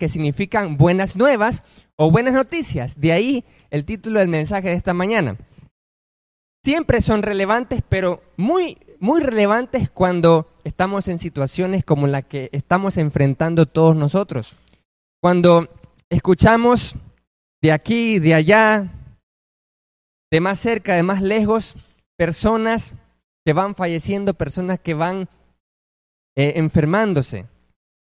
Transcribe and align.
que 0.00 0.08
significan 0.08 0.78
buenas 0.78 1.14
nuevas 1.14 1.62
o 1.94 2.10
buenas 2.10 2.32
noticias. 2.32 2.98
De 2.98 3.12
ahí 3.12 3.44
el 3.68 3.84
título 3.84 4.18
del 4.18 4.30
mensaje 4.30 4.70
de 4.70 4.74
esta 4.74 4.94
mañana. 4.94 5.36
Siempre 6.64 7.02
son 7.02 7.22
relevantes, 7.22 7.82
pero 7.86 8.22
muy, 8.38 8.78
muy 8.98 9.20
relevantes 9.20 9.90
cuando 9.90 10.48
estamos 10.64 11.06
en 11.08 11.18
situaciones 11.18 11.84
como 11.84 12.06
la 12.06 12.22
que 12.22 12.48
estamos 12.52 12.96
enfrentando 12.96 13.66
todos 13.66 13.94
nosotros. 13.94 14.56
Cuando 15.20 15.68
escuchamos 16.08 16.96
de 17.60 17.70
aquí, 17.70 18.20
de 18.20 18.34
allá, 18.34 18.90
de 20.30 20.40
más 20.40 20.58
cerca, 20.60 20.94
de 20.94 21.02
más 21.02 21.20
lejos, 21.20 21.76
personas 22.16 22.94
que 23.44 23.52
van 23.52 23.74
falleciendo, 23.74 24.32
personas 24.32 24.80
que 24.80 24.94
van 24.94 25.28
eh, 26.36 26.54
enfermándose. 26.56 27.49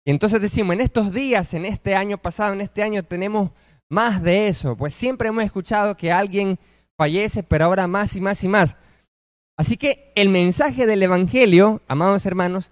Y 0.04 0.10
entonces 0.10 0.40
decimos, 0.40 0.74
en 0.74 0.80
estos 0.80 1.12
días, 1.12 1.54
en 1.54 1.64
este 1.64 1.94
año 1.94 2.18
pasado, 2.18 2.52
en 2.52 2.60
este 2.60 2.82
año 2.82 3.02
tenemos 3.02 3.50
más 3.88 4.22
de 4.22 4.48
eso, 4.48 4.76
pues 4.76 4.94
siempre 4.94 5.28
hemos 5.28 5.44
escuchado 5.44 5.96
que 5.96 6.10
alguien 6.10 6.58
fallece, 6.96 7.42
pero 7.42 7.66
ahora 7.66 7.86
más 7.86 8.16
y 8.16 8.20
más 8.20 8.42
y 8.42 8.48
más. 8.48 8.76
Así 9.56 9.76
que 9.76 10.12
el 10.16 10.28
mensaje 10.28 10.86
del 10.86 11.02
Evangelio, 11.02 11.82
amados 11.86 12.24
hermanos, 12.26 12.70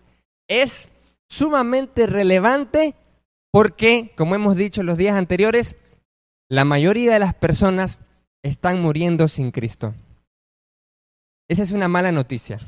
es 0.49 0.91
sumamente 1.29 2.07
relevante 2.07 2.95
porque, 3.53 4.13
como 4.17 4.35
hemos 4.35 4.57
dicho 4.57 4.83
los 4.83 4.97
días 4.97 5.17
anteriores, 5.17 5.77
la 6.49 6.65
mayoría 6.65 7.13
de 7.13 7.19
las 7.19 7.35
personas 7.35 7.99
están 8.43 8.81
muriendo 8.81 9.29
sin 9.29 9.51
Cristo. 9.51 9.95
Esa 11.49 11.63
es 11.63 11.73
una 11.73 11.89
mala 11.89 12.13
noticia. 12.13 12.61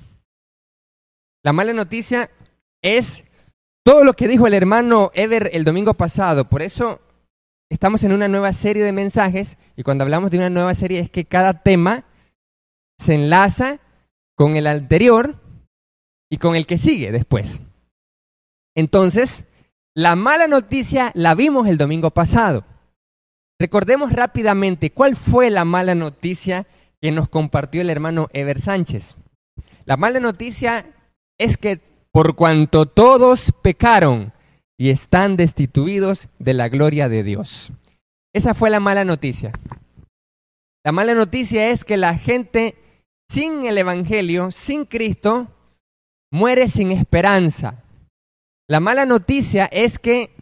La 1.43 1.53
mala 1.53 1.73
noticia 1.73 2.31
es 2.83 3.25
todo 3.85 4.05
lo 4.05 4.15
que 4.15 4.29
dijo 4.29 4.47
el 4.47 4.55
hermano 4.55 5.11
Ever 5.15 5.51
el 5.53 5.65
domingo 5.65 5.95
pasado. 5.95 6.49
Por 6.49 6.63
eso 6.63 7.01
estamos 7.71 8.05
en 8.05 8.13
una 8.13 8.29
nueva 8.29 8.53
serie 8.53 8.85
de 8.85 8.93
mensajes 8.93 9.59
y 9.77 9.83
cuando 9.83 10.05
hablamos 10.05 10.31
de 10.31 10.39
una 10.39 10.51
nueva 10.51 10.75
serie 10.75 11.01
es 11.01 11.11
que 11.11 11.25
cada 11.25 11.63
tema 11.63 12.05
se 12.99 13.15
enlaza 13.15 13.81
con 14.37 14.57
el 14.57 14.67
anterior 14.67 15.41
y 16.31 16.39
con 16.39 16.55
el 16.55 16.67
que 16.67 16.79
sigue 16.79 17.13
después. 17.13 17.61
Entonces, 18.75 19.45
la 19.95 20.17
mala 20.17 20.47
noticia 20.47 21.11
la 21.15 21.35
vimos 21.35 21.67
el 21.67 21.77
domingo 21.77 22.11
pasado. 22.11 22.65
Recordemos 23.59 24.13
rápidamente 24.13 24.91
cuál 24.91 25.17
fue 25.17 25.51
la 25.51 25.65
mala 25.65 25.95
noticia 25.95 26.67
que 27.01 27.13
nos 27.13 27.29
compartió 27.29 27.81
el 27.81 27.91
hermano 27.91 28.29
Ever 28.33 28.61
Sánchez. 28.61 29.17
La 29.85 29.97
mala 29.97 30.21
noticia 30.21 30.87
es 31.39 31.57
que 31.57 31.81
por 32.13 32.37
cuanto 32.37 32.87
todos 32.87 33.53
pecaron 33.63 34.33
y 34.79 34.91
están 34.91 35.37
destituidos 35.37 36.29
de 36.39 36.55
la 36.55 36.69
gloria 36.69 37.09
de 37.09 37.23
Dios. 37.23 37.73
Esa 38.35 38.55
fue 38.55 38.71
la 38.71 38.81
mala 38.81 39.05
noticia. 39.05 39.53
La 40.85 40.93
mala 40.93 41.15
noticia 41.15 41.69
es 41.69 41.85
que 41.85 41.97
la 41.97 42.17
gente 42.17 42.77
sin 43.29 43.65
el 43.65 43.79
Evangelio, 43.79 44.51
sin 44.51 44.85
Cristo, 44.85 45.49
muere 46.31 46.69
sin 46.69 46.93
esperanza. 46.93 47.83
La 48.69 48.81
mala 48.81 49.07
noticia 49.07 49.67
es 49.67 49.99
que 49.99 50.35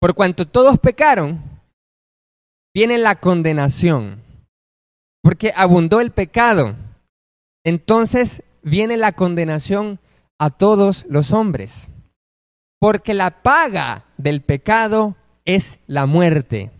por 0.00 0.14
cuanto 0.14 0.46
todos 0.46 0.78
pecaron, 0.78 1.42
viene 2.74 2.98
la 2.98 3.16
condenación, 3.16 4.22
porque 5.22 5.52
abundó 5.56 6.00
el 6.00 6.10
pecado. 6.10 6.76
Entonces 7.64 8.42
viene 8.62 8.96
la 8.96 9.12
condenación 9.12 9.98
a 10.38 10.50
todos 10.50 11.06
los 11.08 11.32
hombres, 11.32 11.88
porque 12.78 13.14
la 13.14 13.42
paga 13.42 14.04
del 14.18 14.42
pecado 14.42 15.16
es 15.44 15.78
la 15.86 16.06
muerte. 16.06 16.70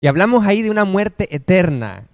Y 0.00 0.08
hablamos 0.08 0.44
ahí 0.44 0.62
de 0.62 0.70
una 0.70 0.84
muerte 0.84 1.34
eterna. 1.34 2.08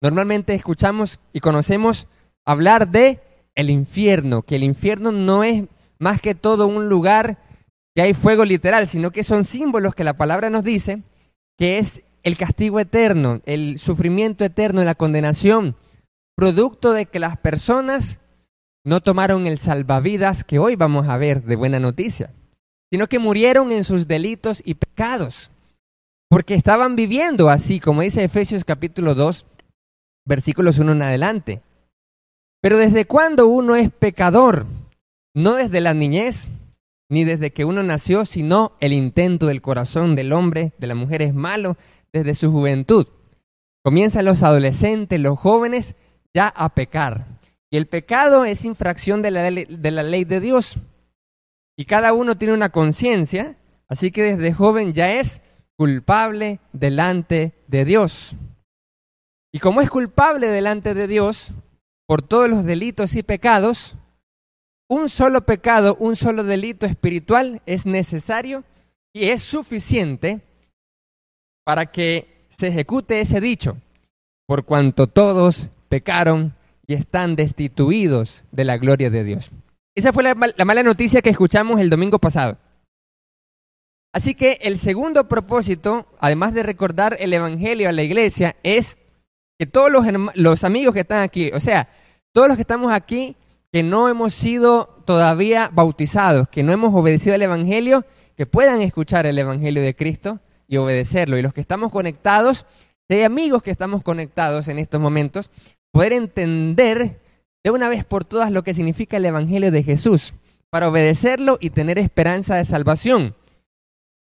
Normalmente 0.00 0.54
escuchamos 0.54 1.20
y 1.32 1.40
conocemos 1.40 2.08
hablar 2.44 2.88
de 2.88 3.20
el 3.54 3.70
infierno, 3.70 4.42
que 4.42 4.56
el 4.56 4.64
infierno 4.64 5.12
no 5.12 5.44
es 5.44 5.64
más 5.98 6.20
que 6.20 6.34
todo 6.34 6.66
un 6.66 6.88
lugar 6.88 7.38
que 7.94 8.02
hay 8.02 8.14
fuego 8.14 8.44
literal, 8.44 8.86
sino 8.86 9.10
que 9.10 9.24
son 9.24 9.44
símbolos 9.44 9.94
que 9.94 10.04
la 10.04 10.16
palabra 10.16 10.50
nos 10.50 10.62
dice 10.62 11.02
que 11.58 11.78
es 11.78 12.04
el 12.22 12.36
castigo 12.36 12.78
eterno, 12.78 13.40
el 13.44 13.78
sufrimiento 13.78 14.44
eterno, 14.44 14.84
la 14.84 14.94
condenación, 14.94 15.74
producto 16.36 16.92
de 16.92 17.06
que 17.06 17.18
las 17.18 17.36
personas 17.36 18.20
no 18.88 19.02
tomaron 19.02 19.46
el 19.46 19.58
salvavidas 19.58 20.44
que 20.44 20.58
hoy 20.58 20.74
vamos 20.74 21.08
a 21.08 21.18
ver 21.18 21.42
de 21.42 21.56
buena 21.56 21.78
noticia, 21.78 22.30
sino 22.90 23.06
que 23.06 23.18
murieron 23.18 23.70
en 23.70 23.84
sus 23.84 24.08
delitos 24.08 24.62
y 24.64 24.76
pecados, 24.76 25.50
porque 26.30 26.54
estaban 26.54 26.96
viviendo 26.96 27.50
así, 27.50 27.80
como 27.80 28.00
dice 28.00 28.24
Efesios 28.24 28.64
capítulo 28.64 29.14
2, 29.14 29.44
versículos 30.24 30.78
1 30.78 30.92
en 30.92 31.02
adelante. 31.02 31.60
Pero 32.62 32.78
¿desde 32.78 33.04
cuándo 33.04 33.46
uno 33.48 33.76
es 33.76 33.90
pecador? 33.90 34.64
No 35.34 35.56
desde 35.56 35.82
la 35.82 35.92
niñez, 35.92 36.48
ni 37.10 37.24
desde 37.24 37.52
que 37.52 37.66
uno 37.66 37.82
nació, 37.82 38.24
sino 38.24 38.72
el 38.80 38.94
intento 38.94 39.48
del 39.48 39.60
corazón 39.60 40.16
del 40.16 40.32
hombre, 40.32 40.72
de 40.78 40.86
la 40.86 40.94
mujer 40.94 41.20
es 41.20 41.34
malo 41.34 41.76
desde 42.10 42.34
su 42.34 42.50
juventud. 42.50 43.06
Comienzan 43.84 44.24
los 44.24 44.42
adolescentes, 44.42 45.20
los 45.20 45.38
jóvenes, 45.38 45.94
ya 46.32 46.48
a 46.48 46.70
pecar. 46.70 47.37
Y 47.70 47.76
el 47.76 47.86
pecado 47.86 48.44
es 48.44 48.64
infracción 48.64 49.22
de 49.22 49.30
la, 49.30 49.50
ley, 49.50 49.66
de 49.68 49.90
la 49.90 50.02
ley 50.02 50.24
de 50.24 50.40
Dios. 50.40 50.76
Y 51.76 51.84
cada 51.84 52.12
uno 52.12 52.36
tiene 52.36 52.54
una 52.54 52.70
conciencia, 52.70 53.56
así 53.88 54.10
que 54.10 54.22
desde 54.22 54.52
joven 54.52 54.94
ya 54.94 55.12
es 55.12 55.42
culpable 55.76 56.60
delante 56.72 57.54
de 57.68 57.84
Dios. 57.84 58.34
Y 59.52 59.60
como 59.60 59.80
es 59.80 59.90
culpable 59.90 60.48
delante 60.48 60.94
de 60.94 61.06
Dios 61.06 61.52
por 62.06 62.22
todos 62.22 62.48
los 62.48 62.64
delitos 62.64 63.14
y 63.14 63.22
pecados, 63.22 63.94
un 64.88 65.08
solo 65.08 65.44
pecado, 65.44 65.96
un 66.00 66.16
solo 66.16 66.42
delito 66.44 66.86
espiritual 66.86 67.62
es 67.66 67.86
necesario 67.86 68.64
y 69.12 69.28
es 69.28 69.42
suficiente 69.42 70.40
para 71.64 71.86
que 71.86 72.46
se 72.48 72.68
ejecute 72.68 73.20
ese 73.20 73.40
dicho, 73.40 73.76
por 74.46 74.64
cuanto 74.64 75.06
todos 75.06 75.70
pecaron 75.88 76.57
y 76.88 76.94
están 76.94 77.36
destituidos 77.36 78.44
de 78.50 78.64
la 78.64 78.78
gloria 78.78 79.10
de 79.10 79.22
Dios. 79.22 79.50
Esa 79.94 80.12
fue 80.12 80.22
la, 80.22 80.34
mala 80.34 80.82
noticia 80.82 81.22
que 81.22 81.30
escuchamos 81.30 81.80
el 81.80 81.90
domingo 81.90 82.18
pasado. 82.18 82.56
Así 84.12 84.34
que 84.34 84.58
el 84.62 84.78
segundo 84.78 85.28
propósito, 85.28 86.06
además 86.18 86.54
de 86.54 86.62
recordar 86.62 87.16
el 87.20 87.32
Evangelio 87.32 87.88
a 87.88 87.92
la 87.92 88.02
iglesia, 88.02 88.56
es 88.62 88.96
que 89.58 89.66
todos 89.66 89.92
los, 89.92 90.06
los 90.34 90.64
amigos 90.64 90.94
que 90.94 91.00
están 91.00 91.22
aquí, 91.22 91.50
o 91.52 91.60
sea, 91.60 91.90
todos 92.32 92.48
los 92.48 92.56
que 92.56 92.62
estamos 92.62 92.90
aquí, 92.90 93.36
que 93.70 93.82
no 93.82 94.08
hemos 94.08 94.32
sido 94.32 94.86
todavía 95.04 95.70
bautizados, 95.72 96.48
que 96.48 96.62
no 96.62 96.72
hemos 96.72 96.94
obedecido 96.94 97.34
al 97.34 97.42
Evangelio, 97.42 98.06
que 98.34 98.46
puedan 98.46 98.80
escuchar 98.80 99.26
el 99.26 99.36
Evangelio 99.36 99.82
de 99.82 99.94
Cristo 99.94 100.40
y 100.66 100.78
obedecerlo. 100.78 101.36
Y 101.36 101.42
los 101.42 101.52
que 101.52 101.60
estamos 101.60 101.92
conectados, 101.92 102.64
hay 103.10 103.24
amigos 103.24 103.62
que 103.62 103.70
estamos 103.70 104.02
conectados 104.02 104.68
en 104.68 104.78
estos 104.78 105.00
momentos, 105.00 105.50
poder 105.92 106.12
entender 106.12 107.20
de 107.64 107.70
una 107.70 107.88
vez 107.88 108.04
por 108.04 108.24
todas 108.24 108.50
lo 108.50 108.62
que 108.62 108.74
significa 108.74 109.16
el 109.16 109.26
Evangelio 109.26 109.70
de 109.70 109.82
Jesús, 109.82 110.34
para 110.70 110.88
obedecerlo 110.88 111.58
y 111.60 111.70
tener 111.70 111.98
esperanza 111.98 112.56
de 112.56 112.64
salvación. 112.64 113.34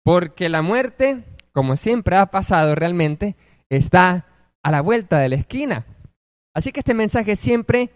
Porque 0.04 0.48
la 0.48 0.62
muerte, 0.62 1.24
como 1.52 1.76
siempre 1.76 2.16
ha 2.16 2.26
pasado 2.26 2.74
realmente, 2.74 3.36
está 3.68 4.26
a 4.62 4.70
la 4.70 4.80
vuelta 4.80 5.18
de 5.18 5.28
la 5.28 5.36
esquina. 5.36 5.86
Así 6.54 6.72
que 6.72 6.80
este 6.80 6.94
mensaje 6.94 7.36
siempre 7.36 7.90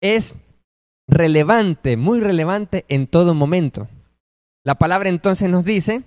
es 0.00 0.34
relevante, 1.06 1.96
muy 1.96 2.20
relevante 2.20 2.84
en 2.88 3.06
todo 3.06 3.34
momento. 3.34 3.88
La 4.64 4.76
palabra 4.76 5.08
entonces 5.08 5.48
nos 5.48 5.64
dice 5.64 6.02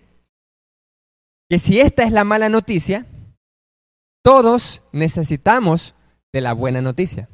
que 1.49 1.59
si 1.59 1.79
esta 1.79 2.03
es 2.03 2.11
la 2.11 2.23
mala 2.23 2.49
noticia, 2.49 3.05
todos 4.23 4.81
necesitamos 4.91 5.95
de 6.33 6.41
la 6.41 6.53
buena 6.53 6.81
noticia. 6.81 7.29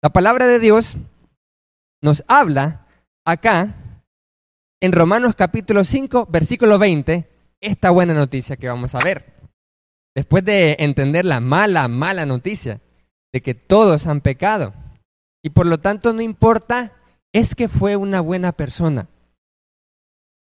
La 0.00 0.10
palabra 0.10 0.46
de 0.46 0.60
Dios 0.60 0.96
nos 2.00 2.24
habla 2.28 2.86
acá 3.26 4.04
en 4.80 4.92
Romanos 4.92 5.34
capítulo 5.34 5.82
5, 5.82 6.28
versículo 6.30 6.78
20, 6.78 7.28
esta 7.60 7.90
buena 7.90 8.14
noticia 8.14 8.56
que 8.56 8.68
vamos 8.68 8.94
a 8.94 9.00
ver. 9.00 9.34
Después 10.14 10.44
de 10.44 10.76
entender 10.78 11.24
la 11.24 11.40
mala, 11.40 11.88
mala 11.88 12.24
noticia 12.24 12.80
de 13.32 13.42
que 13.42 13.54
todos 13.54 14.06
han 14.06 14.20
pecado 14.20 14.72
y 15.42 15.50
por 15.50 15.66
lo 15.66 15.78
tanto 15.78 16.12
no 16.12 16.22
importa, 16.22 16.92
es 17.32 17.54
que 17.54 17.68
fue 17.68 17.96
una 17.96 18.20
buena 18.20 18.52
persona. 18.52 19.08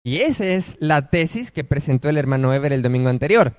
Y 0.04 0.22
esa 0.22 0.46
es 0.46 0.78
la 0.80 1.10
tesis 1.10 1.52
que 1.52 1.64
presentó 1.64 2.10
el 2.10 2.18
hermano 2.18 2.54
Ever 2.54 2.74
el 2.74 2.82
domingo 2.82 3.10
anterior, 3.10 3.58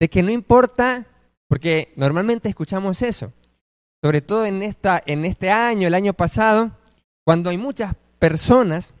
de 0.00 0.08
que 0.10 0.22
no 0.22 0.30
importa, 0.30 1.06
porque 1.48 1.92
normalmente 1.96 2.48
escuchamos 2.48 3.02
eso, 3.02 3.32
sobre 4.02 4.20
todo 4.20 4.46
en, 4.46 4.62
esta, 4.62 5.02
en 5.06 5.24
este 5.24 5.50
año, 5.50 5.88
el 5.88 5.94
año 5.94 6.12
pasado, 6.12 6.72
cuando 7.24 7.50
hay 7.50 7.56
muchas 7.56 7.94
personas 8.18 8.94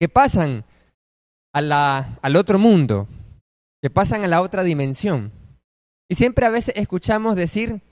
que 0.00 0.08
pasan 0.08 0.64
al 1.52 2.36
otro 2.36 2.58
mundo, 2.58 3.08
que 3.82 3.90
pasan 3.90 4.24
a 4.24 4.28
la 4.28 4.40
otra 4.40 4.62
dimensión. 4.62 5.32
Y 6.08 6.14
siempre 6.14 6.46
a 6.46 6.50
veces 6.50 6.74
escuchamos 6.76 7.36
decir, 7.36 7.82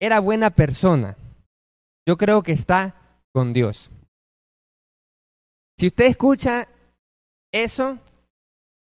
era 0.00 0.20
buena 0.20 0.50
persona. 0.50 1.16
Yo 2.06 2.16
creo 2.16 2.42
que 2.42 2.52
está 2.52 2.94
con 3.32 3.52
Dios. 3.52 3.90
Si 5.78 5.88
usted 5.88 6.06
escucha 6.06 6.68
eso, 7.52 7.98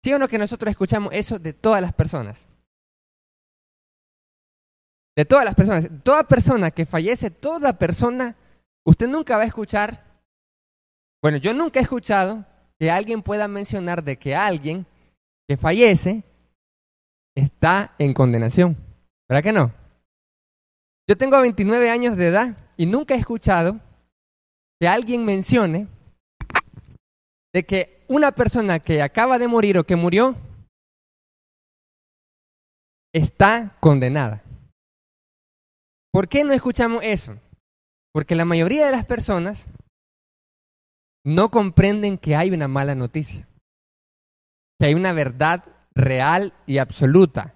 sí 0.02 0.12
o 0.12 0.18
no 0.18 0.28
que 0.28 0.38
nosotros 0.38 0.70
escuchamos 0.70 1.12
eso 1.12 1.38
de 1.38 1.52
todas 1.52 1.82
las 1.82 1.92
personas. 1.92 2.46
De 5.20 5.26
todas 5.26 5.44
las 5.44 5.54
personas. 5.54 5.86
Toda 6.02 6.24
persona 6.24 6.70
que 6.70 6.86
fallece, 6.86 7.30
toda 7.30 7.74
persona, 7.74 8.36
usted 8.86 9.06
nunca 9.06 9.36
va 9.36 9.42
a 9.42 9.46
escuchar. 9.46 10.02
Bueno, 11.20 11.36
yo 11.36 11.52
nunca 11.52 11.78
he 11.78 11.82
escuchado 11.82 12.46
que 12.78 12.90
alguien 12.90 13.20
pueda 13.20 13.46
mencionar 13.46 14.02
de 14.02 14.16
que 14.16 14.34
alguien 14.34 14.86
que 15.46 15.58
fallece 15.58 16.24
está 17.34 17.94
en 17.98 18.14
condenación. 18.14 18.78
¿Verdad 19.28 19.42
que 19.42 19.52
no? 19.52 19.74
Yo 21.06 21.18
tengo 21.18 21.38
29 21.38 21.90
años 21.90 22.16
de 22.16 22.28
edad 22.28 22.56
y 22.78 22.86
nunca 22.86 23.14
he 23.14 23.18
escuchado 23.18 23.78
que 24.80 24.88
alguien 24.88 25.26
mencione 25.26 25.86
de 27.52 27.66
que 27.66 28.06
una 28.08 28.32
persona 28.32 28.78
que 28.78 29.02
acaba 29.02 29.38
de 29.38 29.48
morir 29.48 29.76
o 29.76 29.84
que 29.84 29.96
murió 29.96 30.34
está 33.12 33.76
condenada. 33.80 34.44
¿Por 36.12 36.28
qué 36.28 36.44
no 36.44 36.52
escuchamos 36.52 37.02
eso? 37.04 37.36
Porque 38.12 38.34
la 38.34 38.44
mayoría 38.44 38.86
de 38.86 38.92
las 38.92 39.04
personas 39.04 39.68
no 41.24 41.50
comprenden 41.50 42.18
que 42.18 42.34
hay 42.34 42.50
una 42.50 42.66
mala 42.66 42.94
noticia, 42.94 43.46
que 44.78 44.86
hay 44.86 44.94
una 44.94 45.12
verdad 45.12 45.64
real 45.94 46.52
y 46.66 46.78
absoluta, 46.78 47.54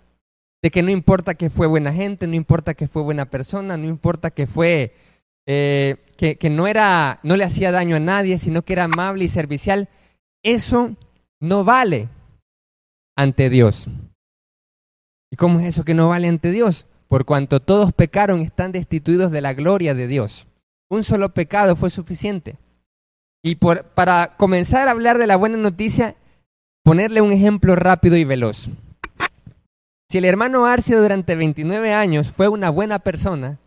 de 0.62 0.70
que 0.70 0.82
no 0.82 0.90
importa 0.90 1.34
que 1.34 1.50
fue 1.50 1.66
buena 1.66 1.92
gente, 1.92 2.26
no 2.26 2.34
importa 2.34 2.74
que 2.74 2.88
fue 2.88 3.02
buena 3.02 3.26
persona, 3.26 3.76
no 3.76 3.86
importa 3.86 4.30
que 4.30 4.46
fue 4.46 4.94
eh, 5.46 5.96
que, 6.16 6.36
que 6.36 6.50
no 6.50 6.66
era, 6.66 7.20
no 7.22 7.36
le 7.36 7.44
hacía 7.44 7.72
daño 7.72 7.96
a 7.96 8.00
nadie, 8.00 8.38
sino 8.38 8.62
que 8.62 8.74
era 8.74 8.84
amable 8.84 9.24
y 9.24 9.28
servicial, 9.28 9.88
eso 10.42 10.96
no 11.40 11.64
vale 11.64 12.08
ante 13.16 13.50
Dios. 13.50 13.86
¿Y 15.30 15.36
cómo 15.36 15.58
es 15.60 15.66
eso 15.66 15.84
que 15.84 15.94
no 15.94 16.08
vale 16.08 16.28
ante 16.28 16.50
Dios? 16.50 16.86
Por 17.08 17.24
cuanto 17.24 17.60
todos 17.60 17.92
pecaron, 17.92 18.40
están 18.40 18.72
destituidos 18.72 19.30
de 19.30 19.40
la 19.40 19.54
gloria 19.54 19.94
de 19.94 20.06
Dios. 20.06 20.46
Un 20.88 21.04
solo 21.04 21.30
pecado 21.30 21.76
fue 21.76 21.90
suficiente. 21.90 22.56
Y 23.42 23.56
para 23.56 24.36
comenzar 24.36 24.88
a 24.88 24.92
hablar 24.92 25.18
de 25.18 25.26
la 25.26 25.36
buena 25.36 25.56
noticia, 25.56 26.16
ponerle 26.82 27.20
un 27.20 27.32
ejemplo 27.32 27.76
rápido 27.76 28.16
y 28.16 28.24
veloz. 28.24 28.68
Si 30.08 30.18
el 30.18 30.24
hermano 30.24 30.66
Arcio 30.66 31.02
durante 31.02 31.34
29 31.34 31.92
años 31.92 32.30
fue 32.30 32.48
una 32.48 32.70
buena 32.70 33.00
persona 33.00 33.58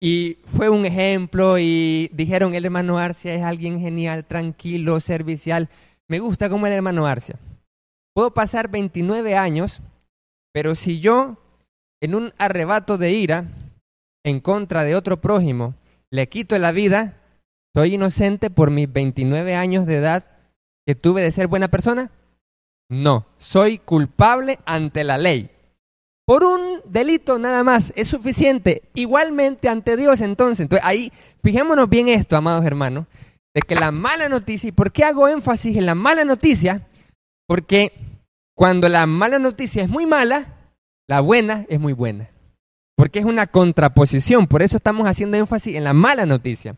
y 0.00 0.38
fue 0.56 0.68
un 0.68 0.84
ejemplo 0.84 1.58
y 1.58 2.10
dijeron 2.12 2.54
el 2.54 2.64
hermano 2.64 2.98
Arcia 2.98 3.34
es 3.34 3.42
alguien 3.42 3.80
genial, 3.80 4.24
tranquilo, 4.24 5.00
servicial, 5.00 5.68
me 6.08 6.18
gusta 6.18 6.48
como 6.48 6.66
el 6.66 6.72
hermano 6.72 7.06
Arcia. 7.06 7.38
Puedo 8.14 8.32
pasar 8.32 8.68
29 8.68 9.36
años, 9.36 9.80
pero 10.56 10.74
si 10.74 11.00
yo 11.00 11.36
en 12.00 12.14
un 12.14 12.32
arrebato 12.38 12.96
de 12.96 13.12
ira 13.12 13.44
en 14.24 14.40
contra 14.40 14.84
de 14.84 14.96
otro 14.96 15.20
prójimo 15.20 15.74
le 16.10 16.30
quito 16.30 16.58
la 16.58 16.72
vida, 16.72 17.20
¿soy 17.74 17.96
inocente 17.96 18.48
por 18.48 18.70
mis 18.70 18.90
29 18.90 19.54
años 19.54 19.84
de 19.84 19.96
edad 19.96 20.24
que 20.86 20.94
tuve 20.94 21.20
de 21.20 21.30
ser 21.30 21.46
buena 21.48 21.68
persona? 21.68 22.10
No, 22.88 23.26
soy 23.36 23.76
culpable 23.76 24.58
ante 24.64 25.04
la 25.04 25.18
ley. 25.18 25.50
Por 26.24 26.42
un 26.42 26.80
delito 26.86 27.38
nada 27.38 27.62
más 27.62 27.92
es 27.94 28.08
suficiente. 28.08 28.84
Igualmente 28.94 29.68
ante 29.68 29.98
Dios 29.98 30.22
entonces. 30.22 30.60
Entonces 30.60 30.86
ahí, 30.86 31.12
fijémonos 31.44 31.86
bien 31.90 32.08
esto, 32.08 32.34
amados 32.34 32.64
hermanos, 32.64 33.04
de 33.54 33.60
que 33.60 33.74
la 33.74 33.90
mala 33.90 34.30
noticia, 34.30 34.68
¿y 34.68 34.72
por 34.72 34.90
qué 34.90 35.04
hago 35.04 35.28
énfasis 35.28 35.76
en 35.76 35.84
la 35.84 35.94
mala 35.94 36.24
noticia? 36.24 36.86
Porque 37.46 37.92
cuando 38.56 38.88
la 38.88 39.06
mala 39.06 39.38
noticia 39.38 39.84
es 39.84 39.88
muy 39.88 40.06
mala, 40.06 40.54
la 41.06 41.20
buena 41.20 41.64
es 41.68 41.78
muy 41.78 41.92
buena. 41.92 42.30
Porque 42.96 43.20
es 43.20 43.24
una 43.24 43.46
contraposición. 43.46 44.48
Por 44.48 44.62
eso 44.62 44.78
estamos 44.78 45.06
haciendo 45.06 45.36
énfasis 45.36 45.76
en 45.76 45.84
la 45.84 45.92
mala 45.92 46.26
noticia. 46.26 46.74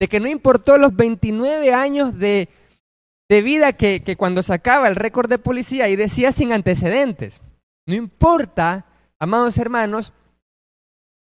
De 0.00 0.08
que 0.08 0.20
no 0.20 0.28
importó 0.28 0.78
los 0.78 0.96
29 0.96 1.74
años 1.74 2.18
de 2.18 2.48
de 3.32 3.40
vida 3.40 3.72
que, 3.72 4.02
que 4.02 4.16
cuando 4.16 4.42
sacaba 4.42 4.88
el 4.88 4.96
récord 4.96 5.26
de 5.26 5.38
policía 5.38 5.88
y 5.88 5.96
decía 5.96 6.32
sin 6.32 6.52
antecedentes. 6.52 7.40
No 7.86 7.94
importa, 7.94 8.84
amados 9.18 9.56
hermanos, 9.56 10.12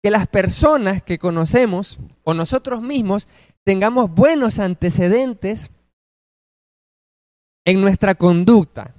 que 0.01 0.09
las 0.09 0.27
personas 0.27 1.03
que 1.03 1.19
conocemos 1.19 1.99
o 2.23 2.33
nosotros 2.33 2.81
mismos 2.81 3.27
tengamos 3.63 4.09
buenos 4.09 4.57
antecedentes 4.57 5.69
en 7.63 7.79
nuestra 7.79 8.15
conducta. 8.15 8.95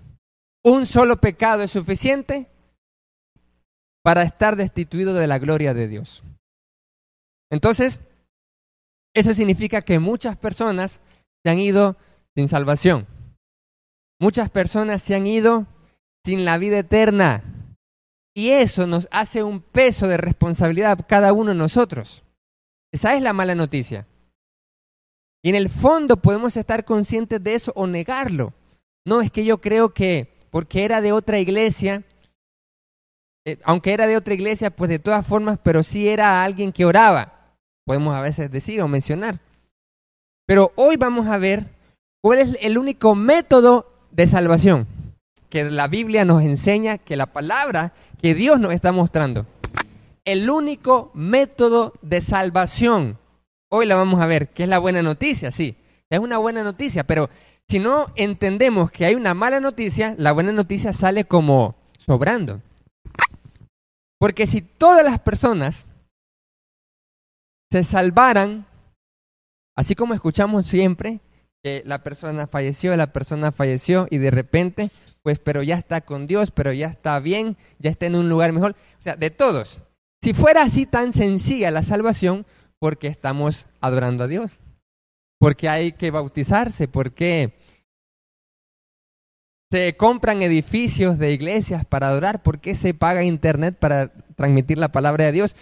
Un 0.65 0.87
solo 0.87 1.17
pecado 1.17 1.63
es 1.63 1.71
suficiente 1.71 2.49
para 4.03 4.23
estar 4.23 4.57
destituido 4.57 5.15
de 5.15 5.27
la 5.27 5.39
gloria 5.39 5.75
de 5.75 5.89
Dios. 5.89 6.23
Entonces, 7.51 8.01
eso 9.15 9.33
significa 9.35 9.83
que 9.83 9.99
muchas 9.99 10.37
personas 10.37 11.01
se 11.43 11.51
han 11.51 11.59
ido 11.59 11.97
sin 12.35 12.49
salvación. 12.49 13.07
Muchas 14.21 14.51
personas 14.51 15.03
se 15.03 15.15
han 15.15 15.27
ido 15.27 15.67
sin 16.25 16.45
la 16.45 16.59
vida 16.59 16.79
eterna. 16.79 17.43
Y 18.35 18.51
eso 18.51 18.87
nos 18.87 19.09
hace 19.11 19.43
un 19.43 19.61
peso 19.61 20.07
de 20.07 20.17
responsabilidad 20.17 21.07
cada 21.09 21.33
uno 21.33 21.51
de 21.51 21.57
nosotros. 21.57 22.23
Esa 22.93 23.15
es 23.17 23.23
la 23.23 23.33
mala 23.33 23.55
noticia. 23.55 24.07
Y 25.43 25.49
en 25.49 25.55
el 25.55 25.71
fondo 25.71 26.19
podemos 26.19 26.57
estar 26.57 26.85
conscientes 26.85 27.43
de 27.43 27.55
eso 27.55 27.73
o 27.75 27.87
negarlo. 27.87 28.53
No 29.07 29.23
es 29.23 29.33
que 29.33 29.45
yo 29.45 29.61
creo 29.61 29.95
que 29.95 30.40
porque 30.51 30.85
era 30.85 31.01
de 31.01 31.13
otra 31.13 31.39
iglesia, 31.39 32.05
eh, 33.45 33.59
aunque 33.65 33.93
era 33.93 34.07
de 34.07 34.17
otra 34.17 34.35
iglesia, 34.35 34.71
pues 34.71 34.91
de 34.91 34.99
todas 34.99 35.27
formas, 35.27 35.59
pero 35.63 35.83
sí 35.83 36.09
era 36.09 36.45
alguien 36.45 36.73
que 36.73 36.85
oraba. 36.85 37.57
Podemos 37.85 38.15
a 38.15 38.21
veces 38.21 38.51
decir 38.51 38.81
o 38.83 38.89
mencionar. 38.89 39.41
Pero 40.47 40.73
hoy 40.77 40.97
vamos 40.97 41.27
a 41.27 41.39
ver 41.39 41.81
¿Cuál 42.23 42.41
es 42.41 42.59
el 42.61 42.77
único 42.77 43.15
método 43.15 43.91
de 44.11 44.27
salvación? 44.27 44.87
Que 45.49 45.65
la 45.65 45.89
Biblia 45.89 46.27
nos 46.27 46.43
enseña, 46.43 46.99
que 46.99 47.17
la 47.17 47.27
palabra 47.27 47.95
que 48.21 48.35
Dios 48.35 48.61
nos 48.61 48.75
está 48.75 48.93
mostrando. 48.93 49.47
El 50.27 50.51
único 50.51 51.11
método 51.15 51.95
de 52.03 52.21
salvación. 52.21 53.19
Hoy 53.71 53.87
la 53.87 53.95
vamos 53.95 54.21
a 54.21 54.27
ver, 54.27 54.49
que 54.49 54.65
es 54.65 54.69
la 54.69 54.79
buena 54.79 55.01
noticia, 55.01 55.51
sí. 55.51 55.77
Es 56.11 56.19
una 56.19 56.37
buena 56.37 56.63
noticia, 56.63 57.05
pero 57.05 57.31
si 57.71 57.79
no 57.79 58.09
entendemos 58.17 58.91
que 58.91 59.07
hay 59.07 59.15
una 59.15 59.33
mala 59.33 59.61
noticia, 59.61 60.17
la 60.19 60.33
buena 60.33 60.51
noticia 60.51 60.93
sale 60.93 61.25
como 61.25 61.77
sobrando. 61.99 62.61
Porque 64.19 64.49
si 64.49 64.61
todas 64.61 65.05
las 65.05 65.21
personas 65.21 65.87
se 67.71 67.85
salvaran, 67.85 68.67
así 69.77 69.95
como 69.95 70.15
escuchamos 70.15 70.67
siempre, 70.67 71.21
que 71.63 71.85
la 71.87 72.03
persona 72.03 72.49
falleció, 72.49 72.97
la 72.97 73.13
persona 73.13 73.53
falleció 73.53 74.09
y 74.11 74.19
de 74.19 74.33
repente, 74.33 74.91
pues, 75.23 75.39
pero 75.39 75.63
ya 75.63 75.77
está 75.77 76.01
con 76.01 76.27
Dios, 76.27 76.51
pero 76.51 76.73
ya 76.73 76.89
está 76.89 77.21
bien, 77.21 77.57
ya 77.79 77.91
está 77.91 78.07
en 78.07 78.17
un 78.17 78.29
lugar 78.29 78.53
mejor. 78.53 78.73
O 78.99 79.03
sea, 79.03 79.15
de 79.15 79.31
todos. 79.31 79.81
Si 80.21 80.33
fuera 80.33 80.65
así 80.65 80.87
tan 80.87 81.13
sencilla 81.13 81.71
la 81.71 81.85
salvación, 81.85 82.47
¿por 82.81 82.99
qué 82.99 83.07
estamos 83.07 83.69
adorando 83.81 84.25
a 84.25 84.27
Dios? 84.27 84.59
¿Por 85.39 85.55
qué 85.55 85.69
hay 85.69 85.93
que 85.93 86.11
bautizarse? 86.11 86.89
¿Por 86.89 87.13
qué 87.13 87.60
se 89.71 89.97
compran 89.97 90.43
edificios 90.43 91.19
de 91.19 91.33
iglesias 91.33 91.85
para 91.85 92.09
adorar? 92.09 92.43
¿Por 92.43 92.61
qué 92.61 92.75
se 92.75 92.95
paga 92.95 93.25
internet 93.25 93.77
para 93.79 94.13
transmitir 94.35 94.79
la 94.79 94.93
palabra 94.93 95.27
de 95.27 95.33
Dios? 95.33 95.55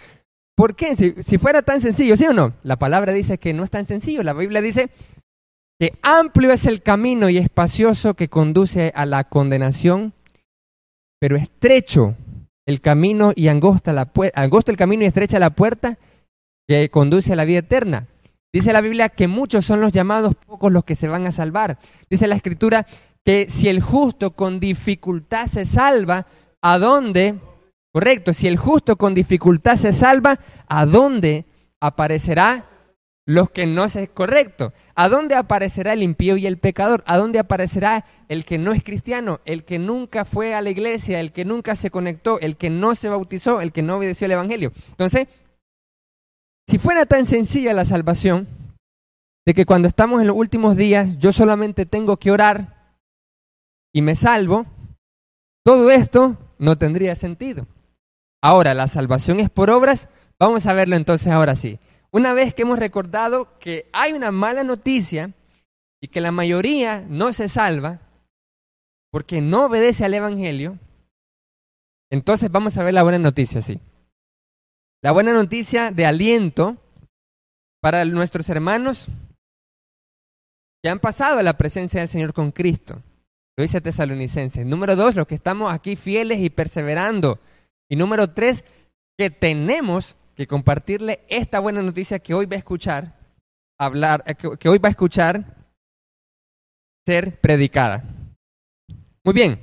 ¿Por 0.55 0.75
qué? 0.75 0.95
Si, 0.95 1.15
si 1.21 1.37
fuera 1.37 1.61
tan 1.61 1.79
sencillo, 1.79 2.17
¿sí 2.17 2.25
o 2.25 2.33
no? 2.33 2.53
La 2.63 2.77
palabra 2.77 3.13
dice 3.13 3.37
que 3.37 3.53
no 3.53 3.63
es 3.63 3.69
tan 3.69 3.85
sencillo. 3.85 4.23
La 4.23 4.33
Biblia 4.33 4.61
dice 4.61 4.89
que 5.79 5.97
amplio 6.01 6.51
es 6.51 6.65
el 6.65 6.81
camino 6.81 7.29
y 7.29 7.37
espacioso 7.37 8.15
que 8.15 8.27
conduce 8.27 8.91
a 8.95 9.05
la 9.05 9.23
condenación, 9.23 10.13
pero 11.19 11.37
estrecho 11.37 12.15
el 12.65 12.81
camino 12.81 13.31
y 13.35 13.47
angosta, 13.47 13.93
la 13.93 14.11
angosto 14.35 14.71
el 14.71 14.77
camino 14.77 15.03
y 15.03 15.07
estrecha 15.07 15.39
la 15.39 15.51
puerta 15.51 15.97
que 16.67 16.89
conduce 16.89 17.33
a 17.33 17.35
la 17.35 17.45
vida 17.45 17.59
eterna. 17.59 18.07
Dice 18.51 18.73
la 18.73 18.81
Biblia 18.81 19.09
que 19.09 19.27
muchos 19.27 19.65
son 19.65 19.79
los 19.79 19.91
llamados, 19.91 20.35
pocos 20.35 20.71
los 20.71 20.83
que 20.83 20.95
se 20.95 21.07
van 21.07 21.25
a 21.25 21.31
salvar. 21.31 21.79
Dice 22.09 22.27
la 22.27 22.35
Escritura 22.35 22.85
si 23.49 23.69
el 23.69 23.81
justo 23.81 24.31
con 24.31 24.59
dificultad 24.59 25.47
se 25.47 25.65
salva, 25.65 26.25
¿a 26.61 26.77
dónde? 26.77 27.39
Correcto, 27.91 28.33
si 28.33 28.47
el 28.47 28.57
justo 28.57 28.97
con 28.97 29.13
dificultad 29.13 29.75
se 29.75 29.93
salva, 29.93 30.39
¿a 30.67 30.85
dónde 30.85 31.45
aparecerá 31.79 32.65
los 33.29 33.51
que 33.51 33.67
no 33.67 33.83
es 33.83 33.97
correcto. 34.11 34.73
¿A 34.95 35.07
dónde 35.07 35.35
aparecerá 35.35 35.93
el 35.93 36.01
impío 36.01 36.35
y 36.35 36.47
el 36.47 36.57
pecador? 36.57 37.03
¿A 37.05 37.15
dónde 37.17 37.37
aparecerá 37.37 38.03
el 38.27 38.43
que 38.43 38.57
no 38.57 38.73
es 38.73 38.83
cristiano, 38.83 39.39
el 39.45 39.65
que 39.65 39.77
nunca 39.77 40.25
fue 40.25 40.55
a 40.55 40.63
la 40.63 40.71
iglesia, 40.71 41.19
el 41.19 41.31
que 41.31 41.45
nunca 41.45 41.75
se 41.75 41.91
conectó, 41.91 42.39
el 42.39 42.57
que 42.57 42.71
no 42.71 42.95
se 42.95 43.07
bautizó, 43.07 43.61
el 43.61 43.71
que 43.71 43.83
no 43.83 43.97
obedeció 43.97 44.25
al 44.25 44.31
Evangelio? 44.31 44.73
Entonces, 44.89 45.27
si 46.67 46.79
fuera 46.79 47.05
tan 47.05 47.27
sencilla 47.27 47.71
la 47.73 47.85
salvación, 47.85 48.47
de 49.45 49.53
que 49.53 49.65
cuando 49.65 49.87
estamos 49.87 50.21
en 50.21 50.27
los 50.27 50.35
últimos 50.35 50.75
días 50.75 51.17
yo 51.19 51.31
solamente 51.31 51.85
tengo 51.85 52.17
que 52.17 52.31
orar 52.31 52.78
y 53.93 54.01
me 54.01 54.15
salvo, 54.15 54.65
todo 55.63 55.91
esto 55.91 56.37
no 56.57 56.77
tendría 56.77 57.15
sentido. 57.15 57.67
Ahora, 58.41 58.73
la 58.73 58.87
salvación 58.87 59.39
es 59.39 59.49
por 59.49 59.69
obras, 59.69 60.09
vamos 60.39 60.65
a 60.65 60.73
verlo 60.73 60.95
entonces 60.95 61.27
ahora 61.27 61.55
sí. 61.55 61.79
Una 62.11 62.33
vez 62.33 62.53
que 62.53 62.63
hemos 62.63 62.79
recordado 62.79 63.59
que 63.59 63.89
hay 63.93 64.13
una 64.13 64.31
mala 64.31 64.63
noticia 64.63 65.33
y 66.01 66.07
que 66.07 66.21
la 66.21 66.31
mayoría 66.31 67.05
no 67.07 67.33
se 67.33 67.49
salva 67.49 67.99
porque 69.11 69.41
no 69.41 69.65
obedece 69.65 70.05
al 70.05 70.13
Evangelio, 70.13 70.77
entonces 72.09 72.51
vamos 72.51 72.77
a 72.77 72.83
ver 72.83 72.93
la 72.93 73.03
buena 73.03 73.19
noticia, 73.19 73.61
sí. 73.61 73.79
La 75.01 75.11
buena 75.11 75.33
noticia 75.33 75.91
de 75.91 76.05
aliento 76.05 76.77
para 77.81 78.03
nuestros 78.05 78.49
hermanos 78.49 79.07
que 80.81 80.89
han 80.89 80.99
pasado 80.99 81.39
a 81.39 81.43
la 81.43 81.57
presencia 81.57 81.99
del 81.99 82.09
Señor 82.09 82.33
con 82.33 82.51
Cristo. 82.51 83.01
Lo 83.59 83.63
dice 83.63 83.81
Tesalonicenses. 83.81 84.65
Número 84.65 84.95
dos, 84.95 85.15
los 85.15 85.27
que 85.27 85.35
estamos 85.35 85.69
aquí 85.69 85.97
fieles 85.97 86.39
y 86.39 86.49
perseverando. 86.49 87.41
Y 87.89 87.97
número 87.97 88.29
tres, 88.29 88.63
que 89.17 89.29
tenemos 89.29 90.15
que 90.33 90.47
compartirle 90.47 91.25
esta 91.27 91.59
buena 91.59 91.81
noticia 91.81 92.19
que 92.19 92.33
hoy 92.33 92.45
va 92.45 92.55
a 92.55 92.59
escuchar, 92.59 93.19
hablar, 93.77 94.23
eh, 94.27 94.35
que 94.57 94.69
hoy 94.69 94.77
va 94.77 94.87
a 94.87 94.91
escuchar 94.91 95.57
ser 97.05 97.41
predicada. 97.41 98.05
Muy 99.25 99.33
bien, 99.33 99.59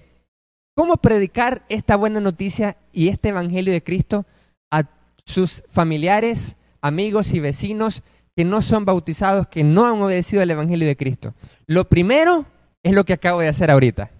¿cómo 0.75 0.99
predicar 0.99 1.65
esta 1.71 1.97
buena 1.97 2.21
noticia 2.21 2.77
y 2.93 3.09
este 3.09 3.31
Evangelio 3.31 3.73
de 3.73 3.83
Cristo 3.83 4.27
a 4.71 4.83
sus 5.25 5.63
familiares, 5.69 6.59
amigos 6.83 7.33
y 7.33 7.41
vecinos 7.41 8.03
que 8.37 8.45
no 8.45 8.61
son 8.61 8.85
bautizados, 8.85 9.47
que 9.47 9.65
no 9.65 9.87
han 9.87 10.03
obedecido 10.03 10.43
al 10.43 10.51
Evangelio 10.51 10.87
de 10.87 10.99
Cristo? 10.99 11.33
Lo 11.67 11.89
primero 11.89 12.45
es 12.87 12.93
lo 12.93 13.05
que 13.05 13.15
acabo 13.15 13.41
de 13.41 13.49
hacer 13.49 13.69
ahorita. 13.69 14.13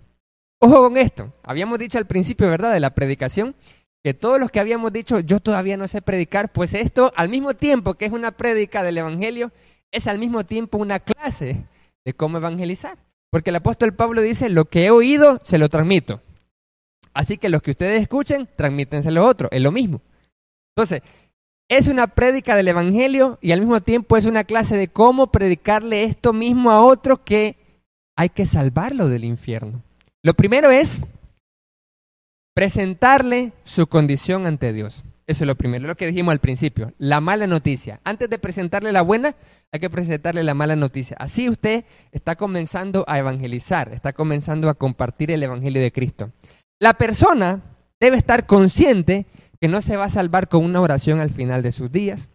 Ojo 0.59 0.83
con 0.83 0.97
esto. 0.97 1.33
Habíamos 1.45 1.79
dicho 1.79 1.99
al 1.99 2.07
principio, 2.07 2.51
¿verdad?, 2.51 2.73
de 2.73 2.81
la 2.81 2.95
predicación, 2.95 3.55
que 4.03 4.13
todos 4.13 4.41
los 4.41 4.51
que 4.51 4.59
habíamos 4.59 4.93
dicho, 4.93 5.21
yo 5.21 5.39
todavía 5.39 5.77
no 5.77 5.87
sé 5.87 6.03
predicar, 6.03 6.53
pues 6.53 6.75
esto 6.75 7.13
al 7.15 7.29
mismo 7.29 7.55
tiempo 7.55 7.95
que 7.95 8.07
es 8.07 8.13
una 8.13 8.33
prédica 8.33 8.83
del 8.83 8.99
Evangelio, 8.99 9.53
es 9.93 10.09
al 10.09 10.19
mismo 10.19 10.45
tiempo 10.45 10.79
una 10.79 10.99
clase 10.99 11.65
de 12.05 12.15
cómo 12.15 12.39
evangelizar. 12.39 12.99
Porque 13.31 13.51
el 13.51 13.57
apóstol 13.57 13.95
Pablo 13.95 14.21
dice, 14.21 14.49
lo 14.49 14.65
que 14.65 14.87
he 14.87 14.91
oído, 14.91 15.39
se 15.45 15.59
lo 15.59 15.69
transmito. 15.69 16.21
Así 17.15 17.39
que 17.39 17.49
los 17.49 17.63
que 17.63 17.71
ustedes 17.71 18.03
escuchen, 18.03 18.49
transmítense 18.57 19.13
lo 19.13 19.25
otro, 19.25 19.49
es 19.53 19.63
lo 19.63 19.71
mismo. 19.71 20.03
Entonces, 20.75 21.03
es 21.69 21.87
una 21.87 22.09
prédica 22.09 22.57
del 22.57 22.67
Evangelio 22.67 23.39
y 23.41 23.53
al 23.53 23.61
mismo 23.61 23.81
tiempo 23.81 24.17
es 24.17 24.25
una 24.25 24.43
clase 24.43 24.77
de 24.77 24.89
cómo 24.89 25.29
predicarle 25.29 26.03
esto 26.03 26.33
mismo 26.33 26.73
a 26.73 26.85
otro 26.85 27.23
que 27.23 27.65
hay 28.17 28.31
que 28.31 28.47
salvarlo 28.47 29.09
del 29.09 29.25
infierno. 29.25 29.83
Lo 30.23 30.35
primero 30.35 30.71
es 30.71 31.01
presentarle 32.55 33.53
su 33.65 33.87
condición 33.87 34.47
ante 34.47 34.73
Dios. 34.73 35.05
Eso 35.27 35.43
es 35.43 35.49
lo 35.49 35.57
primero, 35.57 35.87
lo 35.87 35.97
que 35.97 36.07
dijimos 36.07 36.33
al 36.33 36.39
principio, 36.39 36.93
la 36.99 37.21
mala 37.21 37.49
noticia. 37.49 38.01
Antes 38.05 38.31
de 38.31 38.39
presentarle 38.39 38.93
la 38.93 39.03
buena, 39.03 39.35
hay 39.73 39.81
que 39.81 39.91
presentarle 39.91 40.45
la 40.45 40.55
mala 40.55 40.77
noticia. 40.77 41.17
Así 41.19 41.49
usted 41.49 41.85
está 42.13 42.37
comenzando 42.37 43.05
a 43.09 43.19
evangelizar, 43.19 43.93
está 43.93 44.13
comenzando 44.13 44.71
a 44.71 44.75
compartir 44.75 45.33
el 45.33 45.43
Evangelio 45.43 45.83
de 45.83 45.91
Cristo. 45.91 46.31
La 46.81 46.95
persona 46.95 47.61
debe 48.01 48.17
estar 48.17 48.47
consciente 48.47 49.27
que 49.61 49.67
no 49.67 49.81
se 49.81 49.97
va 49.97 50.05
a 50.05 50.11
salvar 50.11 50.49
con 50.49 50.65
una 50.65 50.81
oración 50.81 51.19
al 51.19 51.31
final 51.31 51.63
de 51.63 51.73
sus 51.73 51.91
días. 51.91 52.29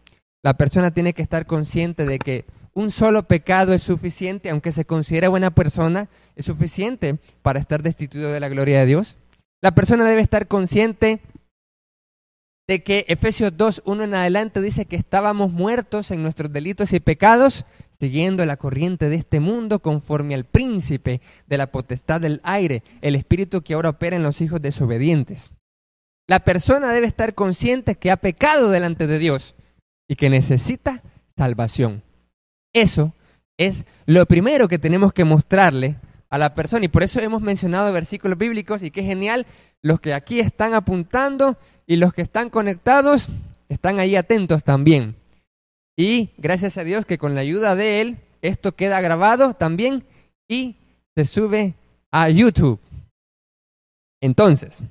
La 0.44 0.56
persona 0.56 0.92
tiene 0.92 1.14
que 1.14 1.22
estar 1.22 1.46
consciente 1.46 2.06
de 2.06 2.20
que 2.20 2.46
un 2.74 2.92
solo 2.92 3.24
pecado 3.28 3.74
es 3.74 3.84
suficiente, 3.84 4.50
aunque 4.50 4.72
se 4.72 4.86
considere 4.86 5.28
buena 5.28 5.52
persona, 5.52 6.10
es 6.36 6.46
suficiente 6.46 7.18
para 7.42 7.60
estar 7.60 7.84
destituido 7.84 8.32
de 8.32 8.40
la 8.40 8.50
gloria 8.50 8.80
de 8.80 8.86
Dios. 8.86 9.18
La 9.62 9.76
persona 9.76 10.06
debe 10.06 10.22
estar 10.22 10.48
consciente 10.48 11.22
de 12.68 12.84
que 12.84 13.06
Efesios 13.10 13.58
2, 13.58 13.84
1 13.86 14.04
en 14.04 14.16
adelante 14.16 14.62
dice 14.62 14.86
que 14.86 14.96
estábamos 14.96 15.52
muertos 15.52 16.10
en 16.12 16.24
nuestros 16.24 16.54
delitos 16.54 16.94
y 16.94 17.00
pecados, 17.00 17.66
siguiendo 18.00 18.46
la 18.46 18.58
corriente 18.58 19.10
de 19.10 19.18
este 19.18 19.40
mundo 19.40 19.80
conforme 19.80 20.36
al 20.36 20.46
príncipe 20.46 21.22
de 21.48 21.58
la 21.58 21.72
potestad 21.72 22.22
del 22.22 22.40
aire, 22.44 22.84
el 23.02 23.16
espíritu 23.16 23.62
que 23.62 23.74
ahora 23.74 23.90
opera 23.90 24.16
en 24.16 24.24
los 24.24 24.40
hijos 24.42 24.62
desobedientes. 24.62 25.52
La 26.28 26.40
persona 26.40 26.94
debe 26.94 27.08
estar 27.08 27.36
consciente 27.36 27.96
que 27.96 28.10
ha 28.10 28.18
pecado 28.18 28.70
delante 28.70 29.06
de 29.06 29.20
Dios 29.20 29.56
y 30.08 30.16
que 30.16 30.30
necesita 30.30 31.04
salvación. 31.38 32.04
Eso 32.74 33.14
es 33.58 33.86
lo 34.06 34.26
primero 34.26 34.68
que 34.68 34.80
tenemos 34.80 35.14
que 35.14 35.24
mostrarle 35.24 35.98
a 36.30 36.38
la 36.38 36.56
persona. 36.56 36.86
Y 36.86 36.88
por 36.90 37.04
eso 37.04 37.20
hemos 37.20 37.42
mencionado 37.42 37.92
versículos 37.94 38.38
bíblicos 38.38 38.84
y 38.84 38.92
qué 38.92 39.04
genial, 39.04 39.46
los 39.82 40.00
que 40.00 40.14
aquí 40.14 40.40
están 40.40 40.74
apuntando 40.74 41.58
y 41.86 41.98
los 41.98 42.14
que 42.14 42.22
están 42.22 42.50
conectados 42.50 43.30
están 43.70 44.00
ahí 44.00 44.16
atentos 44.16 44.64
también. 44.64 45.16
Y 45.98 46.32
gracias 46.38 46.78
a 46.78 46.84
Dios 46.84 47.06
que 47.06 47.18
con 47.18 47.36
la 47.36 47.42
ayuda 47.42 47.76
de 47.76 48.02
Él 48.02 48.18
esto 48.42 48.76
queda 48.76 49.02
grabado 49.02 49.54
también 49.54 50.04
y 50.48 50.76
se 51.16 51.26
sube 51.26 51.76
a 52.12 52.30
YouTube. 52.30 52.80
Entonces, 54.22 54.82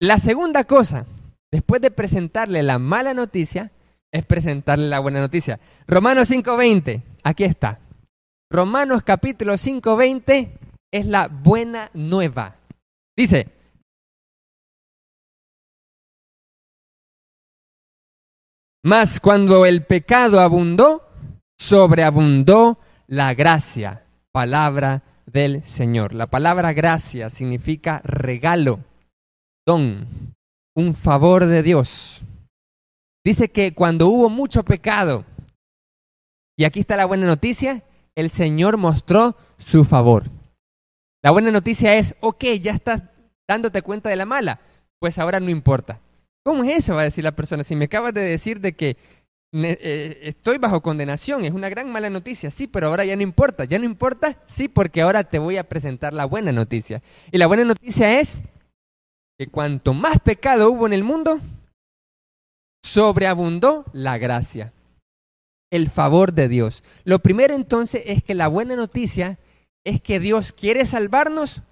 la 0.00 0.18
segunda 0.18 0.64
cosa, 0.64 1.06
después 1.50 1.80
de 1.82 1.90
presentarle 1.90 2.62
la 2.62 2.78
mala 2.78 3.14
noticia, 3.14 3.70
es 4.12 4.24
presentarle 4.24 4.88
la 4.88 5.00
buena 5.00 5.20
noticia. 5.20 5.60
Romanos 5.86 6.28
5:20, 6.30 7.02
aquí 7.22 7.44
está. 7.44 7.80
Romanos 8.50 9.02
capítulo 9.02 9.58
5, 9.58 9.96
20 9.96 10.58
es 10.90 11.06
la 11.06 11.28
buena 11.28 11.90
nueva. 11.92 12.56
Dice, 13.16 13.48
mas 18.82 19.20
cuando 19.20 19.66
el 19.66 19.84
pecado 19.84 20.40
abundó, 20.40 21.08
sobreabundó 21.58 22.78
la 23.06 23.34
gracia, 23.34 24.04
palabra 24.32 25.02
del 25.26 25.62
Señor. 25.64 26.14
La 26.14 26.28
palabra 26.28 26.72
gracia 26.72 27.28
significa 27.28 28.00
regalo, 28.04 28.80
don, 29.66 30.34
un 30.74 30.94
favor 30.94 31.44
de 31.44 31.62
Dios. 31.62 32.22
Dice 33.28 33.50
que 33.50 33.74
cuando 33.74 34.08
hubo 34.08 34.30
mucho 34.30 34.62
pecado, 34.62 35.26
y 36.56 36.64
aquí 36.64 36.80
está 36.80 36.96
la 36.96 37.04
buena 37.04 37.26
noticia, 37.26 37.82
el 38.14 38.30
Señor 38.30 38.78
mostró 38.78 39.36
su 39.58 39.84
favor. 39.84 40.30
La 41.22 41.30
buena 41.30 41.50
noticia 41.50 41.94
es, 41.96 42.14
ok, 42.20 42.42
ya 42.58 42.72
estás 42.72 43.02
dándote 43.46 43.82
cuenta 43.82 44.08
de 44.08 44.16
la 44.16 44.24
mala, 44.24 44.62
pues 44.98 45.18
ahora 45.18 45.40
no 45.40 45.50
importa. 45.50 46.00
¿Cómo 46.42 46.64
es 46.64 46.78
eso? 46.78 46.94
Va 46.94 47.02
a 47.02 47.04
decir 47.04 47.22
la 47.22 47.36
persona. 47.36 47.64
Si 47.64 47.76
me 47.76 47.84
acabas 47.84 48.14
de 48.14 48.22
decir 48.22 48.62
de 48.62 48.72
que 48.72 48.96
eh, 49.52 50.20
estoy 50.22 50.56
bajo 50.56 50.80
condenación, 50.80 51.44
es 51.44 51.52
una 51.52 51.68
gran 51.68 51.92
mala 51.92 52.08
noticia, 52.08 52.50
sí, 52.50 52.66
pero 52.66 52.86
ahora 52.86 53.04
ya 53.04 53.14
no 53.14 53.22
importa. 53.22 53.66
¿Ya 53.66 53.78
no 53.78 53.84
importa? 53.84 54.42
Sí, 54.46 54.68
porque 54.68 55.02
ahora 55.02 55.24
te 55.24 55.38
voy 55.38 55.58
a 55.58 55.68
presentar 55.68 56.14
la 56.14 56.24
buena 56.24 56.50
noticia. 56.50 57.02
Y 57.30 57.36
la 57.36 57.46
buena 57.46 57.64
noticia 57.64 58.20
es 58.20 58.38
que 59.38 59.48
cuanto 59.48 59.92
más 59.92 60.18
pecado 60.18 60.70
hubo 60.70 60.86
en 60.86 60.94
el 60.94 61.04
mundo, 61.04 61.42
sobreabundó 62.88 63.84
la 63.92 64.18
gracia 64.18 64.72
el 65.70 65.90
favor 65.90 66.32
de 66.32 66.48
Dios. 66.48 66.82
Lo 67.04 67.18
primero 67.18 67.54
entonces 67.54 68.02
es 68.06 68.22
que 68.22 68.34
la 68.34 68.48
buena 68.48 68.76
noticia 68.76 69.38
es 69.84 70.00
que 70.00 70.20
Dios 70.20 70.52
quiere 70.52 70.86
salvarnos 70.86 71.62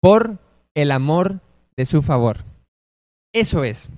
por 0.00 0.38
el 0.74 0.90
amor 0.90 1.40
de 1.76 1.86
su 1.86 2.02
favor. 2.02 2.44
Eso 3.32 3.64
es. 3.64 3.88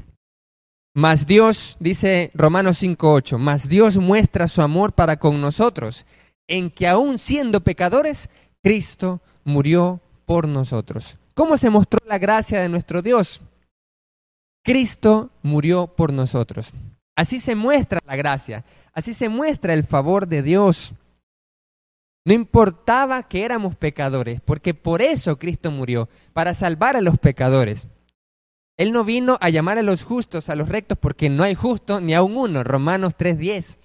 Mas 0.95 1.27
Dios, 1.27 1.77
dice 1.81 2.31
Romanos 2.35 2.83
5.8, 2.83 3.39
mas 3.39 3.69
Dios 3.69 3.99
muestra 3.99 4.49
su 4.49 4.61
amor 4.63 4.93
para 4.93 5.19
con 5.19 5.41
nosotros, 5.41 6.05
en 6.49 6.71
que 6.71 6.89
aún 6.89 7.19
siendo 7.19 7.61
pecadores, 7.61 8.29
Cristo 8.63 9.21
murió 9.45 10.01
por 10.27 10.49
nosotros. 10.49 11.17
¿Cómo 11.35 11.57
se 11.57 11.71
mostró 11.71 12.01
la 12.07 12.19
gracia 12.19 12.61
de 12.61 12.69
nuestro 12.69 13.03
Dios? 13.03 13.41
Cristo 14.63 15.31
murió 15.43 15.87
por 15.89 16.13
nosotros. 16.13 16.73
Así 17.17 17.41
se 17.41 17.55
muestra 17.55 18.01
la 18.07 18.17
gracia, 18.17 18.65
así 18.93 19.15
se 19.15 19.29
muestra 19.29 19.75
el 19.75 19.85
favor 19.85 20.27
de 20.27 20.43
Dios. 20.43 20.95
No 22.25 22.35
importaba 22.35 23.23
que 23.29 23.45
éramos 23.45 23.77
pecadores, 23.77 24.41
porque 24.43 24.75
por 24.75 25.03
eso 25.03 25.39
Cristo 25.39 25.71
murió, 25.71 26.09
para 26.33 26.55
salvar 26.55 26.97
a 26.97 27.01
los 27.01 27.19
pecadores. 27.19 27.87
Él 28.77 28.93
no 28.93 29.05
vino 29.05 29.37
a 29.41 29.51
llamar 29.51 29.79
a 29.79 29.83
los 29.83 30.05
justos, 30.05 30.49
a 30.49 30.55
los 30.55 30.69
rectos, 30.69 30.97
porque 30.99 31.29
no 31.29 31.43
hay 31.43 31.55
justo 31.55 32.01
ni 32.01 32.15
a 32.15 32.23
un 32.23 32.37
uno. 32.37 32.65
Romanos 32.65 33.15
3.10. 33.17 33.77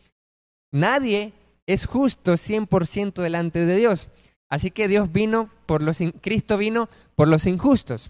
Nadie 0.72 1.34
es 1.66 1.86
justo 1.86 2.34
100% 2.34 3.22
delante 3.22 3.66
de 3.66 3.76
Dios. 3.76 4.08
Así 4.50 4.72
que 4.72 4.88
Dios 4.88 5.12
vino 5.12 5.50
por 5.66 5.82
los 5.82 6.00
Cristo 6.22 6.58
vino 6.58 6.88
por 7.16 7.28
los 7.28 7.46
injustos. 7.46 8.10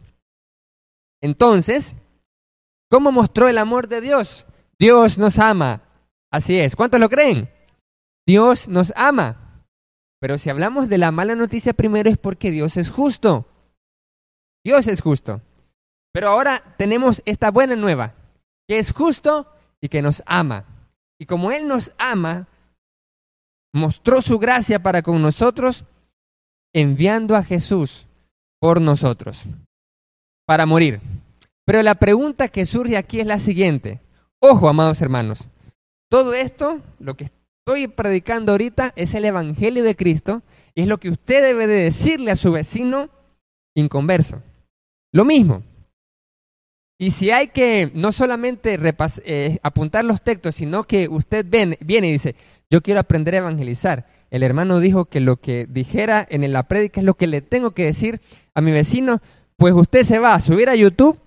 Entonces, 1.22 1.95
¿cómo 2.89 3.12
mostró 3.12 3.48
el 3.48 3.58
amor 3.58 3.88
de 3.88 4.01
Dios? 4.01 4.46
Dios 4.80 5.18
nos 5.18 5.39
ama. 5.39 5.82
Así 6.32 6.60
es. 6.60 6.75
¿Cuántos 6.75 7.00
lo 7.00 7.10
creen? 7.10 7.50
Dios 8.27 8.68
nos 8.68 8.94
ama. 8.96 9.63
Pero 10.20 10.38
si 10.38 10.50
hablamos 10.50 10.89
de 10.89 10.98
la 10.98 11.12
mala 11.12 11.36
noticia 11.36 11.74
primero 11.74 12.10
es 12.10 12.18
porque 12.18 12.51
Dios 12.51 12.77
es 12.77 12.89
justo. 12.89 13.48
Dios 14.63 14.88
es 14.88 15.01
justo. 15.01 15.42
Pero 16.12 16.30
ahora 16.30 16.75
tenemos 16.77 17.22
esta 17.25 17.51
buena 17.51 17.75
nueva, 17.75 18.15
que 18.68 18.80
es 18.80 18.92
justo 18.92 19.48
y 19.82 19.89
que 19.89 20.01
nos 20.01 20.24
ama. 20.25 20.65
Y 21.20 21.25
como 21.25 21.51
Él 21.51 21.68
nos 21.68 21.92
ama, 21.98 22.48
mostró 23.74 24.22
su 24.22 24.39
gracia 24.39 24.82
para 24.82 25.01
con 25.01 25.22
nosotros, 25.22 25.84
enviando 26.74 27.36
a 27.36 27.44
Jesús 27.44 28.08
por 28.60 28.82
nosotros, 28.82 29.44
para 30.46 30.65
morir. 30.65 31.01
Pero 31.65 31.81
la 31.81 31.95
pregunta 31.95 32.48
que 32.48 32.65
surge 32.65 32.95
aquí 32.95 33.19
es 33.19 33.25
la 33.25 33.39
siguiente. 33.39 34.00
Ojo, 34.39 34.69
amados 34.69 35.01
hermanos, 35.01 35.50
todo 36.10 36.34
esto, 36.36 36.81
lo 37.00 37.15
que 37.15 37.25
estoy 37.25 37.88
predicando 37.88 38.51
ahorita, 38.51 38.93
es 38.95 39.15
el 39.15 39.25
Evangelio 39.25 39.84
de 39.84 39.95
Cristo 39.95 40.43
y 40.75 40.84
es 40.84 40.88
lo 40.88 41.00
que 41.00 41.10
usted 41.10 41.41
debe 41.41 41.65
de 41.65 41.84
decirle 41.84 42.31
a 42.31 42.36
su 42.36 42.51
vecino 42.51 43.10
inconverso. 43.75 44.41
Lo 45.12 45.25
mismo. 45.25 45.63
Y 46.98 47.12
si 47.12 47.31
hay 47.31 47.48
que 47.48 47.91
no 47.93 48.12
solamente 48.12 48.79
eh, 49.25 49.60
apuntar 49.63 50.05
los 50.05 50.22
textos, 50.22 50.55
sino 50.55 50.84
que 50.84 51.10
usted 51.10 51.45
viene 51.45 52.07
y 52.07 52.12
dice, 52.12 52.36
yo 52.69 52.81
quiero 52.81 53.00
aprender 53.00 53.34
a 53.34 53.39
evangelizar. 53.39 54.05
El 54.29 54.43
hermano 54.43 54.79
dijo 54.79 55.05
que 55.05 55.19
lo 55.19 55.38
que 55.38 55.65
dijera 55.69 56.25
en 56.29 56.51
la 56.53 56.67
prédica 56.67 57.01
es 57.01 57.05
lo 57.05 57.15
que 57.15 57.27
le 57.27 57.41
tengo 57.41 57.72
que 57.72 57.86
decir 57.86 58.22
a 58.53 58.62
mi 58.62 58.72
vecino, 58.72 59.22
pues 59.57 59.74
usted 59.74 60.03
se 60.03 60.19
va 60.19 60.36
a 60.36 60.41
subir 60.41 60.69
a 60.69 60.75
YouTube 60.75 61.19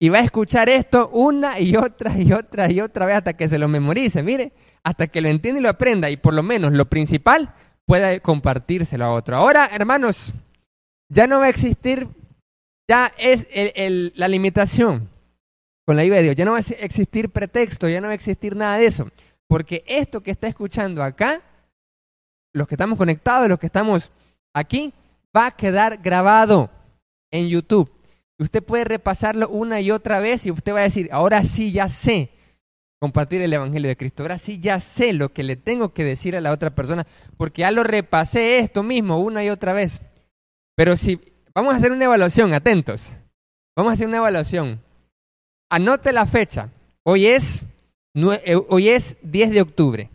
y 0.00 0.08
va 0.08 0.18
a 0.18 0.22
escuchar 0.22 0.68
esto 0.68 1.10
una 1.12 1.60
y 1.60 1.76
otra 1.76 2.16
y 2.18 2.32
otra 2.32 2.70
y 2.70 2.80
otra 2.80 3.06
vez 3.06 3.16
hasta 3.16 3.34
que 3.34 3.48
se 3.48 3.58
lo 3.58 3.68
memorice, 3.68 4.22
mire, 4.22 4.52
hasta 4.82 5.08
que 5.08 5.20
lo 5.20 5.28
entienda 5.28 5.60
y 5.60 5.62
lo 5.62 5.68
aprenda 5.68 6.10
y 6.10 6.16
por 6.16 6.34
lo 6.34 6.42
menos 6.42 6.72
lo 6.72 6.86
principal 6.86 7.54
pueda 7.86 8.18
compartírselo 8.20 9.04
a 9.04 9.12
otro. 9.12 9.36
Ahora, 9.36 9.68
hermanos, 9.72 10.32
ya 11.08 11.26
no 11.26 11.40
va 11.40 11.46
a 11.46 11.50
existir 11.50 12.08
ya 12.90 13.14
es 13.18 13.46
la 14.16 14.26
limitación 14.26 15.08
con 15.86 15.94
la 15.94 16.02
ayuda. 16.02 16.22
Ya 16.32 16.44
no 16.44 16.50
va 16.50 16.58
a 16.58 16.84
existir 16.84 17.30
pretexto, 17.30 17.88
ya 17.88 18.00
no 18.00 18.08
va 18.08 18.12
a 18.12 18.16
existir 18.16 18.56
nada 18.56 18.78
de 18.78 18.86
eso. 18.86 19.08
Porque 19.46 19.84
esto 19.86 20.22
que 20.22 20.32
está 20.32 20.48
escuchando 20.48 21.00
acá, 21.00 21.40
los 22.52 22.66
que 22.66 22.74
estamos 22.74 22.98
conectados, 22.98 23.48
los 23.48 23.60
que 23.60 23.66
estamos 23.66 24.10
aquí, 24.52 24.92
va 25.36 25.46
a 25.46 25.50
quedar 25.52 25.98
grabado 25.98 26.68
en 27.30 27.48
YouTube. 27.48 27.88
Usted 28.40 28.62
puede 28.62 28.84
repasarlo 28.84 29.48
una 29.48 29.80
y 29.80 29.90
otra 29.90 30.18
vez 30.18 30.46
y 30.46 30.50
usted 30.50 30.74
va 30.74 30.80
a 30.80 30.84
decir, 30.84 31.08
ahora 31.12 31.44
sí 31.44 31.70
ya 31.72 31.88
sé 31.88 32.30
compartir 33.00 33.40
el 33.42 33.52
Evangelio 33.52 33.88
de 33.88 33.96
Cristo. 33.96 34.22
Ahora 34.22 34.38
sí 34.38 34.58
ya 34.58 34.80
sé 34.80 35.12
lo 35.12 35.32
que 35.32 35.42
le 35.42 35.56
tengo 35.56 35.92
que 35.92 36.04
decir 36.04 36.34
a 36.34 36.40
la 36.40 36.50
otra 36.50 36.74
persona, 36.74 37.06
porque 37.36 37.60
ya 37.60 37.70
lo 37.70 37.84
repasé 37.84 38.58
esto 38.58 38.82
mismo 38.82 39.18
una 39.18 39.44
y 39.44 39.50
otra 39.50 39.72
vez. 39.72 40.00
Pero 40.74 40.96
si 40.96 41.20
Vamos 41.54 41.74
a 41.74 41.76
hacer 41.76 41.92
una 41.92 42.04
evaluación, 42.04 42.54
atentos. 42.54 43.16
Vamos 43.76 43.90
a 43.90 43.94
hacer 43.94 44.06
una 44.06 44.18
evaluación. 44.18 44.80
Anote 45.68 46.12
la 46.12 46.26
fecha. 46.26 46.70
Hoy 47.02 47.26
es, 47.26 47.64
eh, 48.14 48.56
hoy 48.68 48.88
es 48.88 49.16
10 49.22 49.50
de 49.50 49.60
octubre. 49.60 50.10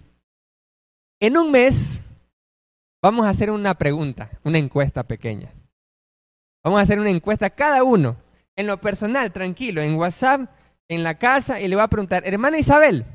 En 1.19 1.37
un 1.37 1.51
mes 1.51 2.01
vamos 3.01 3.25
a 3.25 3.29
hacer 3.29 3.49
una 3.51 3.73
pregunta, 3.75 4.29
una 4.43 4.57
encuesta 4.57 5.03
pequeña. 5.03 5.53
Vamos 6.65 6.79
a 6.79 6.83
hacer 6.83 6.97
una 6.97 7.11
encuesta 7.11 7.51
cada 7.51 7.83
uno, 7.83 8.17
en 8.55 8.65
lo 8.65 8.81
personal, 8.81 9.31
tranquilo, 9.31 9.83
en 9.83 9.95
WhatsApp, 9.95 10.49
en 10.89 11.03
la 11.03 11.13
casa, 11.19 11.61
y 11.61 11.67
le 11.67 11.75
voy 11.75 11.83
a 11.83 11.89
preguntar, 11.89 12.23
hermana 12.25 12.57
Isabel, 12.57 13.05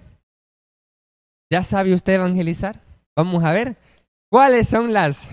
¿ya 1.51 1.65
sabe 1.65 1.93
usted 1.93 2.15
evangelizar? 2.15 2.81
Vamos 3.17 3.43
a 3.43 3.53
ver 3.53 3.77
cuáles 4.31 4.69
son 4.69 4.93
las, 4.93 5.31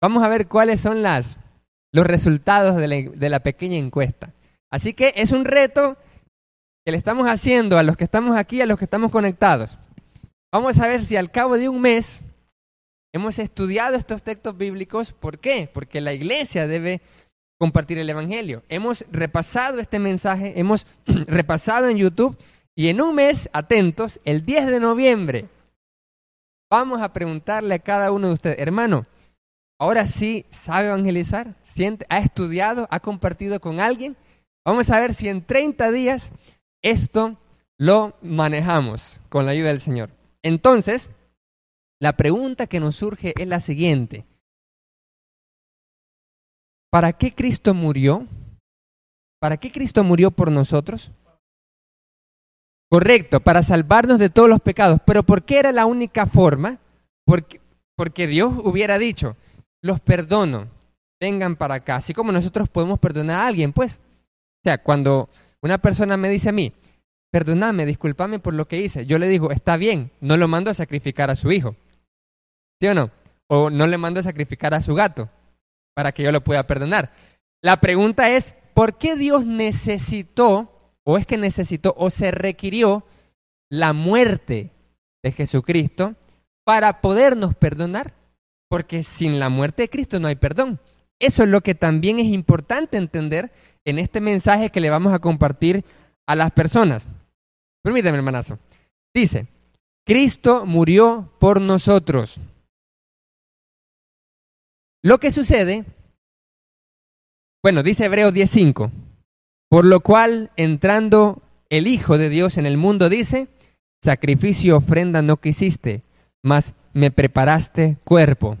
vamos 0.00 0.22
a 0.22 0.28
ver 0.28 0.48
cuáles 0.48 0.80
son 0.80 1.02
las 1.02 1.38
los 1.92 2.06
resultados 2.06 2.76
de 2.76 3.28
la, 3.30 3.40
pequeña 3.40 3.76
encuesta. 3.76 4.32
Así 4.70 4.94
que 4.94 5.12
es 5.16 5.32
un 5.32 5.44
reto 5.44 5.98
que 6.84 6.92
le 6.92 6.98
estamos 6.98 7.26
haciendo 7.26 7.78
a 7.78 7.82
los 7.82 7.98
que 7.98 8.04
estamos 8.04 8.34
aquí, 8.36 8.62
a 8.62 8.66
los 8.66 8.78
que 8.78 8.84
estamos 8.84 9.10
conectados. 9.10 9.78
Vamos 10.52 10.78
a 10.78 10.86
ver 10.86 11.04
si 11.04 11.16
al 11.16 11.30
cabo 11.30 11.58
de 11.58 11.68
un 11.68 11.82
mes 11.82 12.22
hemos 13.14 13.38
estudiado 13.38 13.96
estos 13.96 14.22
textos 14.22 14.56
bíblicos. 14.56 15.12
¿Por 15.12 15.38
qué? 15.38 15.70
Porque 15.72 16.00
la 16.00 16.12
iglesia 16.12 16.66
debe 16.66 17.00
compartir 17.58 17.98
el 17.98 18.10
Evangelio. 18.10 18.62
Hemos 18.68 19.04
repasado 19.10 19.80
este 19.80 19.98
mensaje, 19.98 20.54
hemos 20.56 20.86
repasado 21.06 21.88
en 21.88 21.98
YouTube 21.98 22.36
y 22.74 22.88
en 22.88 23.00
un 23.00 23.14
mes, 23.14 23.48
atentos, 23.52 24.20
el 24.24 24.44
10 24.44 24.66
de 24.66 24.80
noviembre, 24.80 25.48
vamos 26.70 27.00
a 27.00 27.12
preguntarle 27.12 27.74
a 27.74 27.78
cada 27.78 28.12
uno 28.12 28.28
de 28.28 28.34
ustedes, 28.34 28.58
hermano, 28.58 29.04
ahora 29.78 30.06
sí 30.06 30.44
sabe 30.50 30.88
evangelizar, 30.88 31.54
ha 32.08 32.18
estudiado, 32.18 32.86
ha 32.90 33.00
compartido 33.00 33.60
con 33.60 33.80
alguien. 33.80 34.16
Vamos 34.64 34.90
a 34.90 35.00
ver 35.00 35.14
si 35.14 35.28
en 35.28 35.44
30 35.44 35.90
días 35.90 36.32
esto 36.82 37.38
lo 37.78 38.16
manejamos 38.20 39.20
con 39.28 39.46
la 39.46 39.52
ayuda 39.52 39.68
del 39.68 39.80
Señor. 39.80 40.10
Entonces, 40.42 41.08
la 41.98 42.16
pregunta 42.16 42.66
que 42.66 42.80
nos 42.80 42.96
surge 42.96 43.32
es 43.36 43.48
la 43.48 43.60
siguiente. 43.60 44.26
¿Para 46.90 47.12
qué 47.12 47.34
Cristo 47.34 47.74
murió? 47.74 48.26
¿Para 49.40 49.56
qué 49.58 49.70
Cristo 49.70 50.02
murió 50.04 50.30
por 50.30 50.50
nosotros? 50.50 51.10
Correcto, 52.90 53.40
para 53.40 53.62
salvarnos 53.62 54.18
de 54.18 54.30
todos 54.30 54.48
los 54.48 54.60
pecados. 54.60 55.00
Pero 55.04 55.22
¿por 55.22 55.44
qué 55.44 55.58
era 55.58 55.72
la 55.72 55.86
única 55.86 56.26
forma? 56.26 56.78
Porque, 57.24 57.60
porque 57.96 58.26
Dios 58.26 58.54
hubiera 58.64 58.98
dicho, 58.98 59.36
los 59.82 60.00
perdono, 60.00 60.68
vengan 61.20 61.56
para 61.56 61.76
acá. 61.76 61.96
Así 61.96 62.14
como 62.14 62.32
nosotros 62.32 62.68
podemos 62.68 62.98
perdonar 62.98 63.42
a 63.42 63.46
alguien, 63.46 63.72
pues. 63.72 63.96
O 63.96 64.60
sea, 64.64 64.78
cuando 64.78 65.28
una 65.60 65.78
persona 65.78 66.16
me 66.16 66.28
dice 66.28 66.48
a 66.48 66.52
mí, 66.52 66.72
perdóname, 67.30 67.84
discúlpame 67.84 68.38
por 68.38 68.54
lo 68.54 68.68
que 68.68 68.80
hice, 68.80 69.04
yo 69.04 69.18
le 69.18 69.28
digo, 69.28 69.50
está 69.50 69.76
bien, 69.76 70.12
no 70.20 70.36
lo 70.36 70.48
mando 70.48 70.70
a 70.70 70.74
sacrificar 70.74 71.30
a 71.30 71.36
su 71.36 71.50
hijo. 71.50 71.74
¿Sí 72.80 72.86
o 72.86 72.94
no? 72.94 73.10
O 73.48 73.70
no 73.70 73.86
le 73.86 73.98
mando 73.98 74.20
a 74.20 74.22
sacrificar 74.22 74.74
a 74.74 74.82
su 74.82 74.94
gato 74.94 75.28
para 75.96 76.12
que 76.12 76.22
yo 76.22 76.30
lo 76.30 76.44
pueda 76.44 76.66
perdonar. 76.66 77.10
La 77.62 77.80
pregunta 77.80 78.28
es, 78.28 78.54
¿por 78.74 78.98
qué 78.98 79.16
Dios 79.16 79.46
necesitó, 79.46 80.76
o 81.04 81.16
es 81.16 81.26
que 81.26 81.38
necesitó, 81.38 81.94
o 81.96 82.10
se 82.10 82.30
requirió 82.30 83.06
la 83.70 83.94
muerte 83.94 84.72
de 85.24 85.32
Jesucristo 85.32 86.14
para 86.64 87.00
podernos 87.00 87.54
perdonar? 87.54 88.12
Porque 88.68 89.02
sin 89.04 89.38
la 89.38 89.48
muerte 89.48 89.82
de 89.82 89.88
Cristo 89.88 90.20
no 90.20 90.28
hay 90.28 90.36
perdón. 90.36 90.80
Eso 91.18 91.44
es 91.44 91.48
lo 91.48 91.62
que 91.62 91.74
también 91.74 92.18
es 92.18 92.26
importante 92.26 92.98
entender 92.98 93.50
en 93.86 93.98
este 93.98 94.20
mensaje 94.20 94.68
que 94.68 94.82
le 94.82 94.90
vamos 94.90 95.14
a 95.14 95.18
compartir 95.18 95.82
a 96.26 96.36
las 96.36 96.50
personas. 96.50 97.06
Permítame, 97.82 98.18
hermanazo. 98.18 98.58
Dice, 99.14 99.46
Cristo 100.04 100.66
murió 100.66 101.32
por 101.38 101.62
nosotros. 101.62 102.38
Lo 105.06 105.18
que 105.18 105.30
sucede, 105.30 105.84
bueno, 107.62 107.84
dice 107.84 108.06
Hebreos 108.06 108.34
10:5, 108.34 108.90
por 109.70 109.84
lo 109.84 110.00
cual 110.00 110.50
entrando 110.56 111.42
el 111.70 111.86
Hijo 111.86 112.18
de 112.18 112.28
Dios 112.28 112.58
en 112.58 112.66
el 112.66 112.76
mundo 112.76 113.08
dice, 113.08 113.46
sacrificio 114.02 114.78
ofrenda 114.78 115.22
no 115.22 115.36
quisiste, 115.36 116.02
mas 116.42 116.74
me 116.92 117.12
preparaste 117.12 117.98
cuerpo. 118.02 118.58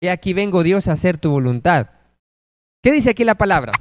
He 0.00 0.08
aquí 0.08 0.32
vengo 0.32 0.62
Dios 0.62 0.88
a 0.88 0.92
hacer 0.92 1.18
tu 1.18 1.30
voluntad. 1.30 1.90
¿Qué 2.82 2.90
dice 2.90 3.10
aquí 3.10 3.24
la 3.24 3.34
palabra? 3.34 3.72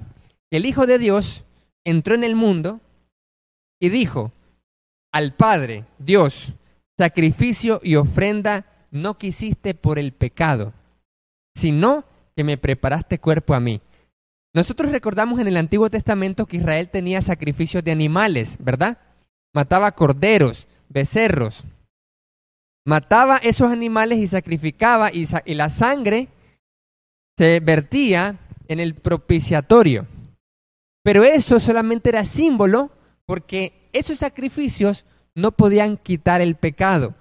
El 0.51 0.65
Hijo 0.65 0.88
de 0.88 0.97
Dios 0.97 1.45
entró 1.86 2.13
en 2.13 2.25
el 2.25 2.36
mundo 2.36 2.81
y 3.79 3.88
dijo 3.88 4.34
al 5.13 5.34
Padre, 5.34 5.86
Dios, 5.97 6.55
sacrificio 6.97 7.79
y 7.81 7.95
ofrenda 7.95 8.65
no 8.91 9.17
quisiste 9.17 9.75
por 9.75 9.97
el 9.97 10.12
pecado, 10.12 10.73
sino 11.56 12.06
que 12.36 12.44
me 12.44 12.58
preparaste 12.58 13.20
cuerpo 13.20 13.54
a 13.54 13.60
mí. 13.60 13.82
Nosotros 14.54 14.91
recordamos 14.91 15.39
en 15.39 15.48
el 15.48 15.58
Antiguo 15.58 15.89
Testamento 15.89 16.46
que 16.46 16.58
Israel 16.58 16.89
tenía 16.89 17.22
sacrificios 17.22 17.84
de 17.84 17.91
animales, 17.91 18.58
¿verdad? 18.60 19.00
Mataba 19.54 19.94
corderos, 19.94 20.68
becerros, 20.89 21.65
mataba 22.86 23.38
esos 23.38 23.72
animales 23.72 24.20
y 24.20 24.28
sacrificaba 24.28 25.12
y, 25.12 25.26
la 25.56 25.70
sangre 25.70 26.30
se 27.38 27.60
vertía 27.60 28.39
en 28.68 28.80
el 28.80 28.96
propiciatorio. 28.96 30.08
Pero 31.04 31.24
eso 31.24 31.60
solamente 31.60 32.10
era 32.10 32.24
símbolo 32.24 32.91
porque 33.26 33.89
esos 33.91 34.20
sacrificios 34.20 35.06
no 35.34 35.52
podían 35.52 35.98
quitar 35.98 36.41
el 36.41 36.56
pecado. 36.56 37.15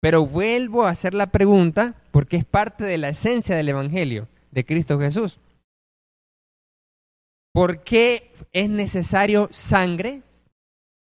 Pero 0.00 0.26
vuelvo 0.26 0.84
a 0.84 0.90
hacer 0.90 1.14
la 1.14 1.28
pregunta 1.28 1.94
porque 2.10 2.36
es 2.36 2.44
parte 2.44 2.84
de 2.84 2.98
la 2.98 3.08
esencia 3.08 3.56
del 3.56 3.68
Evangelio 3.68 4.28
de 4.50 4.64
Cristo 4.64 4.98
Jesús. 4.98 5.38
¿Por 7.52 7.82
qué 7.82 8.32
es 8.52 8.70
necesario 8.70 9.48
sangre 9.50 10.22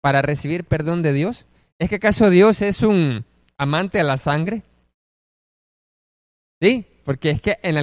para 0.02 0.22
recibir 0.22 0.64
perdón 0.64 1.04
de 1.04 1.14
Dios? 1.14 1.46
¿Es 1.80 1.90
que 1.90 1.96
acaso 1.96 2.30
Dios 2.30 2.62
es 2.62 2.82
un 2.82 3.26
amante 3.58 4.00
a 4.00 4.04
la 4.04 4.18
sangre? 4.18 4.64
Sí, 6.62 6.86
porque 7.04 7.30
es 7.30 7.42
que 7.42 7.60
en 7.62 7.76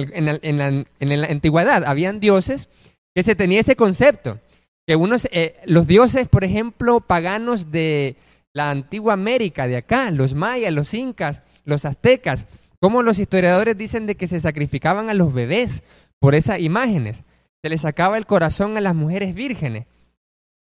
la, 0.59 1.25
antigüedad 1.29 1.85
habían 1.85 2.19
dioses 2.19 2.67
que 3.15 3.23
se 3.23 3.35
tenía 3.35 3.61
ese 3.61 3.77
concepto, 3.77 4.39
que 4.85 4.97
unos, 4.97 5.27
eh, 5.31 5.55
los 5.65 5.87
dioses, 5.87 6.27
por 6.27 6.43
ejemplo, 6.43 6.99
paganos 6.99 7.71
de 7.71 8.17
la 8.55 8.71
antigua 8.71 9.13
América, 9.13 9.67
de 9.67 9.75
acá, 9.75 10.11
los 10.11 10.33
mayas, 10.33 10.71
los 10.71 10.93
incas, 10.93 11.43
los 11.65 11.83
aztecas, 11.83 12.47
como 12.79 13.03
los 13.03 13.19
historiadores 13.19 13.77
dicen 13.77 14.05
de 14.05 14.15
que 14.15 14.27
se 14.27 14.39
sacrificaban 14.39 15.09
a 15.09 15.13
los 15.13 15.33
bebés 15.33 15.83
por 16.19 16.35
esas 16.35 16.61
imágenes, 16.61 17.25
se 17.61 17.69
les 17.69 17.81
sacaba 17.81 18.17
el 18.17 18.25
corazón 18.25 18.77
a 18.77 18.81
las 18.81 18.95
mujeres 18.95 19.35
vírgenes 19.35 19.87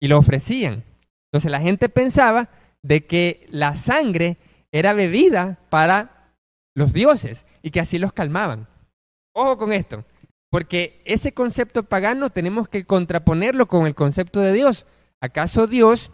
y 0.01 0.09
lo 0.09 0.17
ofrecían. 0.17 0.85
Entonces 1.27 1.51
la 1.51 1.61
gente 1.61 1.91
pensaba 1.91 2.49
de 2.83 3.05
que 3.05 3.47
la 3.51 3.77
sangre 3.77 4.39
era 4.73 4.95
bebida 4.95 5.59
para 5.69 6.33
los 6.75 6.95
dioses 6.95 7.45
y 7.61 7.73
que 7.73 7.81
así 7.81 7.99
los 7.99 8.15
calmaban. 8.15 8.69
Ojo 9.35 9.59
con 9.59 9.75
esto, 9.75 10.07
porque 10.49 11.03
ese 11.05 11.33
concepto 11.33 11.83
pagano 11.83 12.31
tenemos 12.31 12.71
que 12.71 12.87
contraponerlo 12.87 13.69
con 13.69 13.87
el 13.87 13.95
concepto 13.95 14.41
de 14.41 14.55
Dios. 14.55 14.87
¿Acaso 15.21 15.67
Dios 15.67 16.11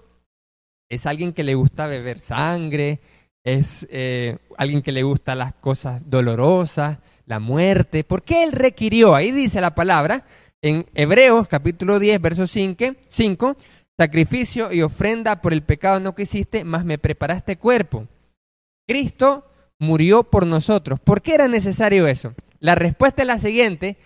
es 0.88 1.06
alguien 1.06 1.32
que 1.32 1.44
le 1.44 1.54
gusta 1.54 1.86
beber 1.86 2.20
sangre? 2.20 3.00
¿Es 3.44 3.86
eh, 3.90 4.38
alguien 4.56 4.82
que 4.82 4.92
le 4.92 5.02
gusta 5.02 5.34
las 5.34 5.54
cosas 5.54 6.02
dolorosas, 6.04 6.98
la 7.26 7.38
muerte? 7.38 8.04
¿Por 8.04 8.22
qué 8.22 8.44
Él 8.44 8.52
requirió? 8.52 9.14
Ahí 9.14 9.30
dice 9.30 9.60
la 9.60 9.74
palabra 9.74 10.24
en 10.60 10.86
Hebreos 10.94 11.46
capítulo 11.48 11.98
10, 11.98 12.20
verso 12.20 12.46
5, 12.46 13.56
sacrificio 13.96 14.72
y 14.72 14.82
ofrenda 14.82 15.40
por 15.40 15.52
el 15.52 15.62
pecado 15.62 16.00
no 16.00 16.14
que 16.14 16.22
hiciste, 16.22 16.64
más 16.64 16.84
me 16.84 16.98
preparaste 16.98 17.56
cuerpo. 17.56 18.06
Cristo 18.86 19.44
murió 19.78 20.24
por 20.24 20.46
nosotros. 20.46 20.98
¿Por 21.00 21.22
qué 21.22 21.34
era 21.34 21.48
necesario 21.48 22.06
eso? 22.06 22.34
La 22.58 22.74
respuesta 22.74 23.22
es 23.22 23.28
la 23.28 23.38
siguiente 23.38 23.96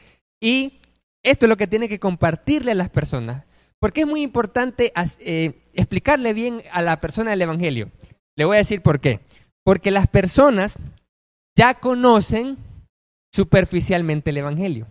y 0.40 0.80
esto 1.22 1.46
es 1.46 1.50
lo 1.50 1.56
que 1.56 1.66
tiene 1.66 1.88
que 1.88 2.00
compartirle 2.00 2.72
a 2.72 2.76
las 2.76 2.90
personas. 2.90 3.44
Porque 3.82 4.02
es 4.02 4.06
muy 4.06 4.22
importante 4.22 4.92
eh, 5.18 5.68
explicarle 5.72 6.32
bien 6.34 6.62
a 6.70 6.82
la 6.82 7.00
persona 7.00 7.32
del 7.32 7.42
Evangelio. 7.42 7.90
Le 8.36 8.44
voy 8.44 8.54
a 8.54 8.58
decir 8.58 8.80
por 8.80 9.00
qué. 9.00 9.18
Porque 9.64 9.90
las 9.90 10.06
personas 10.06 10.78
ya 11.56 11.74
conocen 11.74 12.58
superficialmente 13.32 14.30
el 14.30 14.36
Evangelio. 14.36 14.86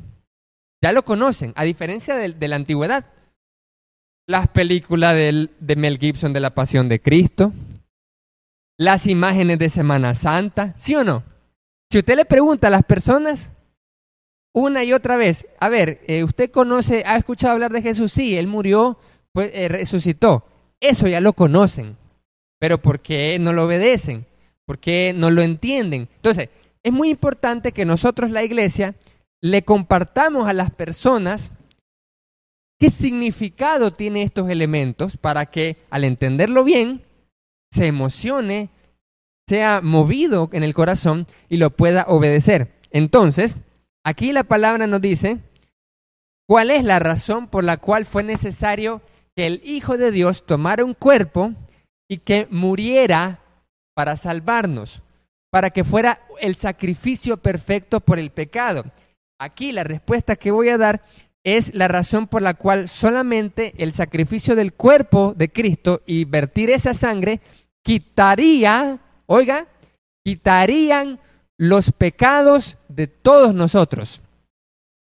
Ya 0.83 0.91
lo 0.91 1.05
conocen, 1.05 1.53
a 1.55 1.63
diferencia 1.63 2.15
de, 2.15 2.47
la 2.49 2.57
antigüedad. 2.57 3.05
Las 4.27 4.49
películas 4.49 5.15
de 5.15 5.75
Mel 5.77 5.97
Gibson 5.97 6.33
de 6.33 6.41
la 6.41 6.53
Pasión 6.53 6.89
de 6.89 6.99
Cristo, 7.01 7.53
las 8.77 9.07
imágenes 9.07 9.57
de 9.57 9.69
Semana 9.69 10.13
Santa, 10.15 10.75
¿sí 10.77 10.95
o 10.95 11.05
no? 11.05 11.23
Si 11.89 11.99
usted 11.99 12.17
le 12.17 12.25
pregunta 12.25 12.67
a 12.67 12.71
las 12.71 12.83
personas 12.83 13.51
una 14.53 14.83
y 14.83 14.93
otra 14.93 15.17
vez, 15.17 15.47
a 15.59 15.69
ver, 15.69 16.01
eh, 16.07 16.23
¿usted 16.23 16.51
conoce, 16.51 17.03
ha 17.05 17.15
escuchado 17.17 17.53
hablar 17.53 17.71
de 17.71 17.81
Jesús? 17.81 18.11
Sí, 18.11 18.35
él 18.37 18.47
murió, 18.47 18.99
pues, 19.31 19.51
resucitó. 19.69 20.45
Eso 20.79 21.07
ya 21.07 21.21
lo 21.21 21.33
conocen. 21.33 21.97
Pero 22.59 22.81
¿por 22.81 22.99
qué 22.99 23.39
no 23.39 23.53
lo 23.53 23.65
obedecen? 23.65 24.25
¿Por 24.65 24.79
qué 24.79 25.13
no 25.15 25.31
lo 25.31 25.41
entienden? 25.41 26.09
Entonces, 26.15 26.49
es 26.83 26.91
muy 26.91 27.09
importante 27.09 27.71
que 27.71 27.85
nosotros, 27.85 28.31
la 28.31 28.43
iglesia, 28.43 28.95
le 29.41 29.63
compartamos 29.63 30.47
a 30.47 30.53
las 30.53 30.71
personas 30.71 31.51
qué 32.79 32.89
significado 32.89 33.91
tienen 33.91 34.23
estos 34.23 34.49
elementos 34.49 35.17
para 35.17 35.45
que 35.45 35.77
al 35.89 36.03
entenderlo 36.03 36.63
bien, 36.63 37.03
se 37.71 37.87
emocione, 37.87 38.69
sea 39.47 39.81
movido 39.81 40.49
en 40.51 40.63
el 40.63 40.73
corazón 40.73 41.27
y 41.49 41.57
lo 41.57 41.69
pueda 41.69 42.05
obedecer. 42.07 42.73
Entonces, 42.91 43.59
aquí 44.03 44.31
la 44.31 44.43
palabra 44.43 44.87
nos 44.87 45.01
dice 45.01 45.39
cuál 46.47 46.71
es 46.71 46.83
la 46.83 46.99
razón 46.99 47.47
por 47.47 47.63
la 47.63 47.77
cual 47.77 48.05
fue 48.05 48.23
necesario 48.23 49.01
que 49.35 49.47
el 49.47 49.61
Hijo 49.63 49.97
de 49.97 50.11
Dios 50.11 50.45
tomara 50.45 50.83
un 50.83 50.93
cuerpo 50.93 51.53
y 52.07 52.17
que 52.17 52.47
muriera 52.51 53.39
para 53.93 54.15
salvarnos, 54.17 55.01
para 55.49 55.69
que 55.69 55.83
fuera 55.83 56.21
el 56.39 56.55
sacrificio 56.55 57.37
perfecto 57.37 58.01
por 58.01 58.19
el 58.19 58.31
pecado. 58.31 58.85
Aquí 59.39 59.71
la 59.71 59.83
respuesta 59.83 60.35
que 60.35 60.51
voy 60.51 60.69
a 60.69 60.77
dar 60.77 61.03
es 61.43 61.73
la 61.73 61.87
razón 61.87 62.27
por 62.27 62.41
la 62.41 62.53
cual 62.53 62.87
solamente 62.89 63.73
el 63.77 63.93
sacrificio 63.93 64.55
del 64.55 64.73
cuerpo 64.73 65.33
de 65.35 65.51
Cristo 65.51 66.01
y 66.05 66.25
vertir 66.25 66.69
esa 66.69 66.93
sangre 66.93 67.41
quitaría, 67.81 68.99
oiga, 69.25 69.67
quitarían 70.23 71.19
los 71.61 71.91
pecados 71.91 72.79
de 72.87 73.05
todos 73.05 73.53
nosotros. 73.53 74.23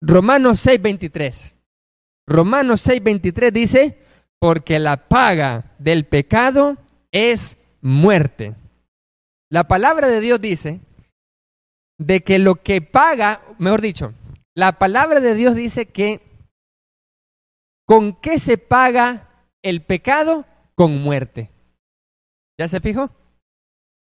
Romanos 0.01 0.59
6:23. 0.65 1.53
Romanos 2.25 2.81
6:23 2.81 3.51
dice, 3.51 4.03
porque 4.39 4.79
la 4.79 5.07
paga 5.07 5.75
del 5.77 6.07
pecado 6.07 6.77
es 7.11 7.57
muerte. 7.79 8.55
La 9.51 9.67
palabra 9.67 10.07
de 10.07 10.19
Dios 10.19 10.41
dice 10.41 10.81
de 11.99 12.21
que 12.21 12.39
lo 12.39 12.55
que 12.55 12.81
paga, 12.81 13.39
mejor 13.59 13.81
dicho, 13.81 14.15
la 14.55 14.79
palabra 14.79 15.19
de 15.19 15.35
Dios 15.35 15.53
dice 15.53 15.85
que 15.85 16.21
¿con 17.85 18.19
qué 18.19 18.39
se 18.39 18.57
paga 18.57 19.45
el 19.61 19.83
pecado? 19.83 20.47
Con 20.73 21.03
muerte. 21.03 21.51
¿Ya 22.59 22.67
se 22.67 22.79
fijó? 22.81 23.11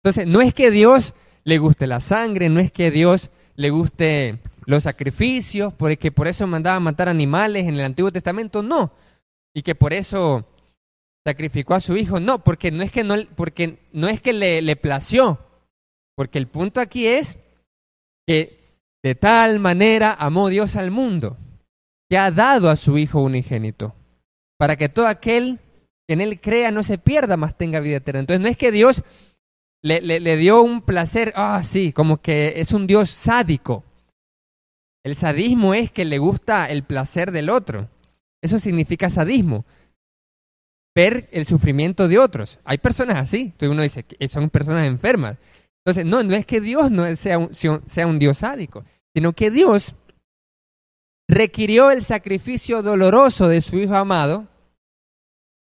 Entonces, 0.03 0.27
no 0.27 0.41
es 0.41 0.53
que 0.53 0.69
Dios 0.69 1.15
le 1.45 1.57
guste 1.59 1.87
la 1.87 1.99
sangre, 1.99 2.49
no 2.49 2.59
es 2.59 2.71
que 2.71 2.91
Dios 2.91 3.31
le 3.55 3.69
guste 3.69 4.39
los 4.65 4.83
sacrificios, 4.83 5.73
porque 5.73 6.11
por 6.11 6.27
eso 6.27 6.47
mandaba 6.47 6.79
matar 6.79 7.07
animales 7.07 7.67
en 7.67 7.75
el 7.75 7.81
Antiguo 7.81 8.11
Testamento, 8.11 8.63
no. 8.63 8.91
Y 9.53 9.61
que 9.61 9.75
por 9.75 9.93
eso 9.93 10.45
sacrificó 11.25 11.75
a 11.75 11.79
su 11.79 11.95
hijo, 11.95 12.19
no, 12.19 12.43
porque 12.43 12.71
no 12.71 12.83
es 12.83 12.91
que, 12.91 13.03
no, 13.03 13.15
porque 13.35 13.79
no 13.93 14.07
es 14.07 14.21
que 14.21 14.33
le, 14.33 14.61
le 14.61 14.75
plació, 14.75 15.39
porque 16.15 16.39
el 16.39 16.47
punto 16.47 16.81
aquí 16.81 17.07
es 17.07 17.37
que 18.27 18.65
de 19.03 19.13
tal 19.13 19.59
manera 19.59 20.15
amó 20.17 20.49
Dios 20.49 20.75
al 20.75 20.89
mundo, 20.89 21.37
que 22.09 22.17
ha 22.17 22.31
dado 22.31 22.69
a 22.69 22.75
su 22.75 22.97
Hijo 22.97 23.21
unigénito, 23.21 23.93
para 24.57 24.75
que 24.75 24.89
todo 24.89 25.07
aquel 25.07 25.59
que 26.07 26.13
en 26.13 26.21
Él 26.21 26.39
crea 26.39 26.71
no 26.71 26.83
se 26.83 26.97
pierda, 26.97 27.37
más 27.37 27.57
tenga 27.57 27.79
vida 27.79 27.97
eterna. 27.97 28.21
Entonces 28.21 28.41
no 28.41 28.47
es 28.47 28.57
que 28.57 28.71
Dios 28.71 29.03
le, 29.85 30.37
dio 30.37 30.63
un 30.63 30.81
placer, 30.81 31.31
ah, 31.35 31.61
sí, 31.63 31.93
como 31.93 32.21
que 32.21 32.53
es 32.57 32.71
un 32.71 32.87
Dios 32.87 33.09
sádico. 33.09 33.83
El 35.03 35.15
sadismo 35.15 35.75
es 35.75 35.91
que 35.91 36.05
le 36.05 36.17
gusta 36.17 36.67
el 36.67 36.83
placer 36.83 37.31
del 37.31 37.49
otro. 37.49 37.87
Eso 38.41 38.57
significa 38.57 39.11
sadismo. 39.11 39.63
Ver 40.95 41.29
el 41.31 41.45
sufrimiento 41.45 42.07
de 42.07 42.17
otros. 42.17 42.59
Hay 42.63 42.79
personas 42.79 43.17
así. 43.17 43.41
Entonces 43.41 43.69
uno 43.69 43.83
dice 43.83 44.03
que 44.03 44.27
son 44.27 44.49
personas 44.49 44.87
enfermas. 44.87 45.37
Entonces, 45.85 46.05
no, 46.05 46.23
no 46.23 46.33
es 46.33 46.47
que 46.47 46.61
Dios 46.61 46.89
no 46.89 47.15
sea 47.15 47.37
un, 47.37 47.53
sea 47.53 48.07
un 48.07 48.17
Dios 48.17 48.39
sádico, 48.39 48.83
sino 49.13 49.33
que 49.33 49.51
Dios 49.51 49.93
requirió 51.29 51.91
el 51.91 52.03
sacrificio 52.03 52.81
doloroso 52.81 53.47
de 53.47 53.61
su 53.61 53.77
Hijo 53.77 53.95
amado 53.95 54.47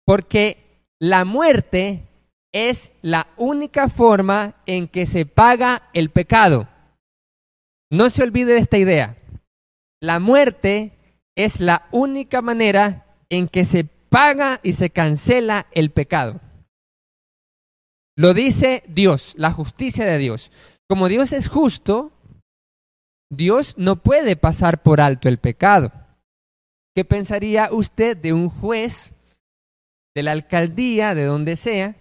porque 0.04 0.58
la 1.00 1.24
muerte 1.24 2.05
es 2.56 2.90
la 3.02 3.26
única 3.36 3.90
forma 3.90 4.54
en 4.64 4.88
que 4.88 5.04
se 5.04 5.26
paga 5.26 5.90
el 5.92 6.08
pecado. 6.08 6.66
No 7.90 8.08
se 8.08 8.22
olvide 8.22 8.54
de 8.54 8.60
esta 8.60 8.78
idea. 8.78 9.18
La 10.00 10.20
muerte 10.20 10.92
es 11.36 11.60
la 11.60 11.86
única 11.90 12.40
manera 12.40 13.14
en 13.28 13.48
que 13.48 13.66
se 13.66 13.84
paga 13.84 14.60
y 14.62 14.72
se 14.72 14.88
cancela 14.88 15.66
el 15.72 15.90
pecado. 15.90 16.40
Lo 18.16 18.32
dice 18.32 18.82
Dios, 18.88 19.34
la 19.36 19.50
justicia 19.50 20.06
de 20.06 20.16
Dios. 20.16 20.50
Como 20.88 21.08
Dios 21.08 21.32
es 21.32 21.48
justo, 21.48 22.12
Dios 23.30 23.74
no 23.76 23.96
puede 23.96 24.36
pasar 24.36 24.82
por 24.82 25.02
alto 25.02 25.28
el 25.28 25.36
pecado. 25.38 25.92
¿Qué 26.94 27.04
pensaría 27.04 27.68
usted 27.70 28.16
de 28.16 28.32
un 28.32 28.48
juez 28.48 29.12
de 30.14 30.22
la 30.22 30.32
alcaldía, 30.32 31.14
de 31.14 31.24
donde 31.26 31.56
sea, 31.56 31.96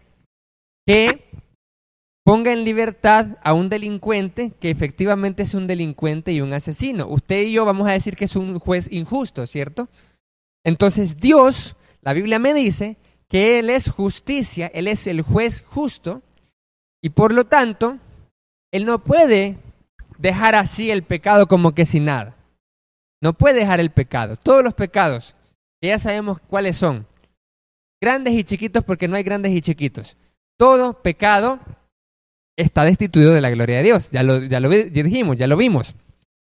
que 0.86 1.26
ponga 2.24 2.52
en 2.52 2.64
libertad 2.64 3.38
a 3.44 3.54
un 3.54 3.70
delincuente 3.70 4.52
que 4.60 4.70
efectivamente 4.70 5.44
es 5.44 5.54
un 5.54 5.68
delincuente 5.68 6.32
y 6.32 6.42
un 6.42 6.54
asesino. 6.54 7.08
Usted 7.08 7.44
y 7.44 7.54
yo 7.54 7.66
vamos 7.66 7.88
a 7.88 7.94
decir 7.94 8.16
que 8.16 8.26
es 8.26 8.36
un 8.36 8.60
juez 8.60 8.88
injusto, 8.92 9.46
¿cierto? 9.46 9.88
Entonces 10.64 11.20
Dios, 11.20 11.76
la 12.02 12.14
Biblia 12.14 12.40
me 12.40 12.54
dice 12.54 12.98
que 13.30 13.60
Él 13.60 13.70
es 13.70 13.90
justicia, 13.90 14.68
Él 14.74 14.88
es 14.88 15.08
el 15.08 15.22
juez 15.22 15.64
justo, 15.68 16.22
y 17.02 17.10
por 17.10 17.34
lo 17.34 17.46
tanto, 17.46 18.00
Él 18.72 18.86
no 18.86 19.04
puede 19.04 19.58
dejar 20.18 20.56
así 20.56 20.90
el 20.90 21.04
pecado 21.04 21.48
como 21.48 21.76
que 21.76 21.86
sin 21.86 22.06
nada. 22.06 22.36
No 23.22 23.34
puede 23.34 23.60
dejar 23.60 23.80
el 23.80 23.92
pecado. 23.92 24.38
Todos 24.38 24.64
los 24.64 24.74
pecados, 24.74 25.36
que 25.80 25.90
ya 25.90 26.00
sabemos 26.00 26.40
cuáles 26.40 26.78
son, 26.78 27.06
grandes 28.02 28.34
y 28.34 28.44
chiquitos 28.44 28.84
porque 28.84 29.08
no 29.08 29.16
hay 29.16 29.24
grandes 29.24 29.52
y 29.54 29.62
chiquitos. 29.62 30.18
Todo 30.58 31.02
pecado 31.02 31.60
está 32.58 32.84
destituido 32.84 33.34
de 33.34 33.42
la 33.42 33.50
gloria 33.50 33.78
de 33.78 33.84
Dios. 33.84 34.12
Ya 34.12 34.24
lo, 34.24 34.44
ya 34.44 34.60
lo 34.60 34.70
dijimos, 34.70 35.38
ya 35.38 35.48
lo 35.48 35.58
vimos. 35.58 35.96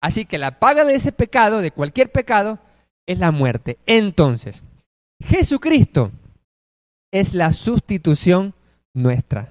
Así 0.01 0.25
que 0.25 0.37
la 0.37 0.59
paga 0.59 0.85
de 0.85 0.95
ese 0.95 1.11
pecado, 1.11 1.61
de 1.61 1.71
cualquier 1.71 2.11
pecado, 2.11 2.59
es 3.07 3.19
la 3.19 3.31
muerte. 3.31 3.77
Entonces, 3.85 4.63
Jesucristo 5.23 6.11
es 7.11 7.33
la 7.33 7.51
sustitución 7.51 8.53
nuestra. 8.93 9.49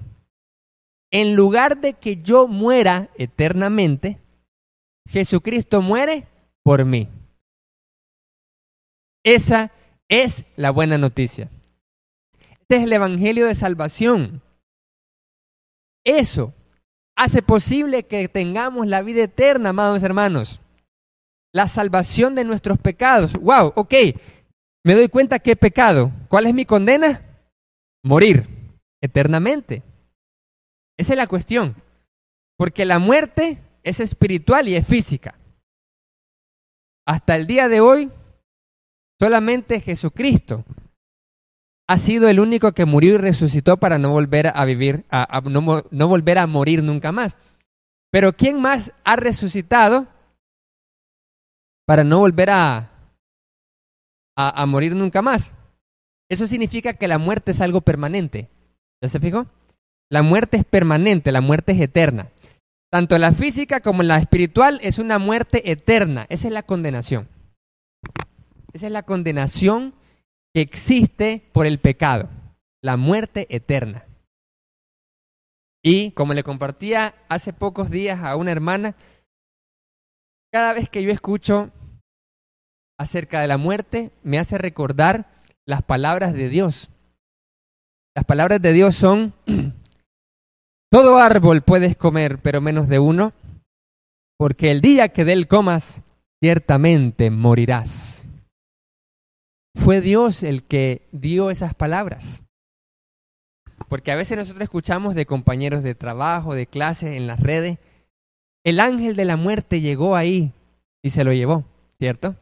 En 1.11 1.35
lugar 1.35 1.81
de 1.81 1.93
que 1.93 2.21
yo 2.21 2.47
muera 2.47 3.09
eternamente, 3.17 4.19
Jesucristo 5.09 5.81
muere 5.81 6.27
por 6.63 6.85
mí. 6.85 7.09
Esa 9.23 9.71
es 10.09 10.45
la 10.55 10.71
buena 10.71 10.97
noticia. 10.97 11.49
Este 12.61 12.77
es 12.77 12.83
el 12.83 12.93
Evangelio 12.93 13.45
de 13.45 13.55
Salvación. 13.55 14.41
Eso 16.05 16.53
hace 17.17 17.41
posible 17.41 18.03
que 18.03 18.29
tengamos 18.29 18.87
la 18.87 19.01
vida 19.01 19.23
eterna, 19.23 19.69
amados 19.69 20.03
hermanos. 20.03 20.61
La 21.51 21.67
salvación 21.67 22.35
de 22.35 22.43
nuestros 22.43 22.77
pecados. 22.77 23.33
Wow, 23.33 23.73
ok. 23.75 23.93
Me 24.83 24.93
doy 24.93 25.09
cuenta 25.09 25.39
que 25.39 25.51
he 25.51 25.55
pecado. 25.55 26.11
¿Cuál 26.29 26.45
es 26.45 26.53
mi 26.53 26.65
condena? 26.65 27.21
Morir 28.03 28.47
eternamente. 29.01 29.81
Esa 30.97 31.13
es 31.13 31.17
la 31.17 31.27
cuestión. 31.27 31.75
Porque 32.57 32.85
la 32.85 32.99
muerte 32.99 33.61
es 33.83 33.99
espiritual 33.99 34.67
y 34.67 34.75
es 34.75 34.85
física. 34.85 35.35
Hasta 37.07 37.35
el 37.35 37.47
día 37.47 37.67
de 37.67 37.81
hoy, 37.81 38.11
solamente 39.19 39.81
Jesucristo 39.81 40.65
ha 41.87 41.97
sido 41.97 42.27
el 42.29 42.39
único 42.39 42.71
que 42.73 42.85
murió 42.85 43.15
y 43.15 43.17
resucitó 43.17 43.77
para 43.77 43.97
no 43.97 44.09
volver 44.09 44.51
a 44.53 44.65
vivir, 44.65 45.05
a, 45.09 45.41
no, 45.41 45.83
volver 46.07 46.37
a 46.37 46.47
morir 46.47 46.83
nunca 46.83 47.11
más. 47.11 47.37
Pero 48.11 48.33
¿quién 48.33 48.59
más 48.61 48.93
ha 49.03 49.15
resucitado 49.15 50.07
para 51.85 52.03
no 52.03 52.19
volver 52.19 52.49
a, 52.49 52.91
a, 54.35 54.61
a, 54.61 54.65
morir 54.65 54.95
nunca 54.95 55.21
más? 55.21 55.53
Eso 56.29 56.47
significa 56.47 56.93
que 56.93 57.07
la 57.07 57.19
muerte 57.19 57.51
es 57.51 57.61
algo 57.61 57.81
permanente. 57.81 58.49
¿Ya 59.01 59.09
se 59.09 59.19
fijó? 59.19 59.45
La 60.09 60.23
muerte 60.23 60.57
es 60.57 60.65
permanente, 60.65 61.31
la 61.31 61.41
muerte 61.41 61.73
es 61.73 61.81
eterna. 61.81 62.31
Tanto 62.91 63.19
la 63.19 63.31
física 63.31 63.81
como 63.81 64.01
la 64.03 64.17
espiritual 64.17 64.79
es 64.81 64.97
una 64.97 65.19
muerte 65.19 65.69
eterna. 65.69 66.25
Esa 66.29 66.47
es 66.47 66.53
la 66.53 66.63
condenación. 66.63 67.27
Esa 68.73 68.87
es 68.87 68.91
la 68.91 69.03
condenación 69.03 69.93
que 70.55 70.61
existe 70.61 71.49
por 71.51 71.65
el 71.65 71.79
pecado, 71.79 72.29
la 72.81 72.95
muerte 72.95 73.45
eterna. 73.49 74.05
Y 75.83 76.11
como 76.11 76.33
le 76.33 76.43
compartía 76.43 77.13
hace 77.27 77.51
pocos 77.51 77.89
días 77.89 78.23
a 78.23 78.37
una 78.37 78.53
hermana, 78.53 78.95
cada 80.53 80.71
vez 80.71 80.87
que 80.87 81.03
yo 81.03 81.11
escucho 81.11 81.71
acerca 82.97 83.41
de 83.41 83.49
la 83.49 83.57
muerte, 83.57 84.13
me 84.23 84.39
hace 84.39 84.57
recordar 84.57 85.43
las 85.67 85.81
palabras 85.81 86.31
de 86.31 86.47
Dios. 86.47 86.89
Las 88.15 88.23
palabras 88.23 88.61
de 88.61 88.71
Dios 88.71 88.95
son, 88.95 89.33
todo 90.89 91.17
árbol 91.17 91.63
puedes 91.63 91.97
comer, 91.97 92.39
pero 92.41 92.61
menos 92.61 92.87
de 92.87 92.99
uno, 92.99 93.33
porque 94.39 94.71
el 94.71 94.79
día 94.79 95.09
que 95.09 95.25
de 95.25 95.33
él 95.33 95.49
comas, 95.49 96.01
ciertamente 96.41 97.29
morirás. 97.29 98.14
Fue 99.75 100.01
Dios 100.01 100.41
el 100.41 100.63
que 100.63 101.07
dio 101.11 101.51
esas 101.51 101.75
palabras. 101.75 102.41
Porque 103.89 104.11
a 104.11 104.15
veces 104.15 104.37
nosotros 104.37 104.63
escuchamos 104.63 105.13
de 105.13 105.25
compañeros 105.25 105.83
de 105.83 105.93
trabajo, 105.93 106.55
de 106.55 106.65
clase, 106.65 107.17
en 107.17 107.27
las 107.27 107.39
redes, 107.39 107.77
el 108.63 108.79
ángel 108.79 109.15
de 109.15 109.25
la 109.25 109.35
muerte 109.35 109.81
llegó 109.81 110.15
ahí 110.15 110.53
y 111.03 111.11
se 111.11 111.23
lo 111.23 111.33
llevó, 111.33 111.65
¿cierto? 111.99 112.35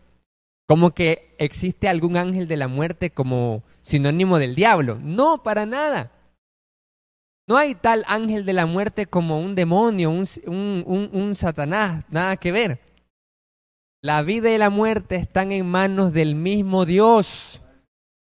Como 0.67 0.91
que 0.91 1.35
existe 1.37 1.89
algún 1.89 2.15
ángel 2.15 2.47
de 2.47 2.55
la 2.55 2.69
muerte 2.69 3.09
como 3.09 3.61
sinónimo 3.81 4.39
del 4.39 4.55
diablo. 4.55 4.97
No, 5.01 5.43
para 5.43 5.65
nada. 5.65 6.11
No 7.45 7.57
hay 7.57 7.75
tal 7.75 8.05
ángel 8.07 8.45
de 8.45 8.53
la 8.53 8.65
muerte 8.65 9.05
como 9.05 9.39
un 9.41 9.53
demonio, 9.53 10.11
un, 10.11 10.25
un, 10.45 11.09
un 11.11 11.35
Satanás, 11.35 12.05
nada 12.09 12.37
que 12.37 12.53
ver. 12.53 12.79
La 14.03 14.21
vida 14.21 14.51
y 14.53 14.57
la 14.57 14.69
muerte 14.69 15.15
están 15.15 15.53
en 15.53 15.65
manos 15.65 16.11
del 16.11 16.35
mismo 16.35 16.85
Dios, 16.85 17.61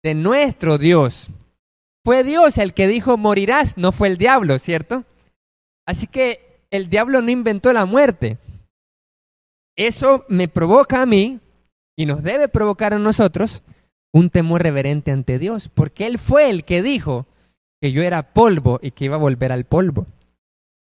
de 0.04 0.16
nuestro 0.16 0.80
Dios. 0.80 1.30
Fue 2.04 2.24
Dios 2.24 2.58
el 2.58 2.74
que 2.74 2.88
dijo 2.88 3.18
morirás, 3.18 3.78
no 3.78 3.92
fue 3.92 4.08
el 4.08 4.18
diablo, 4.18 4.58
¿cierto? 4.58 5.06
Así 5.86 6.08
que 6.08 6.66
el 6.72 6.90
diablo 6.90 7.22
no 7.22 7.30
inventó 7.30 7.72
la 7.72 7.86
muerte. 7.86 8.40
Eso 9.78 10.26
me 10.28 10.48
provoca 10.48 11.04
a 11.04 11.06
mí 11.06 11.40
y 11.96 12.08
nos 12.08 12.24
debe 12.24 12.48
provocar 12.48 12.96
a 12.96 13.00
nosotros 13.00 13.62
un 14.12 14.32
temor 14.32 14.64
reverente 14.64 15.12
ante 15.12 15.38
Dios, 15.38 15.70
porque 15.72 16.08
Él 16.08 16.18
fue 16.18 16.50
el 16.50 16.66
que 16.66 16.82
dijo 16.82 17.28
que 17.80 17.92
yo 17.92 18.02
era 18.02 18.34
polvo 18.34 18.80
y 18.82 18.90
que 18.90 19.06
iba 19.06 19.18
a 19.18 19.20
volver 19.20 19.52
al 19.52 19.66
polvo. 19.66 20.08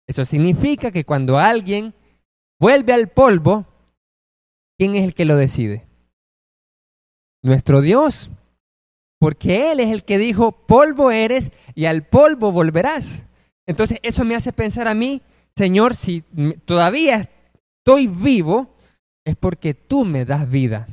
Eso 0.08 0.24
significa 0.24 0.90
que 0.92 1.04
cuando 1.04 1.38
alguien 1.38 1.92
vuelve 2.58 2.94
al 2.94 3.08
polvo, 3.08 3.66
¿quién 4.82 4.96
es 4.96 5.04
el 5.04 5.14
que 5.14 5.24
lo 5.24 5.36
decide? 5.36 5.86
Nuestro 7.40 7.80
Dios. 7.82 8.30
Porque 9.20 9.70
Él 9.70 9.78
es 9.78 9.92
el 9.92 10.02
que 10.02 10.18
dijo, 10.18 10.50
polvo 10.50 11.12
eres 11.12 11.52
y 11.76 11.84
al 11.84 12.04
polvo 12.08 12.50
volverás. 12.50 13.24
Entonces 13.64 14.00
eso 14.02 14.24
me 14.24 14.34
hace 14.34 14.52
pensar 14.52 14.88
a 14.88 14.94
mí, 14.94 15.22
Señor, 15.54 15.94
si 15.94 16.24
todavía 16.64 17.30
estoy 17.78 18.08
vivo, 18.08 18.74
es 19.24 19.36
porque 19.36 19.72
tú 19.74 20.04
me 20.04 20.24
das 20.24 20.50
vida. 20.50 20.88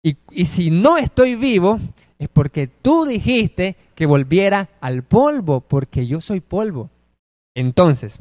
Y, 0.00 0.16
y 0.30 0.44
si 0.44 0.70
no 0.70 0.96
estoy 0.96 1.34
vivo, 1.34 1.80
es 2.20 2.28
porque 2.28 2.68
tú 2.68 3.04
dijiste 3.04 3.74
que 3.96 4.06
volviera 4.06 4.68
al 4.80 5.02
polvo, 5.02 5.60
porque 5.60 6.06
yo 6.06 6.20
soy 6.20 6.38
polvo. 6.38 6.88
Entonces, 7.56 8.20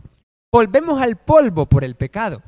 volvemos 0.52 1.00
al 1.00 1.18
polvo 1.18 1.68
por 1.68 1.84
el 1.84 1.94
pecado. 1.94 2.42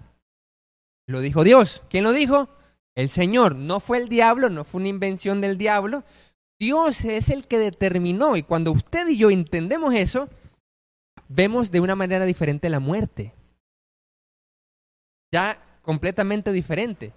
Lo 1.08 1.20
dijo 1.20 1.44
Dios. 1.44 1.84
¿Quién 1.90 2.04
lo 2.04 2.12
dijo? 2.12 2.50
El 2.96 3.10
Señor. 3.10 3.56
No 3.56 3.80
fue 3.80 3.98
el 3.98 4.10
diablo, 4.10 4.50
no 4.50 4.64
fue 4.64 4.80
una 4.80 4.90
invención 4.90 5.42
del 5.42 5.58
diablo. 5.58 6.04
Dios 6.58 7.04
es 7.04 7.30
el 7.30 7.48
que 7.48 7.60
determinó. 7.60 8.38
Y 8.38 8.44
cuando 8.44 8.72
usted 8.72 9.08
y 9.10 9.18
yo 9.18 9.30
entendemos 9.30 9.94
eso, 9.94 10.30
vemos 11.28 11.72
de 11.72 11.82
una 11.82 11.96
manera 11.96 12.26
diferente 12.26 12.70
la 12.70 12.80
muerte. 12.80 13.34
Ya 15.32 15.62
completamente 15.82 16.52
diferente. 16.52 17.14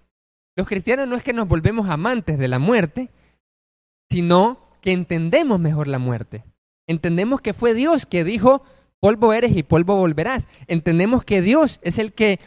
Los 0.57 0.67
cristianos 0.67 1.07
no 1.07 1.15
es 1.15 1.23
que 1.23 1.33
nos 1.33 1.47
volvemos 1.47 1.89
amantes 1.89 2.39
de 2.39 2.49
la 2.49 2.59
muerte, 2.59 3.11
sino 4.11 4.61
que 4.81 4.93
entendemos 4.93 5.61
mejor 5.61 5.87
la 5.87 5.99
muerte. 5.99 6.45
Entendemos 6.89 7.41
que 7.41 7.55
fue 7.55 7.75
Dios 7.75 8.07
que 8.07 8.25
dijo, 8.25 8.65
polvo 8.99 9.33
eres 9.33 9.57
y 9.57 9.63
polvo 9.63 9.97
volverás. 9.97 10.49
Entendemos 10.67 11.25
que 11.25 11.43
Dios 11.43 11.79
es 11.83 11.99
el 11.99 12.13
que 12.13 12.41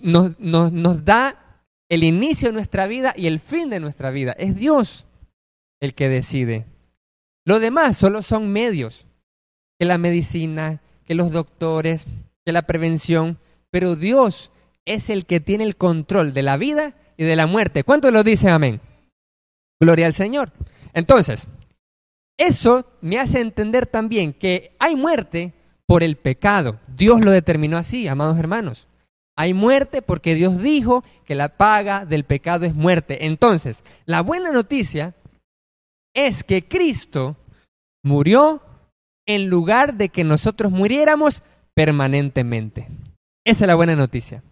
nos, 0.00 0.38
nos, 0.38 0.70
nos 0.70 1.04
da 1.04 1.43
el 1.88 2.04
inicio 2.04 2.48
de 2.48 2.54
nuestra 2.54 2.86
vida 2.86 3.14
y 3.16 3.26
el 3.26 3.40
fin 3.40 3.70
de 3.70 3.80
nuestra 3.80 4.10
vida. 4.10 4.32
Es 4.38 4.54
Dios 4.54 5.06
el 5.80 5.94
que 5.94 6.08
decide. 6.08 6.66
Lo 7.44 7.60
demás 7.60 7.96
solo 7.96 8.22
son 8.22 8.52
medios, 8.52 9.06
que 9.78 9.84
la 9.84 9.98
medicina, 9.98 10.80
que 11.04 11.14
los 11.14 11.30
doctores, 11.30 12.06
que 12.44 12.52
la 12.52 12.62
prevención, 12.62 13.38
pero 13.70 13.96
Dios 13.96 14.50
es 14.86 15.10
el 15.10 15.26
que 15.26 15.40
tiene 15.40 15.64
el 15.64 15.76
control 15.76 16.32
de 16.32 16.42
la 16.42 16.56
vida 16.56 16.94
y 17.16 17.24
de 17.24 17.36
la 17.36 17.46
muerte. 17.46 17.84
¿Cuántos 17.84 18.12
lo 18.12 18.22
dicen 18.22 18.50
amén? 18.50 18.80
Gloria 19.80 20.06
al 20.06 20.14
Señor. 20.14 20.52
Entonces, 20.94 21.48
eso 22.36 22.86
me 23.00 23.18
hace 23.18 23.40
entender 23.40 23.86
también 23.86 24.32
que 24.32 24.74
hay 24.78 24.96
muerte 24.96 25.52
por 25.86 26.02
el 26.02 26.16
pecado. 26.16 26.80
Dios 26.88 27.24
lo 27.24 27.30
determinó 27.30 27.76
así, 27.76 28.08
amados 28.08 28.38
hermanos. 28.38 28.86
Hay 29.36 29.52
muerte 29.52 30.00
porque 30.02 30.34
Dios 30.34 30.62
dijo 30.62 31.04
que 31.24 31.34
la 31.34 31.56
paga 31.56 32.06
del 32.06 32.24
pecado 32.24 32.64
es 32.64 32.74
muerte. 32.74 33.26
Entonces, 33.26 33.82
la 34.06 34.20
buena 34.20 34.52
noticia 34.52 35.14
es 36.14 36.44
que 36.44 36.66
Cristo 36.66 37.36
murió 38.04 38.62
en 39.26 39.48
lugar 39.48 39.94
de 39.94 40.08
que 40.08 40.22
nosotros 40.22 40.70
muriéramos 40.70 41.42
permanentemente. 41.74 42.86
Esa 43.44 43.64
es 43.64 43.68
la 43.68 43.74
buena 43.74 43.96
noticia. 43.96 44.42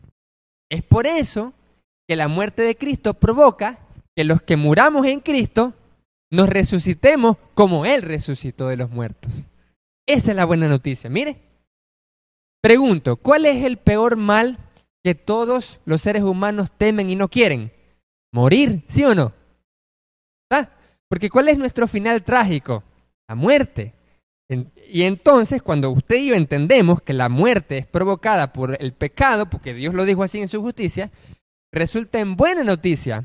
Es 0.71 0.83
por 0.83 1.07
eso 1.07 1.53
que 2.09 2.16
la 2.16 2.29
muerte 2.29 2.62
de 2.62 2.77
Cristo 2.77 3.14
provoca 3.14 3.79
que 4.16 4.25
los 4.25 4.42
que 4.42 4.57
muramos 4.57 5.07
en 5.07 5.21
Cristo 5.21 5.75
nos 6.31 6.49
resucitemos 6.49 7.37
como 7.55 7.87
Él 7.87 8.03
resucitó 8.03 8.68
de 8.68 8.77
los 8.77 8.90
muertos. 8.90 9.45
Esa 10.07 10.31
es 10.33 10.37
la 10.37 10.45
buena 10.45 10.68
noticia. 10.68 11.09
Mire, 11.09 11.40
pregunto, 12.61 13.16
¿cuál 13.16 13.47
es 13.47 13.64
el 13.64 13.77
peor 13.77 14.16
mal 14.16 14.59
que 15.04 15.14
todos 15.14 15.80
los 15.84 16.00
seres 16.00 16.22
humanos 16.22 16.70
temen 16.76 17.10
y 17.10 17.16
no 17.16 17.28
quieren? 17.28 17.72
Morir, 18.32 18.84
¿sí 18.88 19.04
o 19.04 19.14
no? 19.14 19.32
¿Ah? 20.50 20.68
Porque 21.08 21.28
¿cuál 21.28 21.48
es 21.48 21.58
nuestro 21.58 21.86
final 21.86 22.22
trágico? 22.22 22.82
La 23.28 23.34
muerte. 23.34 23.94
Y 24.88 25.02
entonces, 25.02 25.62
cuando 25.62 25.90
usted 25.90 26.16
y 26.16 26.26
yo 26.28 26.34
entendemos 26.34 27.00
que 27.00 27.14
la 27.14 27.28
muerte 27.28 27.78
es 27.78 27.86
provocada 27.86 28.52
por 28.52 28.76
el 28.80 28.92
pecado, 28.92 29.48
porque 29.48 29.74
Dios 29.74 29.94
lo 29.94 30.04
dijo 30.04 30.22
así 30.22 30.40
en 30.40 30.48
su 30.48 30.60
justicia, 30.60 31.10
resulta 31.72 32.20
en 32.20 32.36
buena 32.36 32.62
noticia, 32.62 33.24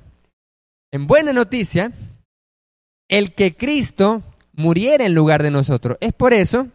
en 0.91 1.07
buena 1.07 1.33
noticia, 1.33 1.91
el 3.09 3.33
que 3.33 3.55
Cristo 3.55 4.23
muriera 4.53 5.05
en 5.05 5.13
lugar 5.13 5.43
de 5.43 5.51
nosotros. 5.51 5.97
Es 6.01 6.13
por 6.13 6.33
eso 6.33 6.67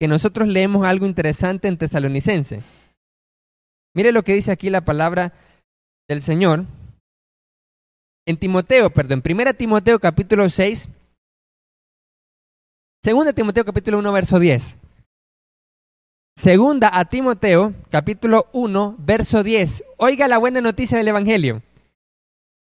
que 0.00 0.08
nosotros 0.08 0.48
leemos 0.48 0.86
algo 0.86 1.06
interesante 1.06 1.68
en 1.68 1.76
Tesalonicense. 1.76 2.62
Mire 3.94 4.12
lo 4.12 4.22
que 4.22 4.34
dice 4.34 4.50
aquí 4.50 4.70
la 4.70 4.84
palabra 4.84 5.32
del 6.08 6.20
Señor. 6.20 6.64
En 8.26 8.38
Timoteo, 8.38 8.90
perdón, 8.90 9.22
Primera 9.22 9.52
Timoteo 9.52 9.98
capítulo 9.98 10.48
6, 10.48 10.88
Segunda 13.04 13.34
Timoteo 13.34 13.66
capítulo 13.66 13.98
1, 13.98 14.12
verso 14.12 14.38
10. 14.38 14.78
Segunda 16.36 16.90
a 16.90 17.04
Timoteo 17.04 17.74
capítulo 17.90 18.48
1, 18.54 18.96
verso 18.98 19.42
10. 19.42 19.84
Oiga 19.98 20.26
la 20.26 20.38
buena 20.38 20.62
noticia 20.62 20.96
del 20.96 21.08
Evangelio. 21.08 21.62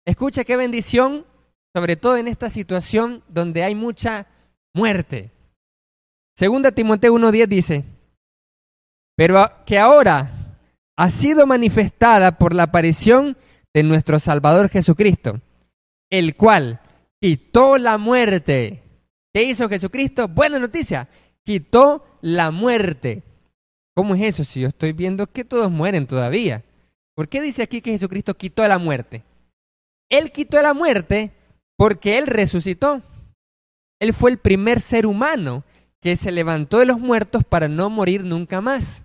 Escucha 0.05 0.43
qué 0.43 0.57
bendición, 0.57 1.25
sobre 1.73 1.95
todo 1.95 2.17
en 2.17 2.27
esta 2.27 2.51
situación 2.51 3.23
donde 3.29 3.63
hay 3.63 3.77
mucha 3.77 4.27
muerte. 4.75 5.31
Segunda 6.37 6.73
Timoteo 6.73 7.15
1, 7.15 7.31
10 7.31 7.49
dice, 7.49 7.85
pero 9.17 9.49
que 9.65 9.79
ahora 9.79 10.42
ha 10.97 11.11
sido 11.11 11.47
manifestada 11.47 12.39
por 12.39 12.55
la 12.55 12.65
aparición 12.65 13.37
de 13.75 13.83
nuestro 13.83 14.19
Salvador 14.19 14.69
Jesucristo, 14.69 15.41
el 16.11 16.37
cual 16.37 16.81
quitó 17.21 17.79
la 17.79 17.99
muerte 17.99 18.83
¿Qué 19.33 19.45
hizo 19.45 19.69
Jesucristo? 19.69 20.29
Buena 20.29 20.59
noticia, 20.59 21.09
quitó 21.43 22.05
la 22.21 22.51
muerte. 22.51 23.23
¿Cómo 23.95 24.15
es 24.15 24.23
eso 24.23 24.45
si 24.45 24.61
yo 24.61 24.69
estoy 24.69 24.93
viendo 24.93 25.27
que 25.27 25.45
todos 25.45 25.71
mueren 25.71 26.07
todavía? 26.07 26.65
¿Por 27.15 27.29
qué 27.29 27.41
dice 27.41 27.63
aquí 27.63 27.81
que 27.81 27.93
Jesucristo 27.93 28.35
quitó 28.35 28.67
la 28.69 28.79
muerte? 28.79 29.25
Él 30.11 30.33
quitó 30.33 30.61
la 30.61 30.75
muerte 30.75 31.33
porque 31.77 32.19
Él 32.19 32.27
resucitó. 32.27 33.03
Él 34.01 34.13
fue 34.13 34.31
el 34.31 34.39
primer 34.39 34.81
ser 34.81 35.07
humano 35.07 35.65
que 36.01 36.17
se 36.17 36.33
levantó 36.33 36.81
de 36.81 36.87
los 36.87 36.99
muertos 36.99 37.43
para 37.45 37.69
no 37.69 37.89
morir 37.89 38.25
nunca 38.25 38.61
más. 38.61 39.03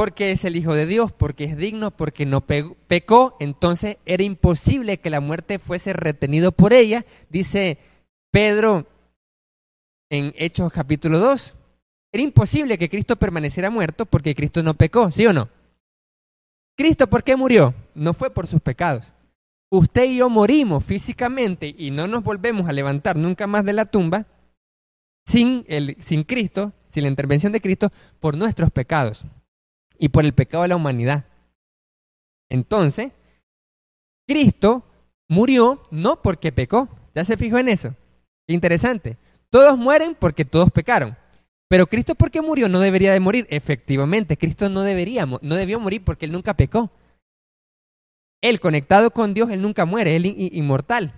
Porque 0.00 0.32
es 0.32 0.46
el 0.46 0.56
Hijo 0.56 0.74
de 0.74 0.86
Dios, 0.86 1.12
porque 1.12 1.44
es 1.44 1.58
digno, 1.58 1.90
porque 1.90 2.24
no 2.24 2.40
pecó, 2.40 3.36
entonces 3.38 3.98
era 4.06 4.22
imposible 4.22 4.96
que 4.96 5.10
la 5.10 5.20
muerte 5.20 5.58
fuese 5.58 5.92
retenido 5.92 6.52
por 6.52 6.72
ella. 6.72 7.04
Dice 7.28 7.76
Pedro 8.30 8.86
en 10.08 10.32
Hechos 10.38 10.72
capítulo 10.72 11.18
2. 11.18 11.54
Era 12.12 12.22
imposible 12.22 12.78
que 12.78 12.88
Cristo 12.88 13.16
permaneciera 13.16 13.68
muerto 13.68 14.06
porque 14.06 14.34
Cristo 14.34 14.62
no 14.62 14.72
pecó, 14.72 15.10
¿sí 15.10 15.26
o 15.26 15.34
no? 15.34 15.50
Cristo, 16.78 17.06
¿por 17.06 17.22
qué 17.22 17.36
murió? 17.36 17.74
No 17.94 18.14
fue 18.14 18.30
por 18.30 18.46
sus 18.46 18.62
pecados. 18.62 19.12
Usted 19.70 20.04
y 20.04 20.16
yo 20.16 20.30
morimos 20.30 20.82
físicamente 20.82 21.74
y 21.76 21.90
no 21.90 22.06
nos 22.06 22.24
volvemos 22.24 22.66
a 22.70 22.72
levantar 22.72 23.16
nunca 23.16 23.46
más 23.46 23.66
de 23.66 23.74
la 23.74 23.84
tumba 23.84 24.24
sin, 25.26 25.66
el, 25.68 25.98
sin 26.00 26.24
Cristo, 26.24 26.72
sin 26.88 27.02
la 27.02 27.10
intervención 27.10 27.52
de 27.52 27.60
Cristo, 27.60 27.92
por 28.18 28.34
nuestros 28.38 28.70
pecados 28.70 29.26
y 30.00 30.08
por 30.08 30.24
el 30.24 30.32
pecado 30.32 30.62
de 30.62 30.68
la 30.70 30.76
humanidad. 30.76 31.26
Entonces, 32.48 33.12
Cristo 34.26 34.82
murió 35.28 35.82
no 35.90 36.22
porque 36.22 36.50
pecó. 36.50 36.88
¿Ya 37.14 37.24
se 37.24 37.36
fijó 37.36 37.58
en 37.58 37.68
eso? 37.68 37.94
Interesante. 38.48 39.18
Todos 39.50 39.76
mueren 39.76 40.16
porque 40.18 40.44
todos 40.44 40.70
pecaron. 40.72 41.16
Pero 41.68 41.86
Cristo, 41.86 42.14
¿por 42.14 42.30
qué 42.30 42.40
murió? 42.40 42.68
No 42.68 42.80
debería 42.80 43.12
de 43.12 43.20
morir. 43.20 43.46
Efectivamente, 43.50 44.38
Cristo 44.38 44.70
no 44.70 44.82
debería, 44.82 45.26
no 45.26 45.54
debió 45.54 45.78
morir 45.78 46.02
porque 46.02 46.24
él 46.24 46.32
nunca 46.32 46.54
pecó. 46.54 46.90
Él, 48.42 48.58
conectado 48.58 49.10
con 49.10 49.34
Dios, 49.34 49.50
él 49.50 49.60
nunca 49.60 49.84
muere, 49.84 50.16
él 50.16 50.24
inmortal. 50.26 51.12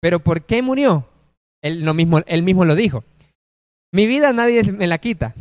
Pero 0.00 0.20
¿por 0.20 0.46
qué 0.46 0.62
murió? 0.62 1.06
Él, 1.62 1.84
mismo, 1.94 2.20
él 2.26 2.42
mismo 2.42 2.64
lo 2.64 2.74
dijo. 2.74 3.04
Mi 3.92 4.06
vida 4.06 4.32
nadie 4.32 4.72
me 4.72 4.86
la 4.86 4.96
quita. 4.98 5.34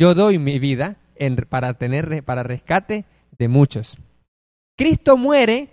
Yo 0.00 0.14
doy 0.14 0.38
mi 0.38 0.58
vida 0.58 0.96
para 1.48 1.74
tener 1.74 2.24
para 2.24 2.42
rescate 2.42 3.04
de 3.38 3.48
muchos. 3.48 3.98
Cristo 4.76 5.16
muere 5.16 5.68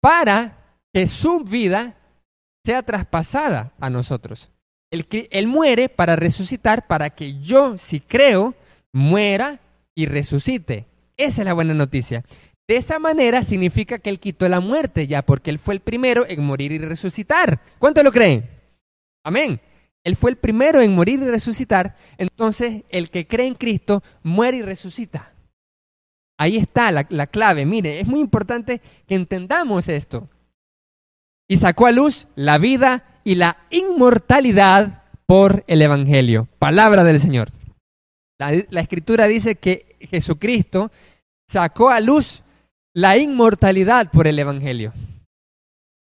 para 0.00 0.78
que 0.92 1.06
su 1.06 1.40
vida 1.40 1.96
sea 2.64 2.82
traspasada 2.82 3.72
a 3.80 3.90
nosotros. 3.90 4.50
Él, 4.90 5.46
muere 5.46 5.88
para 5.88 6.16
resucitar, 6.16 6.86
para 6.86 7.10
que 7.10 7.38
yo, 7.40 7.78
si 7.78 8.00
creo, 8.00 8.54
muera 8.92 9.60
y 9.94 10.06
resucite. 10.06 10.86
Esa 11.16 11.42
es 11.42 11.46
la 11.46 11.54
buena 11.54 11.74
noticia. 11.74 12.24
De 12.66 12.76
esa 12.76 12.98
manera 12.98 13.42
significa 13.42 13.98
que 13.98 14.10
Él 14.10 14.18
quitó 14.18 14.48
la 14.48 14.60
muerte 14.60 15.06
ya, 15.06 15.22
porque 15.22 15.50
Él 15.50 15.58
fue 15.58 15.74
el 15.74 15.80
primero 15.80 16.26
en 16.26 16.44
morir 16.44 16.72
y 16.72 16.78
resucitar. 16.78 17.60
¿Cuánto 17.78 18.02
lo 18.02 18.10
creen? 18.10 18.48
Amén. 19.24 19.60
Él 20.04 20.16
fue 20.16 20.30
el 20.30 20.36
primero 20.36 20.80
en 20.80 20.94
morir 20.94 21.20
y 21.20 21.28
resucitar. 21.28 21.96
Entonces, 22.18 22.84
el 22.88 23.10
que 23.10 23.26
cree 23.26 23.46
en 23.46 23.54
Cristo 23.54 24.02
muere 24.22 24.58
y 24.58 24.62
resucita. 24.62 25.32
Ahí 26.38 26.56
está 26.56 26.90
la, 26.90 27.06
la 27.10 27.26
clave. 27.26 27.66
Mire, 27.66 28.00
es 28.00 28.06
muy 28.06 28.20
importante 28.20 28.80
que 29.06 29.14
entendamos 29.14 29.88
esto 29.88 30.28
y 31.50 31.56
sacó 31.56 31.86
a 31.86 31.92
luz 31.92 32.28
la 32.36 32.58
vida 32.58 33.20
y 33.24 33.34
la 33.34 33.56
inmortalidad 33.70 35.02
por 35.26 35.64
el 35.66 35.82
Evangelio. 35.82 36.48
Palabra 36.58 37.04
del 37.04 37.20
Señor. 37.20 37.50
La, 38.38 38.80
escritura 38.80 39.26
dice 39.26 39.56
que 39.56 39.96
Jesucristo 40.00 40.90
sacó 41.46 41.90
a 41.90 42.00
luz 42.00 42.42
la 42.94 43.18
inmortalidad 43.18 44.10
por 44.10 44.26
el 44.26 44.38
Evangelio. 44.38 44.94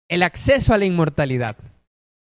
El 0.09 0.23
acceso 0.23 0.73
a 0.73 0.79
la 0.79 0.87
inmortalidad. 0.87 1.57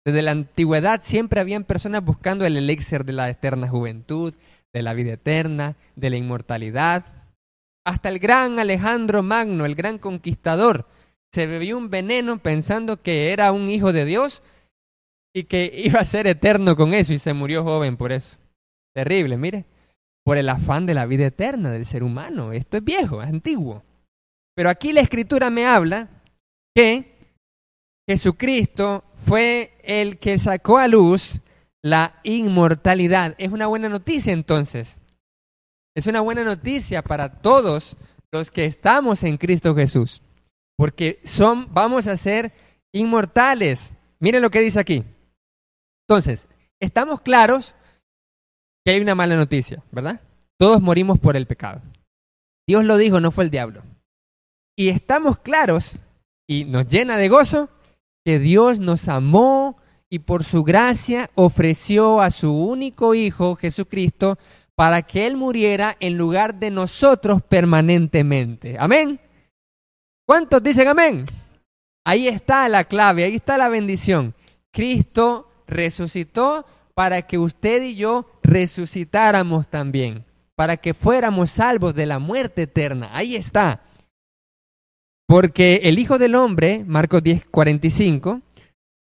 Desde 0.06 0.22
la 0.22 0.32
antigüedad 0.32 1.02
siempre 1.02 1.40
habían 1.40 1.64
personas 1.64 2.04
buscando 2.04 2.46
el 2.46 2.58
elixir 2.58 3.06
de 3.06 3.14
la 3.14 3.30
eterna 3.30 3.70
juventud, 3.70 4.36
de 4.74 4.82
la 4.82 4.94
vida 4.94 5.14
eterna, 5.14 5.76
de 5.96 6.10
la 6.10 6.18
inmortalidad. 6.18 7.06
Hasta 7.86 8.10
el 8.10 8.20
gran 8.20 8.60
Alejandro 8.60 9.24
Magno, 9.24 9.66
el 9.66 9.76
gran 9.76 9.98
conquistador, 9.98 10.88
se 11.32 11.48
bebió 11.48 11.78
un 11.78 11.90
veneno 11.90 12.38
pensando 12.38 13.02
que 13.02 13.32
era 13.32 13.52
un 13.52 13.70
hijo 13.70 13.94
de 13.94 14.06
Dios 14.06 14.44
y 15.34 15.46
que 15.46 15.72
iba 15.76 16.00
a 16.00 16.06
ser 16.06 16.28
eterno 16.28 16.76
con 16.76 16.94
eso 16.94 17.14
y 17.14 17.18
se 17.18 17.34
murió 17.34 17.64
joven 17.64 17.98
por 17.98 18.12
eso. 18.12 18.38
Terrible, 18.94 19.38
mire, 19.38 19.66
por 20.24 20.38
el 20.38 20.50
afán 20.50 20.86
de 20.86 20.94
la 20.94 21.06
vida 21.06 21.26
eterna 21.26 21.72
del 21.72 21.86
ser 21.86 22.04
humano. 22.04 22.52
Esto 22.52 22.78
es 22.78 22.84
viejo, 22.84 23.22
es 23.22 23.30
antiguo. 23.30 23.84
Pero 24.56 24.70
aquí 24.70 24.94
la 24.94 25.02
escritura 25.02 25.50
me 25.50 25.66
habla 25.66 26.10
que 26.76 27.14
Jesucristo 28.08 29.04
fue 29.26 29.78
el 29.84 30.20
que 30.20 30.38
sacó 30.38 30.78
a 30.78 30.88
luz 30.88 31.42
la 31.82 32.20
inmortalidad. 32.24 33.36
Es 33.38 33.52
una 33.52 33.68
buena 33.68 33.90
noticia 33.90 34.34
entonces. 34.34 34.98
Es 35.96 36.08
una 36.08 36.22
buena 36.22 36.44
noticia 36.44 37.02
para 37.04 37.42
todos 37.42 37.96
los 38.32 38.52
que 38.52 38.66
estamos 38.66 39.24
en 39.24 39.38
Cristo 39.38 39.76
Jesús 39.76 40.22
porque 40.78 41.22
son, 41.24 41.72
vamos 41.74 42.08
a 42.08 42.18
ser 42.18 42.52
inmortales. 42.94 43.94
Miren 44.20 44.42
lo 44.42 44.52
que 44.52 44.62
dice 44.62 44.80
aquí. 44.80 45.04
Entonces, 46.08 46.48
estamos 46.82 47.22
claros 47.22 47.76
que 48.86 48.92
hay 48.92 49.02
una 49.02 49.16
mala 49.16 49.36
noticia, 49.36 49.84
¿verdad? 49.92 50.20
Todos 50.58 50.82
morimos 50.82 51.20
por 51.20 51.36
el 51.36 51.48
pecado. 51.48 51.82
Dios 52.68 52.86
lo 52.86 52.98
dijo, 52.98 53.20
no 53.20 53.32
fue 53.32 53.46
el 53.46 53.50
diablo. 53.50 53.84
Y 54.78 54.90
estamos 54.90 55.40
claros 55.40 55.94
y 56.48 56.66
nos 56.66 56.88
llena 56.88 57.18
de 57.18 57.30
gozo 57.30 57.70
que 58.26 58.40
Dios 58.40 58.80
nos 58.80 59.08
amó 59.08 59.78
y 60.10 60.20
por 60.20 60.44
su 60.44 60.64
gracia 60.64 61.30
ofreció 61.36 62.22
a 62.22 62.30
su 62.30 62.54
único 62.54 63.16
Hijo, 63.16 63.56
Jesucristo, 63.56 64.38
para 64.76 65.02
que 65.02 65.28
Él 65.28 65.38
muriera 65.38 65.98
en 66.00 66.18
lugar 66.18 66.56
de 66.56 66.72
nosotros 66.72 67.42
permanentemente. 67.42 68.76
Amén. 68.80 69.20
¿Cuántos 70.26 70.64
dicen 70.64 70.88
amén? 70.88 71.26
Ahí 72.06 72.28
está 72.28 72.68
la 72.70 72.84
clave, 72.84 73.24
ahí 73.24 73.36
está 73.36 73.58
la 73.58 73.70
bendición. 73.70 74.34
Cristo 74.72 75.50
resucitó 75.68 76.66
para 76.94 77.24
que 77.24 77.38
usted 77.38 77.82
y 77.82 77.96
yo 77.96 78.30
resucitáramos 78.44 79.68
también, 79.68 80.26
para 80.56 80.78
que 80.78 80.94
fuéramos 80.94 81.52
salvos 81.52 81.96
de 81.96 82.06
la 82.06 82.20
muerte 82.20 82.64
eterna. 82.64 83.10
Ahí 83.14 83.36
está. 83.36 83.82
Porque 85.28 85.82
el 85.84 86.00
Hijo 86.00 86.18
del 86.18 86.36
Hombre, 86.36 86.84
Marcos 86.86 87.24
10, 87.24 87.46
45, 87.46 88.42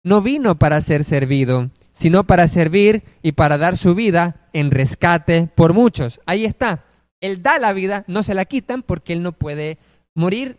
no 0.04 0.22
vino 0.22 0.58
para 0.58 0.82
ser 0.82 1.04
servido, 1.04 1.70
sino 1.92 2.24
para 2.26 2.48
servir 2.48 3.04
y 3.22 3.34
para 3.34 3.58
dar 3.58 3.78
su 3.78 3.96
vida 3.96 4.50
en 4.54 4.72
rescate 4.72 5.50
por 5.56 5.74
muchos. 5.74 6.22
Ahí 6.26 6.46
está. 6.46 6.86
Él 7.22 7.42
da 7.42 7.58
la 7.58 7.72
vida, 7.74 8.04
no 8.08 8.24
se 8.24 8.34
la 8.34 8.46
quitan 8.46 8.84
porque 8.84 9.14
Él 9.14 9.24
no 9.24 9.32
puede 9.32 9.78
morir 10.16 10.58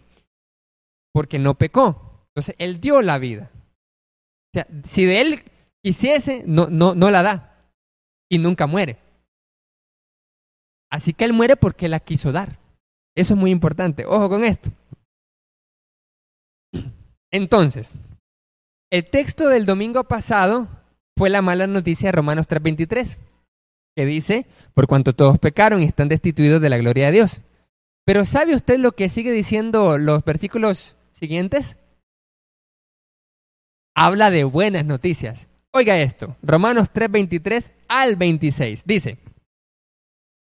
porque 1.12 1.38
no 1.38 1.54
pecó. 1.54 2.26
Entonces, 2.28 2.54
Él 2.58 2.80
dio 2.80 3.02
la 3.02 3.18
vida. 3.18 3.50
O 3.52 4.50
sea, 4.54 4.66
si 4.84 5.04
de 5.04 5.20
Él 5.20 5.42
quisiese, 5.82 6.42
no, 6.46 6.68
no, 6.70 6.94
no 6.94 7.10
la 7.10 7.22
da 7.22 7.58
y 8.30 8.38
nunca 8.38 8.66
muere. 8.66 8.96
Así 10.90 11.12
que 11.12 11.24
Él 11.24 11.32
muere 11.32 11.56
porque 11.56 11.88
la 11.88 12.00
quiso 12.00 12.32
dar. 12.32 12.58
Eso 13.16 13.34
es 13.34 13.40
muy 13.40 13.50
importante. 13.50 14.06
Ojo 14.06 14.28
con 14.28 14.44
esto. 14.44 14.70
Entonces, 17.34 17.96
el 18.92 19.10
texto 19.10 19.48
del 19.48 19.66
domingo 19.66 20.04
pasado 20.04 20.68
fue 21.18 21.30
la 21.30 21.42
mala 21.42 21.66
noticia 21.66 22.06
de 22.06 22.12
Romanos 22.12 22.46
3:23, 22.46 23.18
que 23.96 24.06
dice, 24.06 24.46
por 24.72 24.86
cuanto 24.86 25.16
todos 25.16 25.40
pecaron 25.40 25.82
y 25.82 25.84
están 25.84 26.08
destituidos 26.08 26.60
de 26.60 26.68
la 26.68 26.78
gloria 26.78 27.06
de 27.06 27.12
Dios. 27.12 27.40
Pero 28.06 28.24
¿sabe 28.24 28.54
usted 28.54 28.78
lo 28.78 28.92
que 28.92 29.08
sigue 29.08 29.32
diciendo 29.32 29.98
los 29.98 30.24
versículos 30.24 30.94
siguientes? 31.10 31.76
Habla 33.96 34.30
de 34.30 34.44
buenas 34.44 34.84
noticias. 34.84 35.48
Oiga 35.72 35.98
esto, 35.98 36.36
Romanos 36.40 36.92
3:23 36.92 37.72
al 37.88 38.14
26. 38.14 38.84
Dice, 38.84 39.18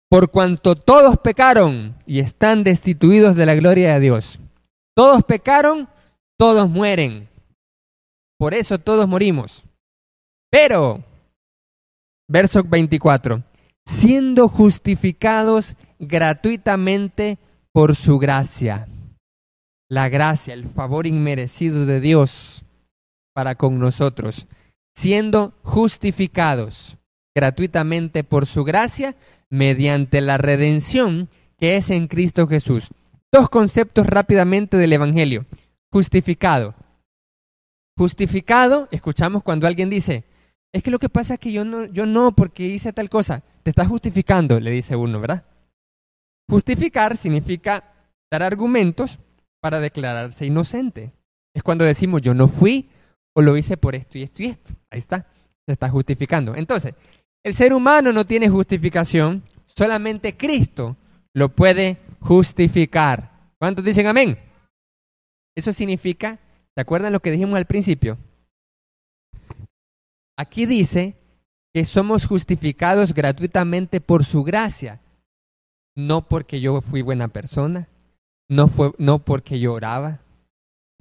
por 0.10 0.32
cuanto 0.32 0.76
todos 0.76 1.18
pecaron 1.18 1.98
y 2.06 2.20
están 2.20 2.64
destituidos 2.64 3.36
de 3.36 3.46
la 3.46 3.56
gloria 3.56 3.96
de 3.96 4.00
Dios. 4.00 4.40
Todos 4.96 5.26
pecaron, 5.26 5.90
todos 6.38 6.70
mueren. 6.70 7.28
Por 8.38 8.54
eso 8.54 8.78
todos 8.78 9.08
morimos. 9.08 9.64
Pero, 10.52 11.04
verso 12.30 12.64
24, 12.64 13.44
siendo 13.86 14.48
justificados 14.48 15.76
gratuitamente 16.00 17.38
por 17.74 17.96
su 17.96 18.20
gracia. 18.20 18.88
La 19.90 20.10
gracia, 20.10 20.54
el 20.54 20.68
favor 20.68 21.08
inmerecido 21.08 21.86
de 21.86 22.00
Dios 22.00 22.64
para 23.34 23.56
con 23.56 23.80
nosotros. 23.80 24.48
Siendo 24.96 25.54
justificados 25.64 26.98
gratuitamente 27.36 28.24
por 28.24 28.46
su 28.46 28.64
gracia 28.64 29.16
mediante 29.50 30.22
la 30.22 30.38
redención 30.38 31.30
que 31.58 31.78
es 31.78 31.90
en 31.90 32.08
Cristo 32.08 32.48
Jesús. 32.48 32.90
Dos 33.32 33.50
conceptos 33.50 34.06
rápidamente 34.08 34.78
del 34.78 34.94
Evangelio. 34.94 35.46
Justificado. 35.92 36.76
Justificado, 37.98 38.88
escuchamos 38.92 39.44
cuando 39.44 39.68
alguien 39.68 39.90
dice, 39.90 40.26
es 40.74 40.84
que 40.84 40.92
lo 40.92 41.00
que 41.00 41.10
pasa 41.10 41.36
es 41.36 41.40
que 41.40 41.52
yo 41.52 41.66
no, 41.66 41.86
yo 41.86 42.06
no, 42.06 42.34
porque 42.34 42.64
hice 42.64 42.94
tal 42.94 43.10
cosa. 43.10 43.44
Te 43.64 43.72
estás 43.72 43.88
justificando, 43.88 44.60
le 44.60 44.72
dice 44.72 44.96
uno, 44.96 45.20
¿verdad? 45.20 45.46
Justificar 46.50 47.18
significa 47.18 47.84
dar 48.32 48.44
argumentos 48.44 49.20
para 49.62 49.80
declararse 49.80 50.46
inocente. 50.46 51.12
Es 51.54 51.64
cuando 51.64 51.84
decimos 51.86 52.22
yo 52.22 52.34
no 52.34 52.48
fui 52.48 52.90
o 53.36 53.42
lo 53.42 53.58
hice 53.58 53.78
por 53.78 53.96
esto 53.96 54.18
y 54.18 54.24
esto 54.24 54.44
y 54.44 54.46
esto. 54.48 54.74
Ahí 54.92 55.00
está, 55.00 55.26
se 55.66 55.74
está 55.74 55.90
justificando. 55.90 56.56
Entonces, 56.56 56.94
el 57.44 57.54
ser 57.54 57.74
humano 57.74 58.14
no 58.14 58.26
tiene 58.26 58.50
justificación, 58.50 59.44
solamente 59.66 60.38
Cristo 60.38 60.98
lo 61.34 61.50
puede 61.50 61.98
justificar. 62.20 63.52
¿Cuántos 63.58 63.84
dicen 63.84 64.08
amén? 64.08 64.38
Eso 65.58 65.74
significa, 65.74 66.38
¿se 66.76 66.82
acuerdan 66.82 67.12
lo 67.12 67.20
que 67.20 67.32
dijimos 67.32 67.58
al 67.58 67.66
principio? 67.66 68.20
Aquí 70.38 70.68
dice 70.68 71.16
que 71.74 71.84
somos 71.84 72.28
justificados 72.28 73.12
gratuitamente 73.16 74.00
por 74.00 74.24
su 74.24 74.44
gracia, 74.44 75.02
no 75.96 76.22
porque 76.22 76.62
yo 76.62 76.80
fui 76.82 77.02
buena 77.02 77.30
persona, 77.30 77.88
no, 78.48 78.68
fue, 78.68 78.92
no 79.00 79.18
porque 79.18 79.60
yo 79.60 79.74
oraba, 79.74 80.20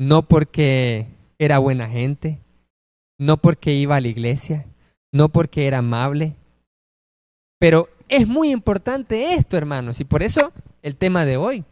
no 0.01 0.23
porque 0.23 1.07
era 1.39 1.59
buena 1.59 1.91
gente, 1.91 2.39
no 3.21 3.37
porque 3.37 3.75
iba 3.75 3.97
a 3.97 4.01
la 4.01 4.09
iglesia, 4.09 4.65
no 5.13 5.29
porque 5.29 5.67
era 5.67 5.79
amable. 5.79 6.35
Pero 7.61 7.91
es 8.09 8.27
muy 8.27 8.53
importante 8.53 9.35
esto, 9.35 9.59
hermanos, 9.59 10.01
y 10.01 10.05
por 10.05 10.23
eso 10.23 10.51
el 10.81 10.97
tema 10.97 11.27
de 11.27 11.37
hoy. 11.37 11.63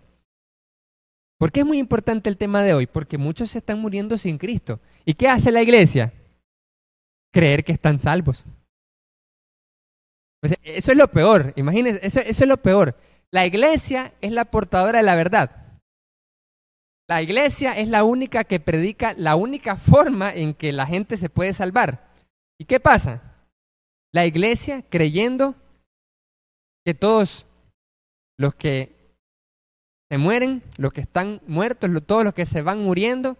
¿Por 1.39 1.51
qué 1.51 1.61
es 1.61 1.67
muy 1.67 1.79
importante 1.79 2.29
el 2.31 2.37
tema 2.37 2.63
de 2.63 2.75
hoy? 2.75 2.87
Porque 2.87 3.19
muchos 3.19 3.51
se 3.51 3.59
están 3.59 3.81
muriendo 3.81 4.17
sin 4.19 4.39
Cristo. 4.39 4.81
¿Y 5.05 5.15
qué 5.15 5.29
hace 5.29 5.51
la 5.51 5.63
iglesia? 5.63 6.13
Creer 7.33 7.65
que 7.65 7.73
están 7.73 7.99
salvos. 7.99 8.45
eso 10.63 10.93
es 10.93 10.99
lo 10.99 11.11
peor, 11.11 11.53
imagínense, 11.57 12.01
eso, 12.03 12.21
eso 12.21 12.45
es 12.45 12.49
lo 12.49 12.59
peor. 12.59 12.97
La 13.31 13.47
iglesia 13.47 14.15
es 14.21 14.31
la 14.31 14.45
portadora 14.45 14.99
de 14.99 15.05
la 15.05 15.17
verdad. 15.17 15.81
La 17.09 17.21
iglesia 17.21 17.77
es 17.77 17.89
la 17.89 18.05
única 18.05 18.45
que 18.45 18.61
predica 18.61 19.15
la 19.15 19.37
única 19.37 19.77
forma 19.77 20.33
en 20.33 20.55
que 20.55 20.73
la 20.73 20.87
gente 20.87 21.17
se 21.17 21.29
puede 21.29 21.53
salvar. 21.53 22.09
¿Y 22.59 22.65
qué 22.65 22.81
pasa? 22.81 23.35
La 24.13 24.25
iglesia 24.25 24.83
creyendo 24.89 25.57
que 26.85 26.95
todos 26.95 27.47
los 28.39 28.55
que 28.55 29.04
se 30.11 30.19
mueren, 30.19 30.63
los 30.77 30.93
que 30.93 31.01
están 31.01 31.41
muertos, 31.47 31.91
todos 32.07 32.25
los 32.25 32.35
que 32.35 32.47
se 32.47 32.63
van 32.63 32.83
muriendo, 32.83 33.37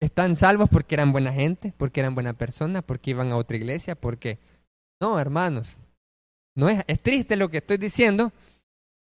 están 0.00 0.36
salvos 0.36 0.68
porque 0.68 0.94
eran 0.94 1.12
buena 1.12 1.32
gente, 1.32 1.72
porque 1.76 2.00
eran 2.00 2.14
buena 2.14 2.34
persona, 2.34 2.82
porque 2.82 3.10
iban 3.10 3.32
a 3.32 3.36
otra 3.36 3.56
iglesia, 3.56 3.94
porque... 3.94 4.38
No, 5.00 5.18
hermanos, 5.20 5.76
no 6.56 6.70
es, 6.70 6.82
es 6.86 7.02
triste 7.02 7.36
lo 7.36 7.50
que 7.50 7.58
estoy 7.58 7.76
diciendo, 7.76 8.32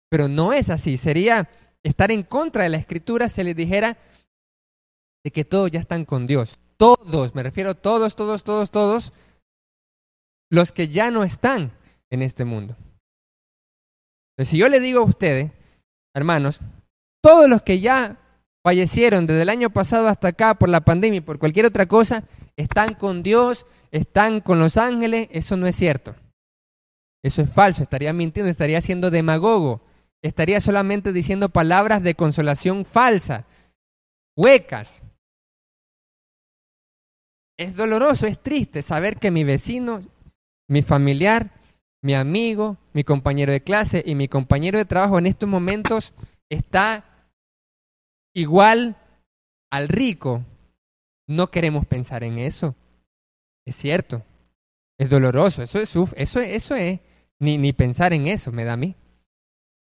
pero 0.09 0.27
no 0.27 0.53
es 0.53 0.69
así. 0.69 0.97
Sería 0.97 1.49
estar 1.81 2.11
en 2.11 2.23
contra 2.23 2.63
de 2.63 2.69
la 2.69 2.77
escritura 2.77 3.27
si 3.29 3.43
les 3.43 3.55
dijera 3.55 3.97
de 5.23 5.31
que 5.31 5.45
todos 5.45 5.71
ya 5.71 5.79
están 5.79 6.05
con 6.05 6.27
Dios. 6.27 6.59
Todos, 6.77 7.35
me 7.35 7.43
refiero 7.43 7.71
a 7.71 7.75
todos, 7.75 8.15
todos, 8.15 8.43
todos, 8.43 8.71
todos, 8.71 9.13
los 10.49 10.71
que 10.71 10.87
ya 10.87 11.11
no 11.11 11.23
están 11.23 11.71
en 12.09 12.21
este 12.21 12.45
mundo. 12.45 12.75
Entonces, 14.33 14.51
si 14.51 14.57
yo 14.57 14.69
le 14.69 14.79
digo 14.79 15.01
a 15.01 15.05
ustedes, 15.05 15.51
hermanos, 16.13 16.59
todos 17.21 17.49
los 17.49 17.61
que 17.61 17.79
ya 17.79 18.17
fallecieron 18.63 19.27
desde 19.27 19.43
el 19.43 19.49
año 19.49 19.69
pasado 19.69 20.07
hasta 20.07 20.29
acá 20.29 20.55
por 20.55 20.69
la 20.69 20.81
pandemia 20.81 21.17
y 21.17 21.21
por 21.21 21.39
cualquier 21.39 21.65
otra 21.65 21.87
cosa, 21.87 22.23
están 22.57 22.93
con 22.93 23.23
Dios, 23.23 23.65
están 23.91 24.41
con 24.41 24.59
los 24.59 24.77
ángeles, 24.77 25.27
eso 25.31 25.57
no 25.57 25.67
es 25.67 25.75
cierto. 25.75 26.15
Eso 27.23 27.41
es 27.41 27.49
falso, 27.49 27.83
estaría 27.83 28.13
mintiendo, 28.13 28.49
estaría 28.49 28.81
siendo 28.81 29.11
demagogo, 29.11 29.81
estaría 30.21 30.61
solamente 30.61 31.11
diciendo 31.11 31.49
palabras 31.49 32.01
de 32.03 32.15
consolación 32.15 32.85
falsa, 32.85 33.45
huecas. 34.37 35.01
Es 37.57 37.75
doloroso, 37.75 38.25
es 38.25 38.41
triste 38.41 38.81
saber 38.81 39.17
que 39.17 39.31
mi 39.31 39.43
vecino 39.43 40.01
mi 40.69 40.83
familiar, 40.83 41.51
mi 42.01 42.15
amigo, 42.15 42.77
mi 42.93 43.03
compañero 43.03 43.51
de 43.51 43.61
clase 43.61 44.03
y 44.05 44.15
mi 44.15 44.27
compañero 44.27 44.77
de 44.77 44.85
trabajo 44.85 45.19
en 45.19 45.25
estos 45.25 45.49
momentos 45.49 46.13
está 46.49 47.05
igual 48.33 48.95
al 49.71 49.87
rico. 49.89 50.43
No 51.27 51.47
queremos 51.47 51.85
pensar 51.85 52.23
en 52.23 52.39
eso. 52.39 52.75
Es 53.65 53.75
cierto. 53.75 54.23
Es 54.97 55.09
doloroso. 55.09 55.61
Eso 55.61 55.79
es, 55.79 55.95
eso, 56.15 56.39
eso 56.39 56.75
es. 56.75 56.99
Ni, 57.39 57.57
ni 57.57 57.71
pensar 57.73 58.13
en 58.13 58.27
eso 58.27 58.51
me 58.51 58.65
da 58.65 58.73
a 58.73 58.77
mí. 58.77 58.95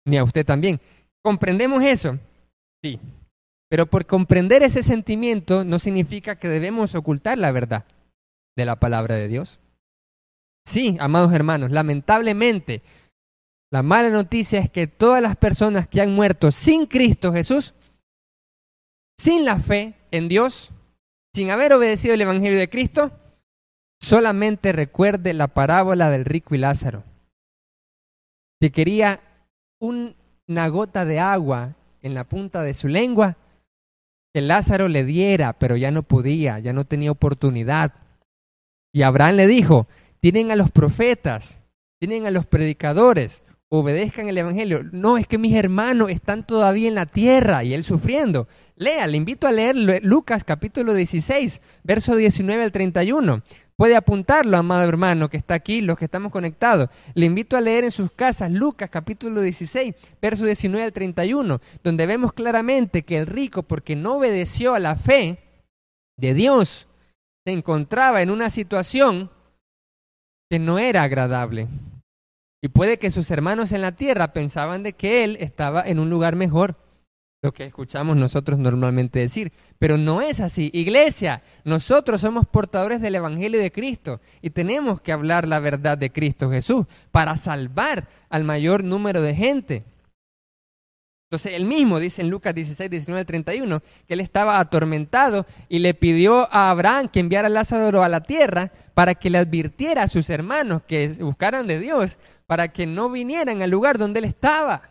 Ni 0.07 0.17
a 0.17 0.25
usted 0.25 0.47
también. 0.47 0.81
¿Comprendemos 1.23 1.83
eso? 1.83 2.19
Sí. 2.83 2.99
Pero 3.69 3.87
por 3.87 4.07
comprender 4.07 4.63
ese 4.63 4.83
sentimiento 4.83 5.65
no 5.65 5.79
significa 5.79 6.37
que 6.37 6.49
debemos 6.49 6.95
ocultar 6.95 7.39
la 7.39 7.53
verdad 7.53 7.85
de 8.57 8.67
la 8.67 8.77
palabra 8.77 9.17
de 9.17 9.29
Dios. 9.29 9.59
Sí, 10.65 10.97
amados 11.01 11.33
hermanos, 11.33 11.71
lamentablemente, 11.71 12.83
la 13.71 13.83
mala 13.83 14.11
noticia 14.11 14.61
es 14.61 14.71
que 14.71 14.87
todas 14.87 15.23
las 15.23 15.37
personas 15.37 15.89
que 15.89 16.01
han 16.01 16.15
muerto 16.15 16.53
sin 16.53 16.87
Cristo 16.87 17.33
Jesús, 17.33 17.75
sin 19.19 19.45
la 19.45 19.59
fe 19.59 19.95
en 20.11 20.29
Dios, 20.29 20.71
sin 21.35 21.51
haber 21.51 21.73
obedecido 21.73 22.15
el 22.15 22.21
Evangelio 22.21 22.59
de 22.59 22.69
Cristo, 22.69 23.13
solamente 24.01 24.73
recuerde 24.73 25.33
la 25.33 25.49
parábola 25.49 26.11
del 26.11 26.25
rico 26.25 26.55
y 26.55 26.59
Lázaro. 26.59 27.03
Si 28.61 28.71
quería 28.71 29.21
una 29.81 30.69
gota 30.69 31.05
de 31.05 31.19
agua 31.19 31.75
en 32.03 32.15
la 32.15 32.25
punta 32.25 32.63
de 32.63 32.75
su 32.75 32.89
lengua, 32.89 33.37
que 34.35 34.41
Lázaro 34.41 34.89
le 34.89 35.05
diera, 35.05 35.55
pero 35.55 35.77
ya 35.77 35.91
no 35.91 36.03
podía, 36.03 36.59
ya 36.59 36.73
no 36.73 36.85
tenía 36.85 37.11
oportunidad. 37.11 37.93
Y 38.93 39.03
Abraham 39.03 39.37
le 39.37 39.47
dijo, 39.47 39.87
tienen 40.23 40.53
a 40.53 40.57
los 40.57 40.71
profetas, 40.71 41.59
tienen 41.99 42.27
a 42.27 42.31
los 42.31 42.47
predicadores, 42.47 43.43
obedezcan 43.69 44.29
el 44.29 44.39
Evangelio. 44.39 44.85
No, 44.93 45.19
es 45.19 45.27
que 45.27 45.37
mis 45.37 45.55
hermanos 45.55 46.11
están 46.11 46.47
todavía 46.47 46.89
en 46.89 46.95
la 46.95 47.07
tierra 47.07 47.65
y 47.65 47.75
él 47.75 47.83
sufriendo. 47.83 48.47
Lea, 48.77 49.07
le 49.09 49.17
invito 49.17 49.49
a 49.49 49.53
leer 49.53 49.75
Lucas 50.03 50.45
capítulo 50.45 50.95
16, 50.95 51.61
verso 51.83 52.15
19 52.15 52.63
al 52.63 52.71
31. 52.71 53.43
Puede 53.75 53.97
apuntarlo, 53.97 54.59
amado 54.59 54.89
hermano, 54.89 55.29
que 55.29 55.39
está 55.39 55.55
aquí, 55.55 55.81
los 55.81 55.99
que 55.99 56.05
estamos 56.05 56.31
conectados. 56.31 56.89
Le 57.15 57.27
invito 57.27 57.57
a 57.57 57.61
leer 57.61 57.83
en 57.83 57.91
sus 57.91 58.13
casas 58.13 58.53
Lucas 58.53 58.91
capítulo 58.91 59.41
16, 59.41 59.93
verso 60.21 60.45
19 60.45 60.85
al 60.85 60.93
31, 60.93 61.61
donde 61.83 62.07
vemos 62.07 62.33
claramente 62.33 63.03
que 63.03 63.17
el 63.17 63.27
rico, 63.27 63.65
porque 63.65 63.97
no 63.97 64.19
obedeció 64.19 64.75
a 64.75 64.79
la 64.79 64.95
fe 64.95 65.39
de 66.17 66.35
Dios, 66.35 66.87
se 67.45 67.53
encontraba 67.53 68.23
en 68.23 68.31
una 68.31 68.51
situación 68.51 69.31
que 70.53 70.59
no 70.59 70.79
era 70.79 71.03
agradable. 71.03 71.67
Y 72.61 72.69
puede 72.69 72.99
que 72.99 73.11
sus 73.11 73.31
hermanos 73.31 73.73
en 73.73 73.81
la 73.81 73.93
tierra 73.93 74.35
pensaban 74.35 74.83
de 74.83 74.93
que 74.93 75.25
él 75.25 75.39
estaba 75.41 75.81
en 75.81 75.99
un 75.99 76.11
lugar 76.11 76.37
mejor 76.37 76.77
lo 77.41 77.53
que 77.53 77.65
escuchamos 77.65 78.17
nosotros 78.19 78.59
normalmente 78.59 79.19
decir. 79.19 79.51
Pero 79.79 79.97
no 79.97 80.21
es 80.21 80.41
así. 80.41 80.71
Iglesia, 80.75 81.43
nosotros 81.65 82.21
somos 82.21 82.45
portadores 82.47 83.01
del 83.01 83.15
Evangelio 83.15 83.61
de 83.61 83.73
Cristo 83.73 84.21
y 84.43 84.51
tenemos 84.51 85.01
que 85.01 85.13
hablar 85.13 85.49
la 85.49 85.59
verdad 85.59 85.97
de 85.97 86.13
Cristo 86.13 86.51
Jesús 86.51 86.85
para 87.11 87.39
salvar 87.39 88.07
al 88.29 88.45
mayor 88.45 88.85
número 88.85 89.23
de 89.23 89.35
gente. 89.35 89.85
Entonces 91.33 91.55
él 91.55 91.65
mismo 91.65 91.99
dice 91.99 92.21
en 92.21 92.29
Lucas 92.29 92.55
16, 92.55 92.91
19 92.91 93.25
31 93.25 93.81
que 94.07 94.13
él 94.13 94.21
estaba 94.21 94.61
atormentado 94.61 95.47
y 95.71 95.79
le 95.79 95.95
pidió 95.95 96.47
a 96.53 96.69
Abraham 96.69 97.09
que 97.09 97.21
enviara 97.21 97.47
a 97.47 97.51
Lázaro 97.51 98.03
a 98.03 98.11
la 98.11 98.21
tierra 98.21 98.71
para 98.93 99.15
que 99.15 99.31
le 99.31 99.39
advirtiera 99.39 100.03
a 100.03 100.09
sus 100.09 100.29
hermanos 100.29 100.83
que 100.87 101.09
buscaran 101.21 101.67
de 101.67 101.81
Dios 101.81 102.19
para 102.47 102.69
que 102.69 102.87
no 102.87 103.09
vinieran 103.09 103.63
al 103.63 103.71
lugar 103.71 103.97
donde 103.97 104.19
él 104.19 104.27
estaba. 104.27 104.83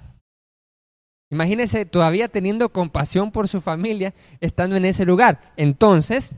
Imagínese 1.30 1.86
todavía 1.86 2.28
teniendo 2.28 2.70
compasión 2.70 3.32
por 3.32 3.48
su 3.48 3.62
familia, 3.62 4.16
estando 4.40 4.76
en 4.76 4.86
ese 4.86 5.06
lugar. 5.06 5.54
Entonces, 5.58 6.32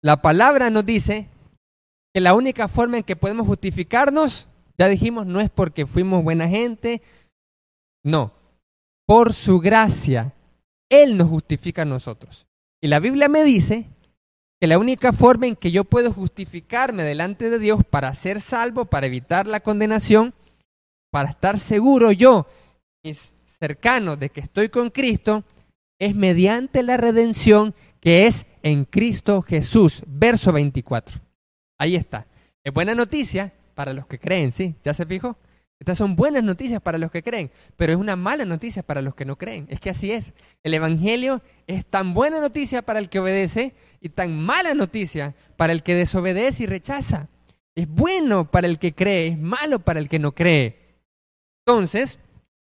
la 0.00 0.22
palabra 0.22 0.70
nos 0.70 0.86
dice 0.86 1.26
que 2.14 2.20
la 2.20 2.34
única 2.34 2.68
forma 2.68 2.98
en 2.98 3.02
que 3.02 3.16
podemos 3.16 3.48
justificarnos, 3.48 4.46
ya 4.78 4.86
dijimos, 4.86 5.26
no 5.26 5.40
es 5.40 5.50
porque 5.50 5.86
fuimos 5.86 6.22
buena 6.22 6.48
gente, 6.48 7.02
no, 8.04 8.32
por 9.06 9.34
su 9.34 9.60
gracia, 9.60 10.34
Él 10.88 11.16
nos 11.16 11.28
justifica 11.28 11.82
a 11.82 11.86
nosotros. 11.86 12.46
Y 12.82 12.88
la 12.88 13.00
Biblia 13.00 13.28
me 13.28 13.44
dice 13.44 13.88
que 14.60 14.66
la 14.66 14.78
única 14.78 15.12
forma 15.12 15.46
en 15.46 15.56
que 15.56 15.70
yo 15.70 15.84
puedo 15.84 16.12
justificarme 16.12 17.02
delante 17.02 17.50
de 17.50 17.58
Dios 17.58 17.84
para 17.84 18.12
ser 18.14 18.40
salvo, 18.40 18.84
para 18.84 19.06
evitar 19.06 19.46
la 19.46 19.60
condenación, 19.60 20.34
para 21.10 21.30
estar 21.30 21.58
seguro 21.58 22.12
yo 22.12 22.46
cercano 23.60 24.16
de 24.16 24.30
que 24.30 24.40
estoy 24.40 24.68
con 24.68 24.90
Cristo 24.90 25.44
es 25.98 26.14
mediante 26.14 26.82
la 26.82 26.96
redención 26.96 27.74
que 28.00 28.26
es 28.26 28.46
en 28.62 28.84
Cristo 28.84 29.42
Jesús. 29.42 30.02
Verso 30.06 30.52
24. 30.52 31.20
Ahí 31.78 31.96
está. 31.96 32.26
Es 32.64 32.72
buena 32.72 32.94
noticia 32.94 33.52
para 33.74 33.92
los 33.92 34.06
que 34.06 34.18
creen, 34.18 34.52
¿sí? 34.52 34.74
¿Ya 34.82 34.94
se 34.94 35.06
fijó? 35.06 35.36
Estas 35.80 35.98
son 35.98 36.14
buenas 36.14 36.44
noticias 36.44 36.80
para 36.80 36.98
los 36.98 37.10
que 37.10 37.22
creen, 37.22 37.50
pero 37.76 37.92
es 37.92 37.98
una 37.98 38.14
mala 38.14 38.44
noticia 38.44 38.82
para 38.84 39.02
los 39.02 39.14
que 39.14 39.24
no 39.24 39.36
creen. 39.36 39.66
Es 39.68 39.80
que 39.80 39.90
así 39.90 40.12
es. 40.12 40.34
El 40.62 40.74
Evangelio 40.74 41.42
es 41.66 41.84
tan 41.84 42.14
buena 42.14 42.38
noticia 42.38 42.82
para 42.82 43.00
el 43.00 43.08
que 43.08 43.18
obedece 43.18 43.74
y 44.00 44.10
tan 44.10 44.38
mala 44.38 44.74
noticia 44.74 45.34
para 45.56 45.72
el 45.72 45.82
que 45.82 45.94
desobedece 45.94 46.62
y 46.62 46.66
rechaza. 46.66 47.28
Es 47.74 47.88
bueno 47.88 48.48
para 48.48 48.68
el 48.68 48.78
que 48.78 48.94
cree, 48.94 49.28
es 49.28 49.38
malo 49.38 49.80
para 49.80 49.98
el 49.98 50.08
que 50.08 50.18
no 50.18 50.32
cree. 50.32 50.76
Entonces, 51.66 52.20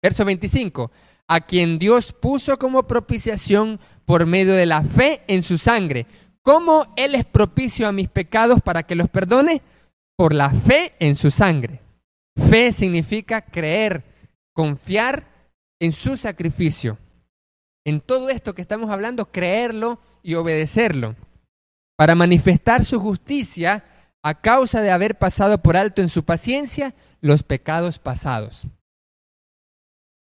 Verso 0.06 0.24
25, 0.24 0.92
a 1.26 1.40
quien 1.40 1.80
Dios 1.80 2.12
puso 2.12 2.58
como 2.60 2.86
propiciación 2.86 3.80
por 4.04 4.24
medio 4.24 4.52
de 4.54 4.66
la 4.66 4.82
fe 4.84 5.22
en 5.26 5.42
su 5.42 5.58
sangre. 5.58 6.06
¿Cómo 6.42 6.92
Él 6.94 7.16
es 7.16 7.24
propicio 7.24 7.88
a 7.88 7.92
mis 7.92 8.08
pecados 8.08 8.60
para 8.60 8.84
que 8.84 8.94
los 8.94 9.08
perdone? 9.08 9.62
Por 10.14 10.32
la 10.32 10.50
fe 10.50 10.92
en 11.00 11.16
su 11.16 11.32
sangre. 11.32 11.80
Fe 12.36 12.72
significa 12.72 13.40
creer, 13.40 14.04
confiar 14.52 15.24
en 15.80 15.92
su 15.92 16.16
sacrificio. 16.16 16.98
En 17.84 18.00
todo 18.00 18.30
esto 18.30 18.54
que 18.54 18.62
estamos 18.62 18.90
hablando, 18.90 19.30
creerlo 19.30 20.00
y 20.22 20.34
obedecerlo. 20.34 21.14
Para 21.96 22.14
manifestar 22.14 22.84
su 22.84 23.00
justicia 23.00 23.84
a 24.22 24.40
causa 24.40 24.80
de 24.80 24.90
haber 24.90 25.18
pasado 25.18 25.62
por 25.62 25.76
alto 25.76 26.02
en 26.02 26.08
su 26.08 26.24
paciencia 26.24 26.94
los 27.20 27.42
pecados 27.42 27.98
pasados. 27.98 28.66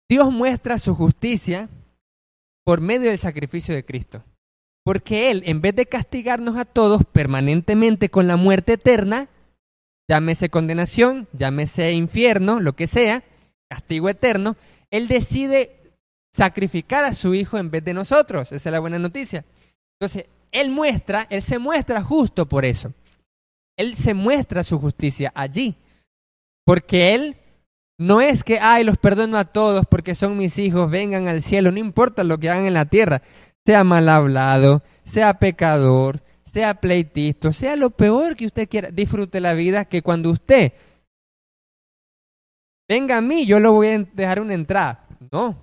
Dios 0.10 0.32
muestra 0.32 0.78
su 0.78 0.96
justicia 0.96 1.70
por 2.66 2.82
medio 2.82 3.10
del 3.10 3.20
sacrificio 3.20 3.74
de 3.74 3.86
Cristo. 3.86 4.24
Porque 4.84 5.30
Él, 5.32 5.44
en 5.46 5.62
vez 5.62 5.76
de 5.76 5.86
castigarnos 5.86 6.58
a 6.58 6.66
todos 6.66 7.04
permanentemente 7.06 8.10
con 8.10 8.28
la 8.28 8.36
muerte 8.36 8.74
eterna, 8.74 9.30
llámese 10.12 10.50
condenación, 10.50 11.30
llámese 11.32 11.94
infierno, 11.94 12.60
lo 12.60 12.74
que 12.74 12.86
sea, 12.86 13.24
castigo 13.70 14.10
eterno, 14.10 14.58
Él 14.90 15.08
decide 15.08 15.94
sacrificar 16.34 17.06
a 17.06 17.14
su 17.14 17.34
Hijo 17.34 17.58
en 17.58 17.72
vez 17.72 17.86
de 17.86 17.94
nosotros. 17.94 18.52
Esa 18.52 18.68
es 18.70 18.74
la 18.74 18.82
buena 18.82 19.00
noticia. 19.00 19.46
Entonces, 19.98 20.26
Él 20.52 20.70
muestra, 20.70 21.28
Él 21.30 21.42
se 21.42 21.60
muestra 21.60 22.02
justo 22.02 22.46
por 22.46 22.66
eso. 22.66 22.92
Él 23.78 23.96
se 23.96 24.14
muestra 24.14 24.66
su 24.66 24.82
justicia 24.82 25.32
allí. 25.34 25.78
Porque 26.66 27.14
Él 27.14 27.38
no 27.98 28.20
es 28.20 28.44
que, 28.44 28.60
ay, 28.60 28.84
los 28.84 28.98
perdono 28.98 29.38
a 29.38 29.46
todos 29.46 29.86
porque 29.86 30.14
son 30.14 30.38
mis 30.38 30.58
hijos, 30.58 30.92
vengan 30.92 31.30
al 31.30 31.42
cielo, 31.42 31.72
no 31.72 31.80
importa 31.80 32.26
lo 32.26 32.38
que 32.38 32.50
hagan 32.50 32.66
en 32.66 32.74
la 32.74 32.84
tierra, 32.84 33.22
sea 33.66 33.86
mal 33.86 34.10
hablado, 34.10 34.84
sea 35.06 35.36
pecador, 35.36 36.22
sea 36.52 36.74
pleitista, 36.74 37.54
sea 37.54 37.76
lo 37.78 37.92
peor 37.92 38.36
que 38.36 38.46
usted 38.46 38.68
quiera, 38.68 38.92
disfrute 38.92 39.40
la 39.40 39.54
vida, 39.54 39.86
que 39.86 40.02
cuando 40.02 40.30
usted 40.30 40.74
venga 42.90 43.18
a 43.18 43.22
mí, 43.22 43.46
yo 43.46 43.60
lo 43.60 43.72
voy 43.72 43.88
a 43.88 44.00
dejar 44.00 44.42
una 44.42 44.54
entrada. 44.54 45.08
No, 45.32 45.58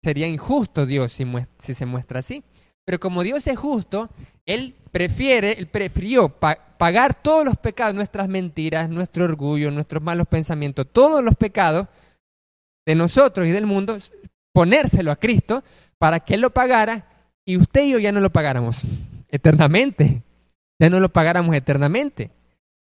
sería 0.00 0.28
injusto 0.28 0.86
Dios 0.86 1.12
si, 1.12 1.26
si 1.58 1.74
se 1.74 1.86
muestra 1.86 2.20
así. 2.20 2.44
Pero 2.84 3.00
como 3.00 3.24
Dios 3.24 3.46
es 3.48 3.58
justo, 3.58 4.10
Él 4.46 4.76
prefiere, 4.92 5.52
Él 5.58 5.66
prefirió 5.66 6.28
pagar 6.28 7.20
todos 7.20 7.44
los 7.44 7.56
pecados, 7.56 7.96
nuestras 7.96 8.28
mentiras, 8.28 8.88
nuestro 8.88 9.24
orgullo, 9.24 9.72
nuestros 9.72 10.02
malos 10.02 10.28
pensamientos, 10.28 10.86
todos 10.92 11.22
los 11.22 11.34
pecados 11.34 11.88
de 12.86 12.94
nosotros 12.94 13.44
y 13.46 13.50
del 13.50 13.66
mundo, 13.66 13.98
ponérselo 14.52 15.10
a 15.10 15.16
Cristo 15.16 15.64
para 15.98 16.20
que 16.20 16.34
Él 16.34 16.42
lo 16.42 16.50
pagara 16.50 17.06
y 17.44 17.56
usted 17.56 17.86
y 17.86 17.90
yo 17.90 17.98
ya 17.98 18.12
no 18.12 18.20
lo 18.20 18.30
pagáramos 18.30 18.82
eternamente. 19.28 20.22
Ya 20.80 20.90
no 20.90 21.00
lo 21.00 21.08
pagáramos 21.08 21.54
eternamente. 21.54 22.30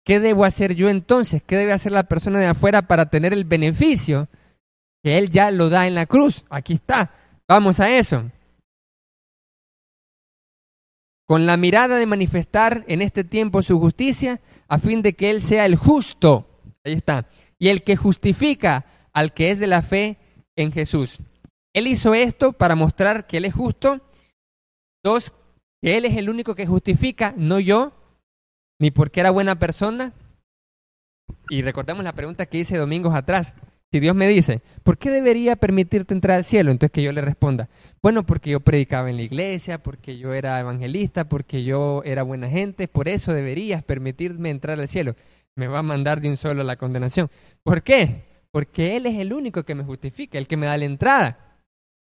¿Qué 0.05 0.19
debo 0.19 0.45
hacer 0.45 0.75
yo 0.75 0.89
entonces? 0.89 1.41
¿Qué 1.43 1.55
debe 1.55 1.73
hacer 1.73 1.91
la 1.91 2.03
persona 2.03 2.39
de 2.39 2.47
afuera 2.47 2.83
para 2.83 3.09
tener 3.09 3.33
el 3.33 3.45
beneficio 3.45 4.27
que 5.03 5.17
Él 5.17 5.29
ya 5.29 5.51
lo 5.51 5.69
da 5.69 5.87
en 5.87 5.95
la 5.95 6.05
cruz? 6.05 6.45
Aquí 6.49 6.73
está. 6.73 7.11
Vamos 7.47 7.79
a 7.79 7.95
eso 7.95 8.25
con 11.29 11.45
la 11.45 11.57
mirada 11.57 11.97
de 11.97 12.07
manifestar 12.07 12.83
en 12.87 13.03
este 13.03 13.23
tiempo 13.23 13.61
su 13.61 13.79
justicia, 13.79 14.41
a 14.67 14.79
fin 14.79 15.03
de 15.03 15.13
que 15.13 15.29
Él 15.29 15.43
sea 15.43 15.67
el 15.67 15.75
justo, 15.75 16.47
ahí 16.83 16.93
está, 16.93 17.27
y 17.59 17.67
el 17.67 17.83
que 17.83 17.95
justifica 17.95 18.87
al 19.13 19.35
que 19.35 19.51
es 19.51 19.59
de 19.59 19.67
la 19.67 19.83
fe 19.83 20.17
en 20.55 20.71
Jesús. 20.71 21.19
Él 21.71 21.85
hizo 21.85 22.15
esto 22.15 22.51
para 22.53 22.73
mostrar 22.73 23.27
que 23.27 23.37
Él 23.37 23.45
es 23.45 23.53
justo. 23.53 24.01
Dos, 25.03 25.31
Él 25.81 26.05
es 26.05 26.15
el 26.17 26.29
único 26.29 26.55
que 26.55 26.67
justifica, 26.67 27.33
no 27.37 27.59
yo, 27.59 27.93
ni 28.79 28.91
porque 28.91 29.19
era 29.19 29.31
buena 29.31 29.57
persona. 29.57 30.13
Y 31.49 31.61
recordemos 31.61 32.03
la 32.03 32.13
pregunta 32.13 32.45
que 32.45 32.59
hice 32.59 32.77
domingos 32.77 33.13
atrás. 33.13 33.55
Si 33.91 33.99
Dios 33.99 34.15
me 34.15 34.27
dice, 34.27 34.61
¿por 34.83 34.99
qué 34.99 35.09
debería 35.09 35.55
permitirte 35.55 36.13
entrar 36.13 36.37
al 36.37 36.45
cielo? 36.45 36.69
Entonces 36.69 36.91
que 36.91 37.01
yo 37.01 37.11
le 37.11 37.21
responda, 37.21 37.69
bueno, 38.03 38.23
porque 38.23 38.51
yo 38.51 38.59
predicaba 38.59 39.09
en 39.09 39.15
la 39.15 39.23
iglesia, 39.23 39.81
porque 39.81 40.19
yo 40.19 40.33
era 40.33 40.59
evangelista, 40.59 41.27
porque 41.27 41.63
yo 41.63 42.03
era 42.05 42.21
buena 42.21 42.49
gente, 42.49 42.87
por 42.87 43.07
eso 43.07 43.33
deberías 43.33 43.83
permitirme 43.83 44.51
entrar 44.51 44.79
al 44.79 44.87
cielo. 44.87 45.15
Me 45.55 45.67
va 45.67 45.79
a 45.79 45.83
mandar 45.83 46.21
de 46.21 46.29
un 46.29 46.37
solo 46.37 46.63
la 46.63 46.75
condenación. 46.75 47.31
¿Por 47.63 47.81
qué? 47.81 48.25
Porque 48.51 48.95
Él 48.95 49.07
es 49.07 49.17
el 49.17 49.33
único 49.33 49.63
que 49.63 49.73
me 49.73 49.83
justifica, 49.83 50.37
el 50.37 50.47
que 50.47 50.57
me 50.57 50.67
da 50.67 50.77
la 50.77 50.85
entrada. 50.85 51.49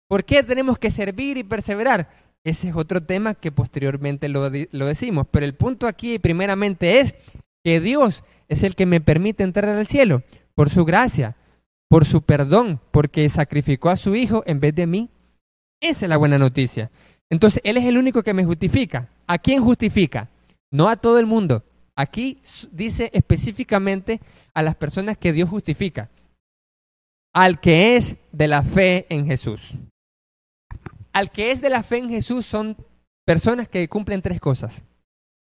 ¿Por 0.07 0.23
qué 0.23 0.41
tenemos 0.41 0.79
que 0.79 0.89
servir 0.89 1.37
y 1.37 1.43
perseverar? 1.43 2.07
Ese 2.43 2.69
es 2.69 2.75
otro 2.75 3.03
tema 3.03 3.35
que 3.35 3.51
posteriormente 3.51 4.27
lo, 4.29 4.49
decimos. 4.49 5.27
Pero 5.31 5.45
el 5.45 5.55
punto 5.55 5.87
aquí 5.87 6.19
primeramente 6.19 6.99
es 6.99 7.15
que 7.63 7.79
Dios 7.79 8.23
es 8.49 8.63
el 8.63 8.75
que 8.75 8.85
me 8.85 9.01
permite 9.01 9.43
entrar 9.43 9.69
al 9.69 9.87
cielo 9.87 10.23
por 10.55 10.69
su 10.69 10.83
gracia 10.85 11.37
por 11.93 12.05
su 12.05 12.23
perdón, 12.23 12.79
porque 12.89 13.29
sacrificó 13.29 13.91
a 13.91 13.97
su 13.97 14.15
hijo 14.15 14.41
en 14.47 14.59
vez 14.59 14.73
de 14.73 14.87
mí. 14.87 15.11
Esa 15.79 16.05
es 16.05 16.09
la 16.09 16.17
buena 16.17 16.39
noticia. 16.39 16.89
Entonces, 17.29 17.61
Él 17.63 17.77
es 17.77 17.85
el 17.85 17.99
único 17.99 18.23
que 18.23 18.33
me 18.33 18.43
justifica. 18.43 19.09
¿A 19.27 19.37
quién 19.37 19.63
justifica? 19.63 20.27
No 20.71 20.89
a 20.89 20.95
todo 20.95 21.19
el 21.19 21.27
mundo. 21.27 21.63
Aquí 21.95 22.39
dice 22.71 23.11
específicamente 23.13 24.21
a 24.55 24.63
las 24.63 24.75
personas 24.75 25.19
que 25.19 25.33
Dios 25.33 25.47
justifica. 25.47 26.09
al 27.31 27.59
que 27.59 27.95
es 27.95 28.17
de 28.31 28.47
la 28.47 28.63
fe 28.63 29.05
en 29.09 29.27
Jesús. 29.27 29.75
Al 31.13 31.31
que 31.31 31.51
es 31.51 31.61
de 31.61 31.69
la 31.69 31.83
fe 31.83 31.97
en 31.97 32.09
Jesús 32.09 32.45
son 32.45 32.75
personas 33.25 33.67
que 33.69 33.87
cumplen 33.87 34.21
tres 34.21 34.39
cosas. 34.39 34.83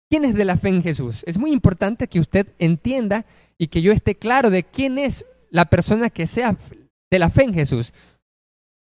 ¿Quién 0.10 0.24
es 0.24 0.36
de 0.36 0.46
la 0.46 0.58
fe 0.58 0.70
en 0.70 0.84
Jesús? 0.84 1.24
Es 1.26 1.38
muy 1.38 1.52
importante 1.52 2.08
que 2.08 2.20
usted 2.20 2.54
entienda 2.60 3.26
y 3.58 3.68
que 3.68 3.82
yo 3.82 3.92
esté 3.92 4.16
claro 4.16 4.50
de 4.50 4.64
quién 4.64 4.98
es 4.98 5.26
la 5.50 5.66
persona 5.66 6.10
que 6.10 6.28
sea 6.28 6.56
de 7.12 7.20
la 7.20 7.30
fe 7.30 7.44
en 7.44 7.54
Jesús. 7.54 7.92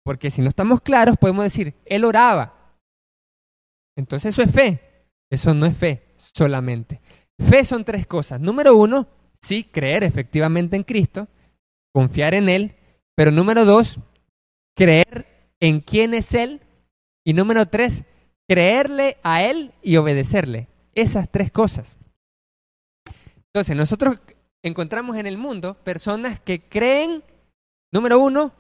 Porque 0.05 0.31
si 0.31 0.41
no 0.41 0.49
estamos 0.49 0.81
claros, 0.81 1.17
podemos 1.17 1.45
decir, 1.45 1.75
él 1.85 2.05
oraba. 2.05 2.79
Entonces 3.97 4.35
eso 4.35 4.43
es 4.43 4.53
fe. 4.53 4.81
Eso 5.31 5.53
no 5.55 5.67
es 5.67 5.77
fe 5.77 6.15
solamente. 6.17 7.01
Fe 7.39 7.65
son 7.65 7.85
tres 7.85 8.07
cosas. 8.07 8.41
Número 8.41 8.77
uno, 8.77 9.09
sí, 9.41 9.65
creer 9.65 10.05
efectivamente 10.05 10.77
en 10.77 10.83
Cristo, 10.85 11.29
confiar 11.93 12.35
en 12.35 12.49
Él. 12.49 12.75
Pero 13.15 13.31
número 13.31 13.65
dos, 13.65 13.99
creer 14.77 15.27
en 15.61 15.81
quién 15.81 16.15
es 16.15 16.35
Él. 16.35 16.61
Y 17.29 17.35
número 17.35 17.67
tres, 17.67 18.05
creerle 18.49 19.19
a 19.23 19.43
Él 19.43 19.75
y 19.83 19.99
obedecerle. 19.99 20.67
Esas 20.95 21.31
tres 21.31 21.53
cosas. 21.53 21.99
Entonces, 23.53 23.77
nosotros 23.77 24.19
encontramos 24.63 25.15
en 25.19 25.27
el 25.27 25.37
mundo 25.37 25.75
personas 25.75 26.41
que 26.41 26.63
creen, 26.63 27.23
número 27.93 28.19
uno, 28.19 28.55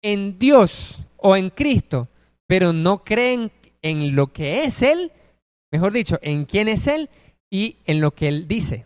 en 0.00 0.38
Dios 0.38 1.00
o 1.16 1.34
en 1.34 1.50
Cristo, 1.50 2.08
pero 2.46 2.72
no 2.72 3.02
creen 3.02 3.50
en 3.82 4.14
lo 4.14 4.32
que 4.32 4.62
es 4.62 4.80
Él, 4.82 5.10
mejor 5.72 5.92
dicho, 5.92 6.20
en 6.22 6.44
quién 6.44 6.68
es 6.68 6.86
Él 6.86 7.10
y 7.50 7.78
en 7.86 8.00
lo 8.00 8.14
que 8.14 8.28
Él 8.28 8.46
dice. 8.46 8.84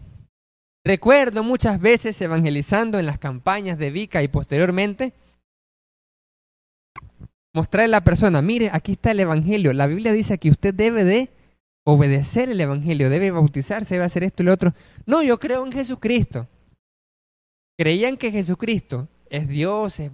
Recuerdo 0.86 1.44
muchas 1.44 1.82
veces 1.82 2.18
evangelizando 2.22 2.98
en 2.98 3.04
las 3.04 3.18
campañas 3.18 3.76
de 3.76 3.90
Vica 3.90 4.22
y 4.22 4.28
posteriormente, 4.28 5.12
mostrarle 7.52 7.96
a 7.96 7.98
la 7.98 8.04
persona, 8.04 8.42
mire, 8.42 8.70
aquí 8.72 8.92
está 8.92 9.10
el 9.10 9.20
Evangelio. 9.20 9.72
La 9.72 9.86
Biblia 9.86 10.12
dice 10.12 10.38
que 10.38 10.50
usted 10.50 10.74
debe 10.74 11.04
de 11.04 11.30
obedecer 11.84 12.50
el 12.50 12.60
Evangelio, 12.60 13.10
debe 13.10 13.30
bautizarse, 13.30 13.94
debe 13.94 14.04
hacer 14.04 14.24
esto 14.24 14.42
y 14.42 14.46
lo 14.46 14.52
otro. 14.52 14.74
No, 15.06 15.22
yo 15.22 15.38
creo 15.38 15.64
en 15.64 15.72
Jesucristo. 15.72 16.48
Creían 17.78 18.16
que 18.16 18.30
Jesucristo 18.30 19.08
es 19.30 19.48
Dios, 19.48 20.00
es, 20.00 20.10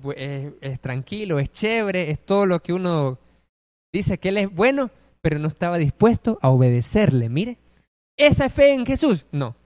es, 0.61 0.80
tranquilo, 0.80 1.39
es 1.39 1.51
chévere, 1.51 2.11
es 2.11 2.24
todo 2.24 2.47
lo 2.47 2.62
que 2.62 2.72
uno 2.72 3.18
dice 3.93 4.18
que 4.18 4.28
Él 4.28 4.39
es 4.39 4.55
bueno, 4.55 4.91
pero 5.20 5.39
no 5.39 5.49
estaba 5.49 5.78
dispuesto 5.78 6.39
a 6.43 6.51
obedecerle. 6.51 7.28
Mire, 7.28 7.59
¿esa 8.16 8.49
fe 8.49 8.74
en 8.74 8.87
Jesús? 8.87 9.26
No. 9.32 9.57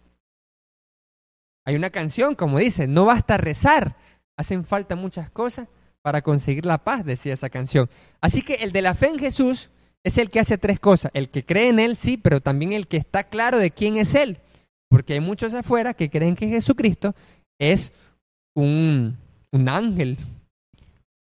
Hay 1.67 1.77
una 1.77 1.91
canción, 1.91 2.35
como 2.35 2.59
dice, 2.59 2.87
no 2.87 3.05
basta 3.05 3.37
rezar, 3.37 3.97
hacen 4.37 4.65
falta 4.65 4.97
muchas 4.97 5.31
cosas 5.31 5.69
para 6.03 6.23
conseguir 6.23 6.67
la 6.67 6.79
paz, 6.79 7.05
decía 7.05 7.35
esa 7.35 7.51
canción. 7.51 7.89
Así 8.21 8.43
que 8.43 8.55
el 8.55 8.73
de 8.73 8.83
la 8.83 8.95
fe 8.95 9.09
en 9.09 9.19
Jesús 9.19 9.71
es 10.03 10.19
el 10.19 10.31
que 10.31 10.41
hace 10.41 10.59
tres 10.59 10.81
cosas. 10.81 11.11
El 11.15 11.29
que 11.31 11.45
cree 11.45 11.69
en 11.69 11.79
Él, 11.79 11.97
sí, 11.97 12.17
pero 12.17 12.41
también 12.41 12.73
el 12.73 12.87
que 12.87 12.97
está 12.97 13.25
claro 13.25 13.59
de 13.59 13.71
quién 13.71 13.97
es 13.97 14.15
Él. 14.15 14.39
Porque 14.89 15.15
hay 15.15 15.21
muchos 15.21 15.55
afuera 15.55 15.95
que 15.95 16.11
creen 16.11 16.37
que 16.37 16.49
Jesucristo 16.49 17.15
es 17.59 17.93
un, 18.55 19.19
un 19.53 19.69
ángel, 19.69 20.17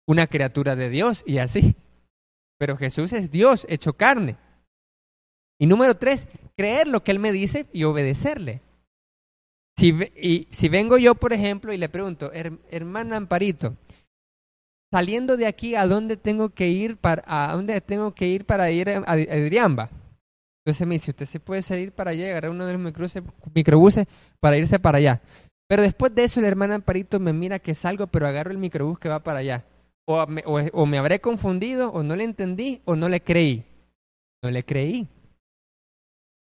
una 0.06 0.26
criatura 0.26 0.76
de 0.76 0.90
Dios 0.90 1.24
y 1.26 1.38
así. 1.38 1.74
Pero 2.58 2.76
Jesús 2.76 3.12
es 3.12 3.30
Dios 3.30 3.66
hecho 3.68 3.94
carne. 3.94 4.36
Y 5.58 5.66
número 5.66 5.96
tres, 5.96 6.28
creer 6.56 6.88
lo 6.88 7.02
que 7.02 7.10
Él 7.10 7.18
me 7.18 7.32
dice 7.32 7.66
y 7.72 7.84
obedecerle. 7.84 8.60
Si, 9.76 9.94
y, 10.16 10.48
si 10.50 10.68
vengo 10.68 10.98
yo, 10.98 11.14
por 11.14 11.32
ejemplo, 11.32 11.72
y 11.72 11.78
le 11.78 11.88
pregunto, 11.88 12.32
hermana 12.32 13.16
Amparito, 13.16 13.74
saliendo 14.92 15.36
de 15.36 15.46
aquí, 15.46 15.74
¿a 15.74 15.86
dónde 15.86 16.16
tengo 16.16 16.50
que 16.50 16.68
ir 16.68 16.96
para, 16.96 17.24
a 17.26 17.54
dónde 17.54 17.80
tengo 17.80 18.14
que 18.14 18.28
ir, 18.28 18.44
para 18.44 18.70
ir 18.70 18.90
a, 18.90 18.98
Adriamba? 18.98 19.90
Entonces 20.64 20.86
me 20.86 20.94
dice, 20.96 21.10
usted 21.10 21.26
se 21.26 21.40
puede 21.40 21.62
salir 21.62 21.92
para 21.92 22.10
allá, 22.10 22.28
agarrar 22.30 22.50
uno 22.50 22.66
de 22.66 22.74
los 22.76 22.80
microbuses 23.54 24.06
para 24.40 24.58
irse 24.58 24.78
para 24.78 24.98
allá. 24.98 25.22
Pero 25.66 25.82
después 25.82 26.14
de 26.14 26.24
eso, 26.24 26.40
el 26.40 26.46
hermano 26.46 26.74
Amparito 26.74 27.20
me 27.20 27.32
mira 27.32 27.58
que 27.58 27.74
salgo, 27.74 28.06
pero 28.06 28.26
agarro 28.26 28.50
el 28.50 28.58
microbús 28.58 28.98
que 28.98 29.08
va 29.08 29.22
para 29.22 29.40
allá. 29.40 29.64
O 30.06 30.26
o 30.72 30.86
me 30.86 30.98
habré 30.98 31.20
confundido, 31.20 31.90
o 31.90 32.02
no 32.02 32.16
le 32.16 32.24
entendí, 32.24 32.80
o 32.84 32.96
no 32.96 33.08
le 33.08 33.20
creí. 33.20 33.64
No 34.42 34.50
le 34.50 34.64
creí. 34.64 35.08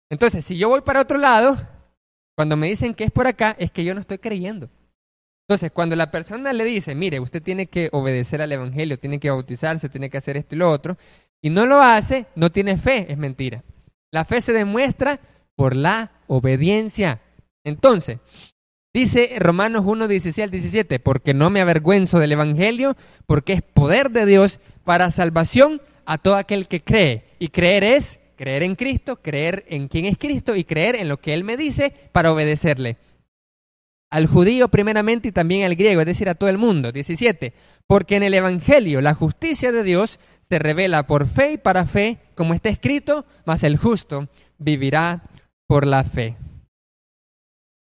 Entonces, 0.09 0.45
si 0.45 0.57
yo 0.57 0.69
voy 0.69 0.81
para 0.81 1.01
otro 1.01 1.17
lado, 1.17 1.57
cuando 2.35 2.55
me 2.55 2.67
dicen 2.67 2.93
que 2.93 3.03
es 3.03 3.11
por 3.11 3.27
acá, 3.27 3.55
es 3.57 3.71
que 3.71 3.83
yo 3.83 3.93
no 3.93 3.99
estoy 3.99 4.19
creyendo. 4.19 4.69
Entonces, 5.47 5.71
cuando 5.71 5.95
la 5.95 6.11
persona 6.11 6.51
le 6.51 6.65
dice, 6.65 6.93
mire, 6.93 7.21
usted 7.21 7.41
tiene 7.41 7.67
que 7.67 7.87
obedecer 7.93 8.41
al 8.41 8.51
Evangelio, 8.51 8.99
tiene 8.99 9.17
que 9.17 9.29
bautizarse, 9.29 9.87
tiene 9.87 10.09
que 10.09 10.17
hacer 10.17 10.35
esto 10.35 10.55
y 10.55 10.57
lo 10.57 10.69
otro, 10.69 10.97
y 11.41 11.49
no 11.49 11.65
lo 11.65 11.81
hace, 11.81 12.25
no 12.35 12.51
tiene 12.51 12.77
fe, 12.77 13.05
es 13.09 13.17
mentira. 13.17 13.63
La 14.11 14.25
fe 14.25 14.41
se 14.41 14.51
demuestra 14.51 15.21
por 15.55 15.73
la 15.73 16.11
obediencia. 16.27 17.21
Entonces, 17.63 18.19
dice 18.93 19.37
Romanos 19.39 19.83
1, 19.85 20.09
16 20.09 20.43
al 20.43 20.51
17, 20.51 20.99
porque 20.99 21.33
no 21.33 21.49
me 21.49 21.61
avergüenzo 21.61 22.19
del 22.19 22.33
Evangelio, 22.33 22.97
porque 23.25 23.53
es 23.53 23.61
poder 23.61 24.11
de 24.11 24.25
Dios 24.25 24.59
para 24.83 25.11
salvación 25.11 25.81
a 26.05 26.17
todo 26.17 26.35
aquel 26.35 26.67
que 26.67 26.83
cree. 26.83 27.23
Y 27.39 27.47
creer 27.49 27.85
es 27.85 28.19
creer 28.35 28.63
en 28.63 28.75
Cristo, 28.75 29.21
creer 29.21 29.63
en 29.69 29.87
quién 29.87 30.03
es 30.03 30.17
Cristo 30.17 30.57
y 30.57 30.65
creer 30.65 30.97
en 30.97 31.07
lo 31.07 31.21
que 31.21 31.33
Él 31.33 31.45
me 31.45 31.55
dice 31.55 31.93
para 32.11 32.33
obedecerle 32.33 32.97
al 34.09 34.27
judío 34.27 34.69
primeramente 34.69 35.29
y 35.29 35.31
también 35.31 35.65
al 35.65 35.75
griego, 35.75 36.01
es 36.01 36.07
decir, 36.07 36.29
a 36.29 36.35
todo 36.35 36.49
el 36.49 36.57
mundo. 36.57 36.91
17. 36.91 37.53
Porque 37.87 38.15
en 38.15 38.23
el 38.23 38.33
Evangelio 38.33 39.01
la 39.01 39.13
justicia 39.13 39.71
de 39.71 39.83
Dios 39.83 40.19
se 40.41 40.59
revela 40.59 41.05
por 41.05 41.27
fe 41.27 41.53
y 41.53 41.57
para 41.57 41.85
fe, 41.85 42.19
como 42.35 42.53
está 42.53 42.69
escrito, 42.69 43.25
mas 43.45 43.63
el 43.63 43.77
justo 43.77 44.29
vivirá 44.57 45.23
por 45.67 45.85
la 45.85 46.03
fe. 46.03 46.37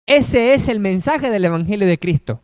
Ese 0.06 0.54
es 0.54 0.68
el 0.68 0.80
mensaje 0.80 1.30
del 1.30 1.46
Evangelio 1.46 1.88
de 1.88 2.00
Cristo. 2.00 2.42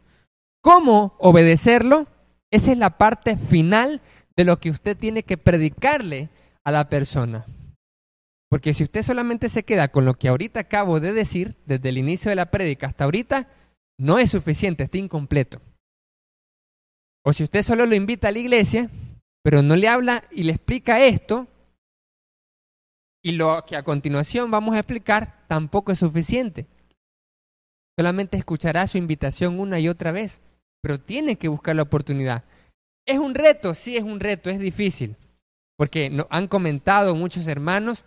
¿Cómo 0.62 1.16
obedecerlo? 1.20 2.08
Esa 2.52 2.72
es 2.72 2.78
la 2.78 2.98
parte 2.98 3.38
final 3.38 4.02
de 4.36 4.44
lo 4.44 4.60
que 4.60 4.70
usted 4.70 4.98
tiene 4.98 5.24
que 5.24 5.38
predicarle 5.38 6.30
a 6.64 6.72
la 6.72 6.90
persona. 6.90 7.46
Porque 8.50 8.74
si 8.74 8.84
usted 8.84 9.04
solamente 9.04 9.48
se 9.48 9.64
queda 9.64 9.90
con 9.90 10.06
lo 10.06 10.16
que 10.16 10.28
ahorita 10.28 10.62
acabo 10.62 11.00
de 11.00 11.14
decir, 11.14 11.56
desde 11.66 11.90
el 11.90 11.98
inicio 11.98 12.30
de 12.30 12.36
la 12.36 12.50
prédica 12.50 12.88
hasta 12.88 13.04
ahorita, 13.04 13.48
no 14.00 14.18
es 14.18 14.32
suficiente, 14.32 14.86
está 14.86 14.98
incompleto. 14.98 15.62
O 17.24 17.34
si 17.34 17.44
usted 17.44 17.62
solo 17.62 17.86
lo 17.86 17.96
invita 17.96 18.30
a 18.30 18.32
la 18.32 18.40
iglesia, 18.40 18.90
pero 19.44 19.62
no 19.62 19.76
le 19.76 19.88
habla 19.88 20.24
y 20.32 20.44
le 20.44 20.54
explica 20.54 21.04
esto, 21.06 21.48
y 23.22 23.34
lo 23.34 23.66
que 23.68 23.76
a 23.76 23.84
continuación 23.84 24.50
vamos 24.50 24.74
a 24.76 24.80
explicar 24.80 25.46
tampoco 25.48 25.92
es 25.92 26.00
suficiente. 26.00 26.66
Solamente 27.98 28.38
escuchará 28.38 28.88
su 28.88 28.98
invitación 28.98 29.60
una 29.60 29.80
y 29.80 29.90
otra 29.90 30.14
vez, 30.14 30.40
pero 30.82 31.02
tiene 31.02 31.36
que 31.36 31.50
buscar 31.50 31.76
la 31.76 31.82
oportunidad. 31.84 32.46
¿Es 33.06 33.20
un 33.20 33.36
reto? 33.36 33.76
Sí, 33.76 33.98
es 33.98 34.04
un 34.04 34.22
reto, 34.22 34.50
es 34.50 34.60
difícil, 34.60 35.18
porque 35.78 36.26
han 36.30 36.48
comentado 36.48 37.16
muchos 37.16 37.48
hermanos 37.48 38.06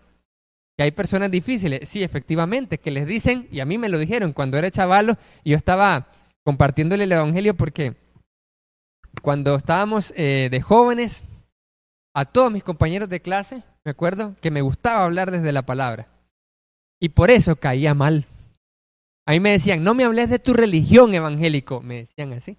hay 0.82 0.90
personas 0.90 1.30
difíciles, 1.30 1.88
sí, 1.88 2.02
efectivamente, 2.02 2.78
que 2.78 2.90
les 2.90 3.06
dicen, 3.06 3.48
y 3.50 3.60
a 3.60 3.64
mí 3.64 3.78
me 3.78 3.88
lo 3.88 3.98
dijeron 3.98 4.32
cuando 4.32 4.58
era 4.58 4.70
chavalo, 4.70 5.16
yo 5.44 5.56
estaba 5.56 6.08
compartiéndole 6.44 7.04
el 7.04 7.12
Evangelio 7.12 7.54
porque 7.54 7.94
cuando 9.22 9.54
estábamos 9.54 10.12
eh, 10.16 10.48
de 10.50 10.60
jóvenes, 10.60 11.22
a 12.14 12.24
todos 12.24 12.52
mis 12.52 12.62
compañeros 12.62 13.08
de 13.08 13.20
clase, 13.20 13.62
me 13.84 13.90
acuerdo 13.90 14.36
que 14.40 14.50
me 14.50 14.62
gustaba 14.62 15.04
hablar 15.04 15.30
desde 15.30 15.52
la 15.52 15.62
palabra. 15.62 16.08
Y 17.00 17.10
por 17.10 17.30
eso 17.30 17.56
caía 17.56 17.94
mal. 17.94 18.26
A 19.26 19.32
mí 19.32 19.40
me 19.40 19.50
decían, 19.50 19.82
no 19.82 19.94
me 19.94 20.04
hables 20.04 20.30
de 20.30 20.38
tu 20.38 20.52
religión 20.52 21.14
evangélico. 21.14 21.80
Me 21.80 21.98
decían 21.98 22.32
así. 22.32 22.56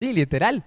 Sí, 0.00 0.12
literal. 0.12 0.64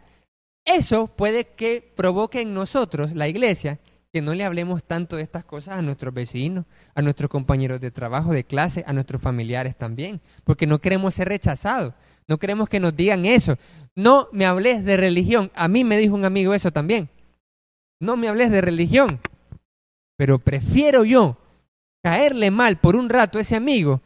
Eso 0.66 1.08
puede 1.08 1.46
que 1.46 1.94
provoque 1.96 2.42
en 2.42 2.54
nosotros, 2.54 3.14
la 3.14 3.28
iglesia, 3.28 3.80
que 4.14 4.22
no 4.22 4.36
le 4.36 4.44
hablemos 4.44 4.84
tanto 4.84 5.16
de 5.16 5.24
estas 5.24 5.44
cosas 5.44 5.80
a 5.80 5.82
nuestros 5.82 6.14
vecinos, 6.14 6.66
a 6.94 7.02
nuestros 7.02 7.32
compañeros 7.32 7.82
de 7.82 7.90
trabajo, 7.90 8.32
de 8.32 8.44
clase, 8.44 8.84
a 8.86 8.94
nuestros 8.94 9.20
familiares 9.20 9.76
también, 9.76 10.22
porque 10.44 10.68
no 10.68 10.80
queremos 10.80 11.16
ser 11.16 11.30
rechazados, 11.30 11.96
no 12.28 12.38
queremos 12.38 12.70
que 12.70 12.80
nos 12.80 12.96
digan 12.96 13.26
eso. 13.26 13.58
No 13.96 14.30
me 14.32 14.46
hables 14.46 14.86
de 14.86 14.98
religión. 14.98 15.52
A 15.56 15.68
mí 15.68 15.84
me 15.84 15.98
dijo 15.98 16.14
un 16.14 16.26
amigo 16.26 16.54
eso 16.54 16.72
también. 16.72 17.10
No 18.00 18.16
me 18.16 18.28
hables 18.28 18.52
de 18.52 18.62
religión. 18.62 19.20
Pero 20.16 20.38
prefiero 20.38 21.04
yo 21.04 21.38
caerle 22.04 22.52
mal 22.52 22.78
por 22.78 22.96
un 22.96 23.10
rato 23.10 23.40
a 23.40 23.42
ese 23.42 23.56
amigo 23.56 24.02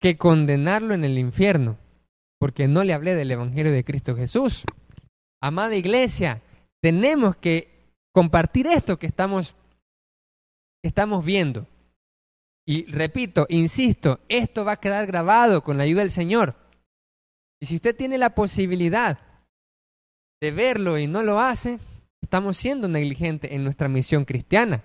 que 0.00 0.16
condenarlo 0.16 0.94
en 0.94 1.04
el 1.04 1.18
infierno, 1.18 1.76
porque 2.38 2.68
no 2.68 2.84
le 2.84 2.92
hablé 2.92 3.14
del 3.16 3.32
Evangelio 3.32 3.72
de 3.72 3.84
Cristo 3.84 4.14
Jesús. 4.14 4.62
Amada 5.42 5.74
iglesia, 5.74 6.40
tenemos 6.80 7.34
que 7.36 7.79
compartir 8.12 8.66
esto 8.66 8.98
que 8.98 9.06
estamos, 9.06 9.54
estamos 10.82 11.24
viendo. 11.24 11.66
Y 12.66 12.84
repito, 12.86 13.46
insisto, 13.48 14.20
esto 14.28 14.64
va 14.64 14.72
a 14.72 14.80
quedar 14.80 15.06
grabado 15.06 15.62
con 15.62 15.78
la 15.78 15.84
ayuda 15.84 16.02
del 16.02 16.10
Señor. 16.10 16.54
Y 17.60 17.66
si 17.66 17.76
usted 17.76 17.96
tiene 17.96 18.16
la 18.18 18.34
posibilidad 18.34 19.18
de 20.40 20.50
verlo 20.50 20.98
y 20.98 21.06
no 21.06 21.22
lo 21.22 21.40
hace, 21.40 21.78
estamos 22.22 22.56
siendo 22.56 22.88
negligentes 22.88 23.50
en 23.52 23.64
nuestra 23.64 23.88
misión 23.88 24.24
cristiana. 24.24 24.84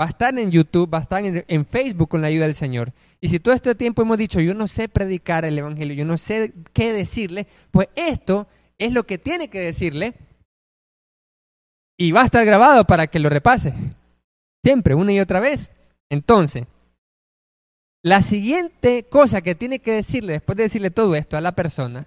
Va 0.00 0.06
a 0.06 0.10
estar 0.10 0.38
en 0.38 0.50
YouTube, 0.50 0.92
va 0.92 0.98
a 0.98 1.02
estar 1.02 1.22
en, 1.24 1.64
Facebook 1.64 2.10
con 2.10 2.20
la 2.20 2.28
ayuda 2.28 2.44
del 2.44 2.54
Señor. 2.54 2.92
Y 3.20 3.28
si 3.28 3.40
todo 3.40 3.54
este 3.54 3.74
tiempo 3.74 4.02
hemos 4.02 4.18
dicho, 4.18 4.40
yo 4.40 4.52
no 4.52 4.68
sé 4.68 4.88
predicar 4.88 5.46
el 5.46 5.58
Evangelio, 5.58 5.94
yo 5.94 6.04
no 6.04 6.18
sé 6.18 6.52
qué 6.74 6.92
decirle, 6.92 7.46
pues 7.70 7.88
esto 7.96 8.46
es 8.76 8.92
lo 8.92 9.06
que 9.06 9.16
tiene 9.16 9.48
que 9.48 9.60
decirle. 9.60 10.14
Y 11.98 12.12
va 12.12 12.22
a 12.22 12.26
estar 12.26 12.44
grabado 12.44 12.84
para 12.84 13.06
que 13.06 13.18
lo 13.18 13.28
repase. 13.28 13.72
Siempre, 14.62 14.94
una 14.94 15.12
y 15.12 15.20
otra 15.20 15.40
vez. 15.40 15.70
Entonces, 16.10 16.66
la 18.02 18.22
siguiente 18.22 19.04
cosa 19.04 19.42
que 19.42 19.54
tiene 19.54 19.80
que 19.80 19.92
decirle, 19.92 20.34
después 20.34 20.56
de 20.56 20.64
decirle 20.64 20.90
todo 20.90 21.16
esto 21.16 21.36
a 21.36 21.40
la 21.40 21.56
persona, 21.56 22.06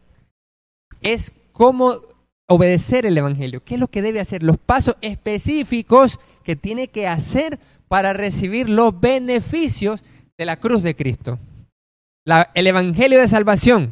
es 1.02 1.32
cómo 1.52 2.02
obedecer 2.48 3.06
el 3.06 3.18
Evangelio. 3.18 3.64
¿Qué 3.64 3.76
es 3.76 3.80
lo 3.80 3.90
que 3.90 4.02
debe 4.02 4.20
hacer? 4.20 4.44
Los 4.44 4.58
pasos 4.58 4.96
específicos 5.02 6.20
que 6.44 6.56
tiene 6.56 6.88
que 6.88 7.08
hacer 7.08 7.60
para 7.88 8.14
recibir 8.14 8.70
los 8.70 9.00
beneficios 9.00 10.04
de 10.38 10.46
la 10.46 10.58
cruz 10.58 10.84
de 10.84 10.96
Cristo. 10.96 11.38
el 12.54 12.68
Evangelio 12.68 13.20
de 13.20 13.28
Salvación, 13.28 13.92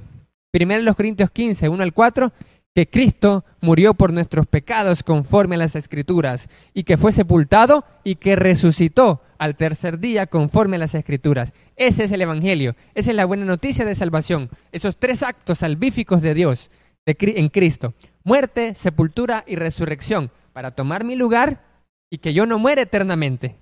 primero 0.52 0.80
en 0.80 0.86
los 0.86 0.96
Corintios 0.96 1.30
15, 1.32 1.70
1 1.70 1.84
al 1.84 1.94
4, 1.94 2.32
que 2.78 2.88
Cristo 2.88 3.44
murió 3.60 3.96
por 3.96 4.14
nuestros 4.14 4.46
pecados 4.46 5.02
conforme 5.02 5.56
a 5.56 5.58
las 5.58 5.76
Escrituras, 5.76 6.48
y 6.76 6.84
que 6.84 6.96
fue 6.96 7.12
sepultado 7.12 7.84
y 8.04 8.18
que 8.18 8.36
resucitó 8.36 9.24
al 9.40 9.56
tercer 9.56 9.98
día 9.98 10.28
conforme 10.28 10.76
a 10.76 10.80
las 10.82 10.94
Escrituras. 10.94 11.54
Ese 11.76 12.04
es 12.04 12.12
el 12.12 12.22
Evangelio, 12.22 12.76
esa 12.94 13.10
es 13.10 13.16
la 13.16 13.26
buena 13.26 13.46
noticia 13.46 13.84
de 13.84 13.96
salvación, 13.96 14.52
esos 14.72 14.96
tres 14.98 15.24
actos 15.24 15.58
salvíficos 15.58 16.22
de 16.22 16.36
Dios 16.36 16.70
en 17.04 17.50
Cristo, 17.50 17.96
muerte, 18.24 18.76
sepultura 18.76 19.44
y 19.48 19.56
resurrección, 19.56 20.30
para 20.54 20.70
tomar 20.70 21.04
mi 21.04 21.16
lugar 21.16 21.64
y 22.12 22.20
que 22.20 22.36
yo 22.36 22.46
no 22.46 22.60
muera 22.60 22.84
eternamente, 22.84 23.56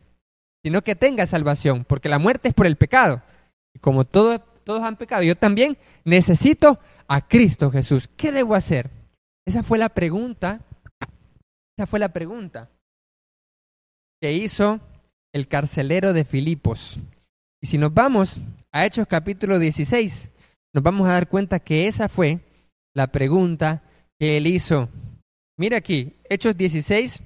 sino 0.61 0.81
que 0.81 0.97
tenga 0.97 1.25
salvación, 1.25 1.85
porque 1.85 2.09
la 2.09 2.19
muerte 2.19 2.49
es 2.49 2.53
por 2.53 2.65
el 2.65 2.75
pecado. 2.75 3.21
Y 3.73 3.79
como 3.79 4.03
todos, 4.03 4.41
han 4.67 4.97
pecado, 4.97 5.23
yo 5.23 5.37
también 5.37 5.77
necesito 6.03 6.79
a 7.07 7.25
Cristo 7.25 7.71
Jesús. 7.71 8.09
¿Qué 8.17 8.33
debo 8.33 8.55
hacer? 8.55 8.94
Esa 9.47 9.61
fue 9.61 9.77
la 9.77 9.89
pregunta, 9.89 10.61
esa 11.77 11.85
fue 11.85 11.99
la 11.99 12.09
pregunta 12.09 12.71
que 14.19 14.33
hizo 14.33 14.79
el 15.33 15.47
carcelero 15.47 16.13
de 16.13 16.25
Filipos. 16.25 16.99
Y 17.61 17.67
si 17.67 17.77
nos 17.77 17.93
vamos 17.93 18.39
a 18.71 18.85
Hechos 18.85 19.05
capítulo 19.07 19.59
16, 19.59 20.29
nos 20.73 20.83
vamos 20.83 21.07
a 21.07 21.13
dar 21.13 21.27
cuenta 21.27 21.59
que 21.59 21.87
esa 21.87 22.09
fue 22.09 22.39
la 22.95 23.07
pregunta 23.07 23.83
que 24.19 24.37
él 24.37 24.47
hizo. 24.47 24.89
Mira 25.57 25.77
aquí, 25.77 26.15
Hechos 26.27 26.57
16, 26.57 27.21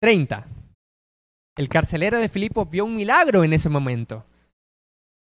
30. 0.00 0.46
El 1.56 1.68
carcelero 1.68 2.18
de 2.18 2.28
Filipos 2.28 2.70
vio 2.70 2.84
un 2.84 2.94
milagro 2.94 3.42
en 3.42 3.52
ese 3.52 3.68
momento. 3.68 4.24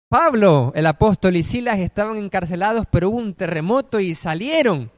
Pablo, 0.10 0.72
el 0.76 0.86
apóstol 0.86 1.36
y 1.36 1.44
Silas 1.44 1.80
estaban 1.80 2.18
encarcelados, 2.18 2.86
pero 2.90 3.10
hubo 3.10 3.18
un 3.18 3.34
terremoto 3.34 4.00
y 4.00 4.16
salieron 4.16 4.90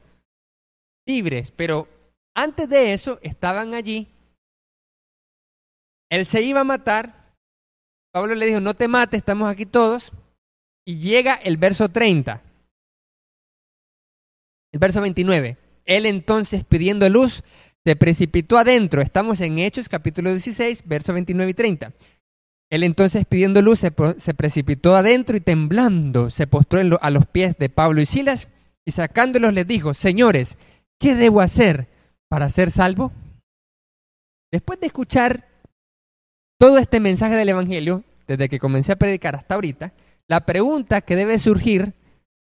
libres. 1.06 1.50
Pero 1.50 1.88
antes 2.34 2.68
de 2.68 2.92
eso 2.92 3.18
estaban 3.22 3.74
allí. 3.74 4.08
Él 6.10 6.26
se 6.26 6.42
iba 6.42 6.60
a 6.60 6.64
matar. 6.64 7.34
Pablo 8.12 8.34
le 8.34 8.46
dijo, 8.46 8.60
no 8.60 8.74
te 8.74 8.88
mates, 8.88 9.18
estamos 9.18 9.48
aquí 9.48 9.66
todos. 9.66 10.12
Y 10.84 10.98
llega 10.98 11.34
el 11.34 11.56
verso 11.56 11.88
30. 11.88 12.42
El 14.72 14.78
verso 14.78 15.00
29. 15.00 15.56
Él 15.84 16.06
entonces 16.06 16.64
pidiendo 16.64 17.08
luz 17.08 17.42
se 17.84 17.96
precipitó 17.96 18.58
adentro. 18.58 19.02
Estamos 19.02 19.40
en 19.40 19.58
Hechos 19.58 19.88
capítulo 19.88 20.30
16, 20.30 20.86
verso 20.86 21.12
29 21.12 21.50
y 21.50 21.54
30. 21.54 21.92
Él 22.70 22.84
entonces 22.84 23.26
pidiendo 23.26 23.62
luz 23.62 23.80
se, 23.80 23.90
precipitó 23.90 24.94
adentro 24.94 25.36
y 25.36 25.40
temblando 25.40 26.30
se 26.30 26.46
postró 26.46 26.80
a 27.00 27.10
los 27.10 27.26
pies 27.26 27.58
de 27.58 27.68
Pablo 27.68 28.00
y 28.00 28.06
Silas 28.06 28.48
y 28.84 28.92
sacándolos 28.92 29.52
les 29.52 29.66
dijo, 29.66 29.92
señores, 29.92 30.56
¿qué 30.98 31.16
debo 31.16 31.40
hacer 31.40 31.88
para 32.28 32.48
ser 32.48 32.70
salvo? 32.70 33.12
Después 34.52 34.78
de 34.80 34.86
escuchar 34.86 35.48
todo 36.58 36.78
este 36.78 37.00
mensaje 37.00 37.36
del 37.36 37.48
Evangelio, 37.48 38.04
desde 38.28 38.48
que 38.48 38.60
comencé 38.60 38.92
a 38.92 38.96
predicar 38.96 39.34
hasta 39.34 39.56
ahorita, 39.56 39.92
la 40.28 40.46
pregunta 40.46 41.00
que 41.00 41.16
debe 41.16 41.38
surgir 41.40 41.94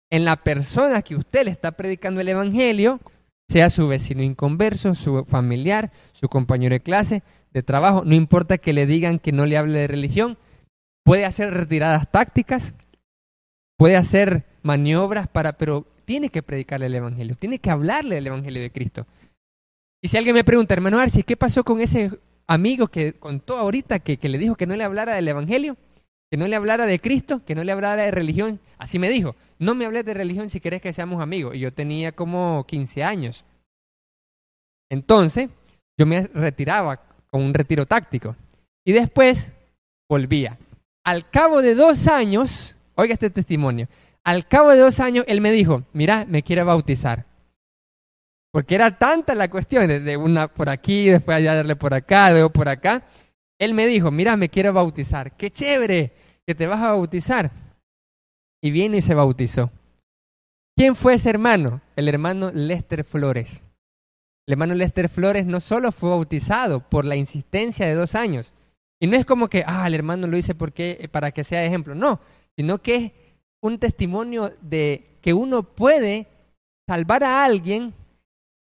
en 0.09 0.25
la 0.25 0.37
persona 0.37 1.01
que 1.01 1.15
usted 1.15 1.45
le 1.45 1.51
está 1.51 1.71
predicando 1.71 2.19
el 2.19 2.27
Evangelio, 2.27 2.99
sea 3.47 3.69
su 3.69 3.87
vecino 3.87 4.23
inconverso, 4.23 4.93
su 4.93 5.23
familiar, 5.23 5.91
su 6.11 6.27
compañero 6.27 6.73
de 6.73 6.81
clase, 6.81 7.23
de 7.53 7.63
trabajo, 7.63 8.03
no 8.05 8.15
importa 8.15 8.57
que 8.57 8.73
le 8.73 8.85
digan 8.85 9.19
que 9.19 9.31
no 9.31 9.45
le 9.45 9.57
hable 9.57 9.79
de 9.79 9.87
religión, 9.87 10.37
puede 11.03 11.25
hacer 11.25 11.53
retiradas 11.53 12.11
tácticas, 12.11 12.73
puede 13.77 13.95
hacer 13.95 14.45
maniobras 14.63 15.27
para, 15.27 15.53
pero 15.57 15.85
tiene 16.05 16.29
que 16.29 16.43
predicarle 16.43 16.87
el 16.87 16.95
Evangelio, 16.95 17.35
tiene 17.35 17.59
que 17.59 17.71
hablarle 17.71 18.15
del 18.15 18.27
Evangelio 18.27 18.61
de 18.61 18.71
Cristo. 18.71 19.07
Y 20.01 20.09
si 20.09 20.17
alguien 20.17 20.35
me 20.35 20.43
pregunta, 20.43 20.73
hermano 20.73 20.99
Arci, 20.99 21.23
¿qué 21.23 21.35
pasó 21.35 21.63
con 21.63 21.81
ese 21.81 22.11
amigo 22.45 22.87
que 22.87 23.13
contó 23.13 23.57
ahorita 23.57 23.99
que, 23.99 24.17
que 24.17 24.29
le 24.29 24.37
dijo 24.37 24.55
que 24.55 24.67
no 24.67 24.75
le 24.75 24.83
hablara 24.83 25.15
del 25.15 25.27
Evangelio? 25.27 25.77
que 26.29 26.37
no 26.37 26.47
le 26.47 26.55
hablara 26.55 26.85
de 26.85 26.99
Cristo, 26.99 27.43
que 27.45 27.55
no 27.55 27.63
le 27.63 27.71
hablara 27.71 28.03
de 28.03 28.11
religión. 28.11 28.59
Así 28.77 28.99
me 28.99 29.09
dijo, 29.09 29.35
no 29.59 29.75
me 29.75 29.85
hables 29.85 30.05
de 30.05 30.13
religión 30.13 30.49
si 30.49 30.59
querés 30.59 30.81
que 30.81 30.93
seamos 30.93 31.21
amigos. 31.21 31.55
Y 31.55 31.59
yo 31.59 31.73
tenía 31.73 32.11
como 32.11 32.65
15 32.67 33.03
años. 33.03 33.45
Entonces, 34.89 35.49
yo 35.97 36.05
me 36.05 36.27
retiraba 36.27 37.01
con 37.29 37.41
un 37.41 37.53
retiro 37.53 37.85
táctico. 37.85 38.35
Y 38.85 38.93
después 38.93 39.51
volvía. 40.09 40.57
Al 41.03 41.29
cabo 41.29 41.61
de 41.61 41.75
dos 41.75 42.07
años, 42.07 42.75
oiga 42.95 43.13
este 43.13 43.29
testimonio, 43.29 43.87
al 44.23 44.47
cabo 44.47 44.71
de 44.71 44.79
dos 44.79 44.99
años 44.99 45.25
él 45.27 45.41
me 45.41 45.51
dijo, 45.51 45.83
mira, 45.93 46.25
me 46.27 46.43
quiere 46.43 46.63
bautizar. 46.63 47.25
Porque 48.51 48.75
era 48.75 48.97
tanta 48.97 49.35
la 49.35 49.49
cuestión, 49.49 49.87
de 49.87 50.17
una 50.17 50.47
por 50.47 50.69
aquí, 50.69 51.09
después 51.09 51.37
allá 51.37 51.55
darle 51.55 51.75
por 51.75 51.93
acá, 51.93 52.31
luego 52.31 52.49
por 52.49 52.69
acá, 52.69 53.03
él 53.59 53.73
me 53.73 53.87
dijo, 53.87 54.11
mira, 54.11 54.37
me 54.37 54.49
quiero 54.49 54.73
bautizar. 54.73 55.35
Qué 55.35 55.51
chévere 55.51 56.13
que 56.45 56.55
te 56.55 56.67
vas 56.67 56.81
a 56.81 56.89
bautizar. 56.89 57.51
Y 58.61 58.71
viene 58.71 58.97
y 58.97 59.01
se 59.01 59.13
bautizó. 59.13 59.71
¿Quién 60.75 60.95
fue 60.95 61.15
ese 61.15 61.29
hermano? 61.29 61.81
El 61.95 62.07
hermano 62.07 62.51
Lester 62.53 63.03
Flores. 63.03 63.61
El 64.47 64.53
hermano 64.53 64.75
Lester 64.75 65.09
Flores 65.09 65.45
no 65.45 65.59
solo 65.59 65.91
fue 65.91 66.09
bautizado 66.09 66.79
por 66.79 67.03
la 67.03 67.17
insistencia 67.17 67.85
de 67.85 67.95
dos 67.95 68.15
años. 68.15 68.53
Y 68.97 69.07
no 69.07 69.17
es 69.17 69.25
como 69.25 69.49
que, 69.49 69.65
ah, 69.67 69.85
el 69.85 69.93
hermano 69.93 70.25
lo 70.25 70.37
hice 70.37 70.55
porque, 70.55 71.09
para 71.11 71.31
que 71.31 71.43
sea 71.43 71.65
ejemplo. 71.65 71.95
No, 71.95 72.21
sino 72.55 72.81
que 72.81 72.95
es 72.95 73.11
un 73.61 73.77
testimonio 73.77 74.53
de 74.61 75.19
que 75.21 75.33
uno 75.33 75.63
puede 75.63 76.27
salvar 76.87 77.25
a 77.25 77.43
alguien 77.43 77.93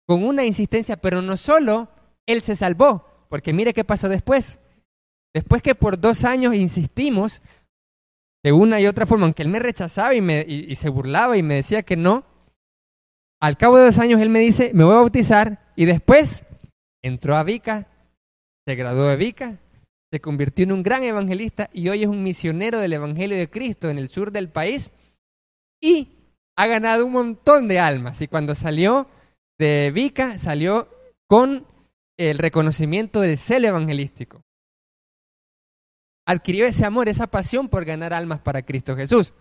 con 0.08 0.24
una 0.24 0.44
insistencia, 0.44 0.96
pero 0.96 1.22
no 1.22 1.36
solo 1.36 1.88
él 2.26 2.42
se 2.42 2.56
salvó, 2.56 3.06
porque 3.28 3.52
mire 3.52 3.72
qué 3.72 3.84
pasó 3.84 4.08
después. 4.08 4.58
Después 5.32 5.62
que 5.62 5.76
por 5.76 6.00
dos 6.00 6.24
años 6.24 6.56
insistimos 6.56 7.42
de 8.42 8.50
una 8.50 8.80
y 8.80 8.88
otra 8.88 9.06
forma, 9.06 9.26
aunque 9.26 9.42
él 9.42 9.48
me 9.48 9.60
rechazaba 9.60 10.14
y, 10.16 10.20
me, 10.20 10.44
y, 10.48 10.74
se 10.74 10.88
burlaba 10.88 11.36
y 11.36 11.44
me 11.44 11.54
decía 11.54 11.84
que 11.84 11.96
no, 11.96 12.24
al 13.40 13.56
cabo 13.56 13.76
de 13.76 13.86
dos 13.86 13.98
años 13.98 14.20
él 14.20 14.30
me 14.30 14.40
dice, 14.40 14.72
me 14.74 14.82
voy 14.82 14.94
a 14.94 14.98
bautizar 14.98 15.65
y 15.76 15.84
después 15.84 16.44
entró 17.04 17.36
a 17.36 17.44
Vica, 17.44 17.86
se 18.66 18.74
graduó 18.74 19.06
de 19.06 19.16
Vica, 19.16 19.60
se 20.12 20.20
convirtió 20.20 20.64
en 20.64 20.72
un 20.72 20.82
gran 20.82 21.04
evangelista 21.04 21.70
y 21.72 21.88
hoy 21.88 22.02
es 22.02 22.08
un 22.08 22.22
misionero 22.22 22.80
del 22.80 22.94
Evangelio 22.94 23.36
de 23.36 23.50
Cristo 23.50 23.90
en 23.90 23.98
el 23.98 24.08
sur 24.08 24.32
del 24.32 24.48
país 24.48 24.90
y 25.80 26.08
ha 26.56 26.66
ganado 26.66 27.06
un 27.06 27.12
montón 27.12 27.68
de 27.68 27.78
almas. 27.78 28.20
Y 28.22 28.28
cuando 28.28 28.54
salió 28.54 29.08
de 29.58 29.92
Vica, 29.94 30.38
salió 30.38 30.88
con 31.28 31.66
el 32.18 32.38
reconocimiento 32.38 33.20
del 33.20 33.36
celo 33.36 33.68
evangelístico 33.68 34.46
adquirió 36.26 36.66
ese 36.66 36.84
amor, 36.84 37.08
esa 37.08 37.28
pasión 37.28 37.68
por 37.68 37.84
ganar 37.84 38.12
almas 38.12 38.40
para 38.40 38.62
Cristo 38.62 38.96
Jesús. 38.96 39.32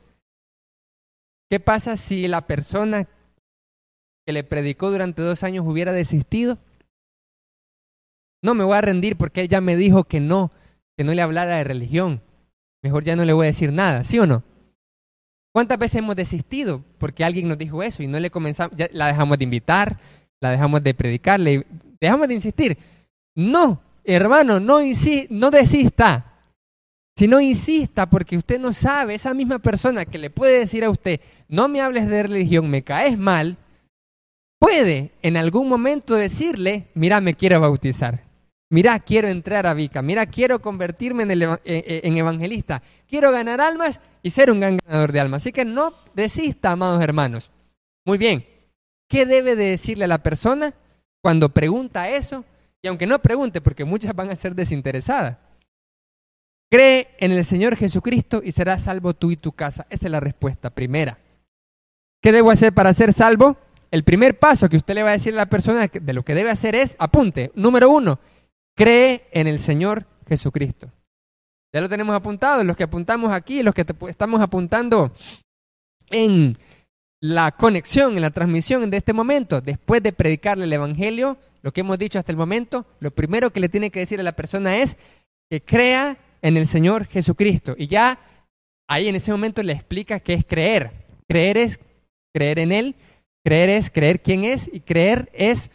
¿Qué 1.50 1.60
pasa 1.60 1.98
si 1.98 2.28
la 2.28 2.48
persona 2.48 3.10
que 4.26 4.34
le 4.34 4.44
predicó 4.44 4.92
durante 4.92 5.22
dos 5.22 5.44
años 5.44 5.66
hubiera 5.68 5.92
desistido? 5.92 6.58
No 8.42 8.54
me 8.54 8.64
voy 8.64 8.78
a 8.78 8.82
rendir 8.82 9.18
porque 9.18 9.42
él 9.42 9.48
ya 9.48 9.62
me 9.62 9.76
dijo 9.76 10.04
que 10.04 10.20
no, 10.20 10.52
que 10.98 11.04
no 11.04 11.14
le 11.14 11.22
hablara 11.22 11.56
de 11.56 11.64
religión. 11.64 12.22
Mejor 12.84 13.04
ya 13.04 13.16
no 13.16 13.26
le 13.26 13.34
voy 13.34 13.46
a 13.46 13.48
decir 13.48 13.72
nada, 13.72 14.04
¿sí 14.04 14.20
o 14.20 14.28
no? 14.28 14.44
¿Cuántas 15.54 15.80
veces 15.80 16.00
hemos 16.00 16.16
desistido 16.16 16.84
porque 16.98 17.24
alguien 17.24 17.48
nos 17.48 17.58
dijo 17.58 17.82
eso 17.82 18.04
y 18.04 18.08
no 18.08 18.20
le 18.20 18.30
comenzamos, 18.30 18.76
ya 18.76 18.90
la 18.92 19.08
dejamos 19.08 19.38
de 19.38 19.46
invitar, 19.46 19.98
la 20.42 20.52
dejamos 20.52 20.84
de 20.84 20.94
predicar, 20.94 21.40
le 21.40 21.66
dejamos 22.00 22.28
de 22.28 22.34
insistir? 22.34 22.78
No, 23.36 23.82
hermano, 24.04 24.60
no, 24.60 24.80
no 25.30 25.52
desista. 25.52 26.34
Si 27.18 27.28
no 27.30 27.40
insista 27.40 28.10
porque 28.10 28.36
usted 28.36 28.60
no 28.60 28.74
sabe, 28.74 29.16
esa 29.16 29.34
misma 29.34 29.60
persona 29.60 30.04
que 30.04 30.18
le 30.18 30.30
puede 30.30 30.60
decir 30.60 30.84
a 30.84 30.90
usted, 30.90 31.22
no 31.48 31.70
me 31.70 31.80
hables 31.80 32.10
de 32.10 32.24
religión, 32.24 32.70
me 32.70 32.84
caes 32.84 33.18
mal, 33.18 33.58
puede 34.60 35.12
en 35.22 35.38
algún 35.38 35.70
momento 35.70 36.16
decirle, 36.16 36.88
mira, 36.94 37.22
me 37.22 37.34
quiero 37.34 37.60
bautizar, 37.60 38.24
mira, 38.70 39.00
quiero 39.00 39.28
entrar 39.28 39.68
a 39.68 39.74
Vica, 39.74 40.02
mira, 40.02 40.26
quiero 40.26 40.62
convertirme 40.62 41.24
en, 41.24 41.32
eh, 41.32 41.60
eh, 41.66 42.02
en 42.04 42.18
evangelista, 42.18 42.82
quiero 43.08 43.32
ganar 43.32 43.62
almas 43.62 44.00
y 44.24 44.30
ser 44.30 44.52
un 44.52 44.60
gran 44.60 44.78
ganador 44.78 45.12
de 45.12 45.20
almas. 45.20 45.44
Así 45.44 45.52
que 45.52 45.66
no 45.66 45.94
desista, 46.14 46.72
amados 46.72 47.02
hermanos. 47.02 47.52
Muy 48.06 48.18
bien, 48.18 48.46
¿qué 49.08 49.26
debe 49.26 49.56
de 49.56 49.72
decirle 49.72 50.06
a 50.06 50.08
la 50.10 50.24
persona 50.24 50.74
cuando 51.22 51.50
pregunta 51.50 52.10
eso? 52.10 52.46
Y 52.82 52.88
aunque 52.88 53.08
no 53.08 53.20
pregunte, 53.20 53.62
porque 53.62 53.84
muchas 53.84 54.16
van 54.16 54.30
a 54.30 54.36
ser 54.36 54.54
desinteresadas. 54.54 55.38
Cree 56.70 57.16
en 57.20 57.32
el 57.32 57.46
Señor 57.46 57.76
Jesucristo 57.76 58.42
y 58.44 58.52
serás 58.52 58.84
salvo 58.84 59.14
tú 59.14 59.32
y 59.32 59.38
tu 59.38 59.52
casa. 59.52 59.88
Esa 59.90 60.06
es 60.08 60.12
la 60.12 60.20
respuesta 60.20 60.70
primera. 60.70 61.18
¿Qué 62.22 62.32
debo 62.32 62.52
hacer 62.52 62.74
para 62.74 62.94
ser 62.94 63.14
salvo? 63.14 63.58
El 63.92 64.04
primer 64.04 64.40
paso 64.40 64.70
que 64.70 64.78
usted 64.78 64.96
le 64.96 65.04
va 65.04 65.10
a 65.10 65.14
decir 65.14 65.34
a 65.34 65.38
la 65.38 65.46
persona 65.46 65.88
de 65.88 66.14
lo 66.14 66.24
que 66.24 66.36
debe 66.36 66.50
hacer 66.50 66.76
es, 66.76 66.96
apunte, 67.00 67.52
número 67.56 67.90
uno, 67.90 68.20
cree 68.76 69.28
en 69.32 69.48
el 69.48 69.60
Señor 69.60 70.06
Jesucristo. 70.28 70.92
Ya 71.74 71.82
lo 71.82 71.90
tenemos 71.90 72.16
apuntado, 72.16 72.64
los 72.64 72.78
que 72.78 72.84
apuntamos 72.84 73.32
aquí, 73.32 73.62
los 73.62 73.74
que 73.74 73.86
estamos 74.08 74.42
apuntando 74.42 75.12
en 76.10 76.58
la 77.22 77.52
conexión, 77.52 78.16
en 78.16 78.22
la 78.22 78.32
transmisión 78.32 78.90
de 78.90 78.98
este 78.98 79.14
momento, 79.14 79.62
después 79.62 80.02
de 80.04 80.14
predicarle 80.14 80.66
el 80.66 80.74
Evangelio, 80.74 81.38
lo 81.62 81.74
que 81.74 81.82
hemos 81.82 81.98
dicho 81.98 82.20
hasta 82.20 82.32
el 82.32 82.38
momento, 82.38 82.86
lo 83.00 83.12
primero 83.12 83.52
que 83.52 83.60
le 83.60 83.70
tiene 83.70 83.90
que 83.90 84.00
decir 84.00 84.20
a 84.20 84.24
la 84.24 84.36
persona 84.36 84.78
es 84.78 84.98
que 85.50 85.62
crea 85.62 86.18
en 86.42 86.58
el 86.58 86.68
Señor 86.68 87.08
Jesucristo. 87.08 87.76
Y 87.78 87.88
ya 87.88 88.20
ahí 88.88 89.08
en 89.08 89.16
ese 89.16 89.32
momento 89.32 89.64
le 89.64 89.74
explica 89.74 90.20
qué 90.20 90.34
es 90.34 90.46
creer. 90.46 90.92
Creer 91.28 91.58
es 91.58 91.80
creer 92.34 92.60
en 92.60 92.72
Él, 92.72 92.96
creer 93.46 93.70
es 93.70 93.92
creer 93.92 94.22
quién 94.22 94.44
es 94.44 94.70
y 94.74 94.80
creer 94.80 95.30
es 95.34 95.70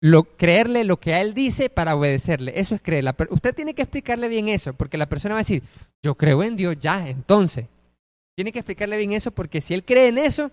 lo, 0.00 0.22
creerle 0.36 0.84
lo 0.84 0.98
que 0.98 1.12
a 1.12 1.20
Él 1.20 1.34
dice 1.34 1.68
para 1.68 1.96
obedecerle. 1.96 2.52
Eso 2.54 2.74
es 2.74 2.80
creer. 2.80 3.04
usted 3.30 3.54
tiene 3.54 3.74
que 3.74 3.82
explicarle 3.82 4.28
bien 4.28 4.48
eso, 4.48 4.72
porque 4.72 4.96
la 4.96 5.08
persona 5.08 5.34
va 5.34 5.40
a 5.40 5.42
decir, 5.42 5.62
yo 6.02 6.14
creo 6.14 6.42
en 6.44 6.56
Dios 6.56 6.76
ya, 6.78 7.08
entonces. 7.08 7.66
Tiene 8.36 8.52
que 8.52 8.60
explicarle 8.60 8.96
bien 8.96 9.12
eso, 9.12 9.32
porque 9.32 9.60
si 9.60 9.74
Él 9.74 9.84
cree 9.84 10.08
en 10.08 10.18
eso, 10.18 10.52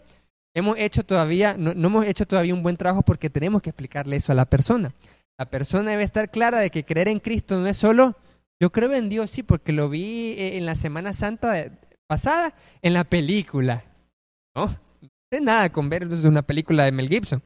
hemos 0.56 0.78
hecho 0.78 1.04
todavía, 1.04 1.56
no, 1.58 1.76
no 1.76 1.88
hemos 1.88 2.06
hecho 2.06 2.26
todavía 2.26 2.56
un 2.56 2.64
buen 2.64 2.78
trabajo 2.78 3.04
porque 3.04 3.30
tenemos 3.30 3.62
que 3.62 3.70
explicarle 3.70 4.16
eso 4.16 4.32
a 4.32 4.36
la 4.36 4.46
persona. 4.46 4.94
La 5.38 5.50
persona 5.50 5.92
debe 5.92 6.04
estar 6.04 6.32
clara 6.32 6.60
de 6.60 6.72
que 6.72 6.84
creer 6.84 7.10
en 7.10 7.20
Cristo 7.20 7.60
no 7.60 7.68
es 7.68 7.78
solo 7.78 8.18
yo 8.60 8.72
creo 8.72 8.94
en 8.94 9.10
Dios, 9.10 9.30
sí, 9.32 9.44
porque 9.44 9.74
lo 9.74 9.90
vi 9.90 10.36
eh, 10.38 10.58
en 10.58 10.66
la 10.66 10.76
Semana 10.76 11.14
Santa 11.14 11.72
pasada, 12.08 12.54
en 12.82 12.94
la 12.94 13.04
película. 13.04 13.84
No 14.56 14.85
nada 15.42 15.72
con 15.72 15.90
ver 15.90 16.08
una 16.08 16.42
película 16.42 16.86
de 16.86 16.92
Mel 16.92 17.10
Gibson. 17.10 17.42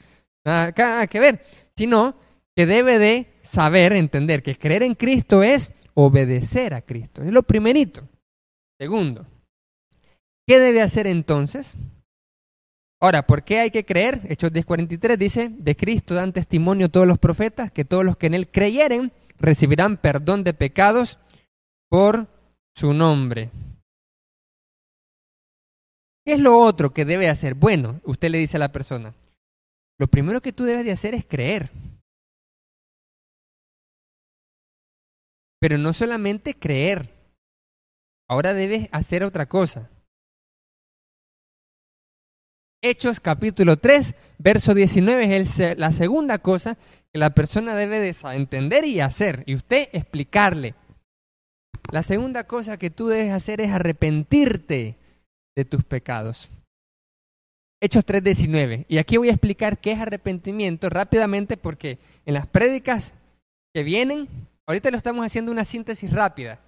Nada, 0.45 1.07
que 1.07 1.19
ver. 1.19 1.43
Sino 1.75 2.15
que 2.55 2.65
debe 2.65 2.99
de 2.99 3.33
saber, 3.41 3.93
entender 3.93 4.43
que 4.43 4.57
creer 4.57 4.83
en 4.83 4.95
Cristo 4.95 5.43
es 5.43 5.71
obedecer 5.93 6.73
a 6.73 6.81
Cristo. 6.81 7.23
Es 7.23 7.31
lo 7.31 7.43
primerito. 7.43 8.07
Segundo, 8.79 9.25
¿qué 10.47 10.59
debe 10.59 10.81
hacer 10.81 11.07
entonces? 11.07 11.75
Ahora, 13.01 13.25
¿por 13.25 13.43
qué 13.43 13.59
hay 13.59 13.71
que 13.71 13.85
creer? 13.85 14.21
Hechos 14.27 14.51
10:43 14.51 15.17
dice, 15.17 15.49
de 15.49 15.75
Cristo 15.75 16.15
dan 16.15 16.33
testimonio 16.33 16.89
todos 16.89 17.07
los 17.07 17.17
profetas, 17.17 17.71
que 17.71 17.85
todos 17.85 18.03
los 18.03 18.17
que 18.17 18.27
en 18.27 18.33
Él 18.33 18.49
creyeren 18.49 19.13
recibirán 19.37 19.97
perdón 19.97 20.43
de 20.43 20.53
pecados 20.53 21.17
por 21.89 22.27
su 22.75 22.93
nombre. 22.93 23.51
¿Qué 26.29 26.35
es 26.35 26.41
lo 26.41 26.59
otro 26.59 26.93
que 26.93 27.05
debe 27.05 27.27
hacer? 27.27 27.55
Bueno, 27.55 28.01
usted 28.03 28.29
le 28.29 28.37
dice 28.37 28.57
a 28.57 28.59
la 28.59 28.71
persona, 28.71 29.15
lo 29.97 30.07
primero 30.07 30.41
que 30.41 30.53
tú 30.53 30.63
debes 30.63 30.85
de 30.85 30.91
hacer 30.91 31.15
es 31.15 31.25
creer. 31.25 31.71
Pero 35.59 35.79
no 35.79 35.91
solamente 35.91 36.53
creer, 36.53 37.09
ahora 38.29 38.53
debes 38.53 38.89
hacer 38.91 39.23
otra 39.23 39.47
cosa. 39.47 39.89
Hechos 42.83 43.19
capítulo 43.19 43.77
3, 43.77 44.13
verso 44.37 44.75
19 44.75 45.35
es 45.35 45.79
la 45.79 45.91
segunda 45.91 46.37
cosa 46.37 46.77
que 47.11 47.17
la 47.17 47.33
persona 47.33 47.73
debe 47.73 47.97
de 47.97 48.15
entender 48.35 48.85
y 48.85 48.99
hacer, 48.99 49.41
y 49.47 49.55
usted 49.55 49.89
explicarle. 49.93 50.75
La 51.91 52.03
segunda 52.03 52.43
cosa 52.43 52.77
que 52.77 52.91
tú 52.91 53.07
debes 53.07 53.31
hacer 53.31 53.61
es 53.61 53.71
arrepentirte 53.71 54.98
de 55.59 55.65
tus 55.65 55.83
pecados. 55.83 56.49
Hechos 57.81 58.05
3:19. 58.05 58.85
Y 58.87 58.97
aquí 58.97 59.17
voy 59.17 59.27
a 59.27 59.33
explicar 59.33 59.79
qué 59.79 59.91
es 59.91 59.99
arrepentimiento 59.99 60.89
rápidamente 60.89 61.57
porque 61.57 61.99
en 62.25 62.33
las 62.33 62.47
prédicas 62.47 63.13
que 63.73 63.83
vienen, 63.83 64.27
ahorita 64.67 64.89
lo 64.89 64.97
estamos 64.97 65.25
haciendo 65.25 65.51
una 65.51 65.65
síntesis 65.65 66.11
rápida, 66.11 66.61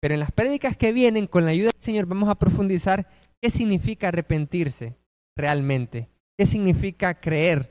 pero 0.00 0.14
en 0.14 0.20
las 0.20 0.30
prédicas 0.30 0.76
que 0.76 0.92
vienen, 0.92 1.26
con 1.26 1.44
la 1.46 1.52
ayuda 1.52 1.70
del 1.72 1.82
Señor, 1.82 2.06
vamos 2.06 2.28
a 2.28 2.34
profundizar 2.34 3.08
qué 3.40 3.50
significa 3.50 4.08
arrepentirse 4.08 4.94
realmente, 5.36 6.08
qué 6.38 6.44
significa 6.46 7.18
creer 7.18 7.70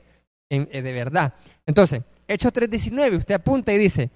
eh, 0.50 0.82
de 0.82 0.94
verdad. 0.94 1.36
Entonces, 1.68 2.02
Hechos 2.28 2.52
3:19, 2.52 3.18
usted 3.18 3.36
apunta 3.36 3.72
y 3.74 3.78
dice, 3.78 4.10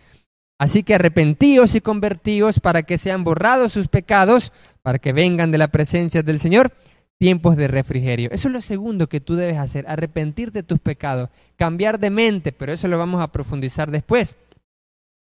así 0.58 0.84
que 0.84 0.96
arrepentíos 0.96 1.76
y 1.76 1.82
convertíos 1.82 2.60
para 2.60 2.84
que 2.84 2.98
sean 2.98 3.24
borrados 3.24 3.74
sus 3.74 3.88
pecados, 3.88 4.52
para 4.82 5.00
que 5.00 5.14
vengan 5.14 5.52
de 5.52 5.58
la 5.58 5.70
presencia 5.70 6.22
del 6.24 6.40
Señor 6.40 6.74
tiempos 7.18 7.56
de 7.56 7.68
refrigerio. 7.68 8.30
Eso 8.32 8.48
es 8.48 8.54
lo 8.54 8.62
segundo 8.62 9.08
que 9.08 9.22
tú 9.22 9.36
debes 9.36 9.58
hacer, 9.58 9.86
arrepentir 9.88 10.52
de 10.52 10.64
tus 10.64 10.80
pecados, 10.80 11.30
cambiar 11.56 12.00
de 12.00 12.10
mente, 12.10 12.52
pero 12.52 12.74
eso 12.74 12.88
lo 12.88 12.98
vamos 12.98 13.22
a 13.22 13.32
profundizar 13.32 13.92
después. 13.92 14.36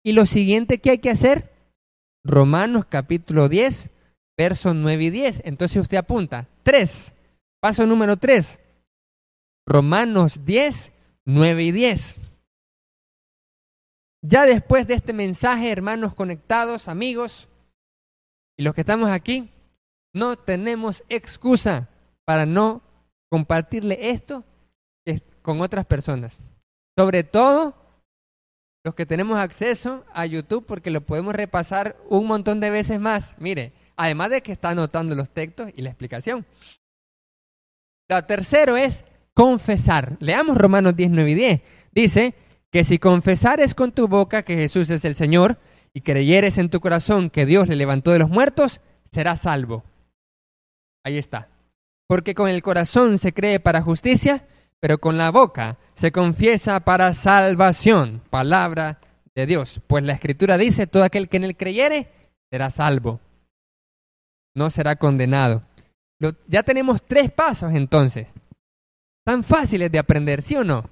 Y 0.04 0.14
lo 0.14 0.26
siguiente 0.26 0.80
que 0.80 0.92
hay 0.92 0.98
que 1.00 1.10
hacer, 1.10 1.52
Romanos 2.24 2.86
capítulo 2.90 3.50
10, 3.50 3.90
versos 4.38 4.76
9 4.76 5.04
y 5.04 5.10
10. 5.10 5.42
Entonces 5.46 5.82
usted 5.82 5.98
apunta, 5.98 6.48
3, 6.64 7.14
paso 7.60 7.86
número 7.86 8.18
3, 8.18 8.60
Romanos 9.68 10.46
10, 10.46 10.92
9 11.26 11.64
y 11.64 11.72
10. 11.72 12.20
Ya 14.28 14.46
después 14.46 14.88
de 14.88 14.96
este 14.96 15.14
mensaje, 15.14 15.72
hermanos 15.72 16.16
conectados, 16.16 16.88
amigos, 16.88 17.48
y 18.58 18.64
los 18.64 18.74
que 18.74 18.82
estamos 18.82 19.12
aquí, 19.12 19.52
no 20.14 20.36
tenemos 20.36 21.04
excusa 21.10 21.90
para 22.26 22.46
no 22.46 22.82
compartirle 23.30 24.10
esto 24.10 24.44
con 25.44 25.62
otras 25.62 25.86
personas. 25.86 26.40
Sobre 26.98 27.24
todo 27.24 27.76
los 28.84 28.96
que 28.96 29.06
tenemos 29.06 29.38
acceso 29.38 30.06
a 30.12 30.26
YouTube 30.26 30.66
porque 30.66 30.90
lo 30.90 31.02
podemos 31.02 31.36
repasar 31.36 31.96
un 32.10 32.26
montón 32.26 32.60
de 32.60 32.72
veces 32.72 33.00
más. 33.00 33.36
Mire, 33.38 33.74
además 33.96 34.32
de 34.32 34.42
que 34.42 34.54
está 34.54 34.70
anotando 34.70 35.14
los 35.14 35.30
textos 35.30 35.72
y 35.76 35.84
la 35.84 35.90
explicación. 35.90 36.48
Lo 38.10 38.24
tercero 38.24 38.76
es 38.76 39.06
confesar. 39.36 40.18
Leamos 40.20 40.58
Romanos 40.58 40.96
10, 40.96 41.12
9 41.12 41.32
y 41.32 41.36
10. 41.36 41.62
Dice 41.92 42.36
que 42.76 42.84
si 42.84 43.00
confesares 43.00 43.74
con 43.74 43.94
tu 43.94 44.10
boca 44.10 44.44
que 44.44 44.58
Jesús 44.58 44.90
es 44.90 45.06
el 45.06 45.16
Señor 45.16 45.60
y 45.94 46.02
creyeres 46.02 46.58
en 46.58 46.70
tu 46.70 46.82
corazón 46.82 47.30
que 47.30 47.46
Dios 47.46 47.70
le 47.70 47.78
levantó 47.78 48.12
de 48.12 48.20
los 48.20 48.30
muertos, 48.30 48.82
serás 49.10 49.44
salvo. 49.44 49.86
Ahí 51.06 51.18
está. 51.18 51.48
Porque 52.06 52.36
con 52.36 52.50
el 52.50 52.62
corazón 52.62 53.18
se 53.18 53.32
cree 53.32 53.62
para 53.62 53.82
justicia, 53.82 54.46
pero 54.82 54.98
con 54.98 55.18
la 55.18 55.32
boca 55.32 55.78
se 55.94 56.12
confiesa 56.12 56.82
para 56.82 57.14
salvación. 57.14 58.22
Palabra 58.30 59.00
de 59.34 59.46
Dios. 59.46 59.80
Pues 59.88 60.04
la 60.04 60.12
escritura 60.12 60.58
dice, 60.58 60.86
todo 60.86 61.06
aquel 61.06 61.30
que 61.30 61.38
en 61.38 61.46
él 61.46 61.56
creyere 61.56 62.10
será 62.52 62.70
salvo. 62.70 63.22
No 64.54 64.70
será 64.70 64.98
condenado. 64.98 65.64
ya 66.46 66.64
tenemos 66.64 67.06
tres 67.08 67.32
pasos 67.32 67.74
entonces 67.74 68.34
tan 69.24 69.46
fáciles 69.46 69.90
de 69.94 69.98
aprender, 69.98 70.42
¿sí 70.42 70.58
o 70.58 70.66
no? 70.66 70.90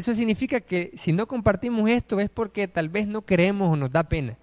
Eso 0.00 0.14
significa 0.14 0.62
que 0.62 0.92
si 0.96 1.12
no 1.12 1.28
compartimos 1.28 1.90
esto 1.90 2.20
es 2.20 2.30
porque 2.30 2.66
tal 2.68 2.88
vez 2.88 3.06
no 3.06 3.26
queremos 3.26 3.68
o 3.68 3.76
nos 3.76 3.92
da 3.92 4.08
pena. 4.08 4.38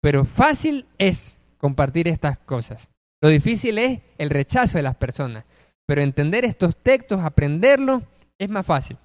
Pero 0.00 0.24
fácil 0.24 0.86
es 0.96 1.40
compartir 1.58 2.06
estas 2.06 2.38
cosas. 2.38 2.88
Lo 3.20 3.28
difícil 3.28 3.78
es 3.78 4.00
el 4.16 4.30
rechazo 4.30 4.78
de 4.78 4.84
las 4.84 4.94
personas. 4.94 5.44
Pero 5.86 6.02
entender 6.02 6.44
estos 6.44 6.76
textos, 6.76 7.18
aprenderlos, 7.18 8.02
es 8.38 8.48
más 8.48 8.64
fácil. 8.64 8.96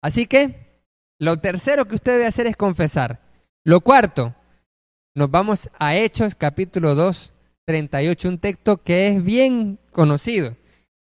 Así 0.00 0.26
que 0.26 0.84
lo 1.18 1.40
tercero 1.40 1.88
que 1.88 1.96
usted 1.96 2.12
debe 2.12 2.26
hacer 2.26 2.46
es 2.46 2.56
confesar. 2.56 3.20
Lo 3.64 3.80
cuarto, 3.80 4.36
nos 5.12 5.28
vamos 5.28 5.68
a 5.76 5.96
Hechos 5.96 6.36
capítulo 6.36 6.94
2, 6.94 7.32
38, 7.66 8.28
un 8.28 8.38
texto 8.38 8.80
que 8.84 9.08
es 9.08 9.24
bien 9.24 9.80
conocido. 9.90 10.56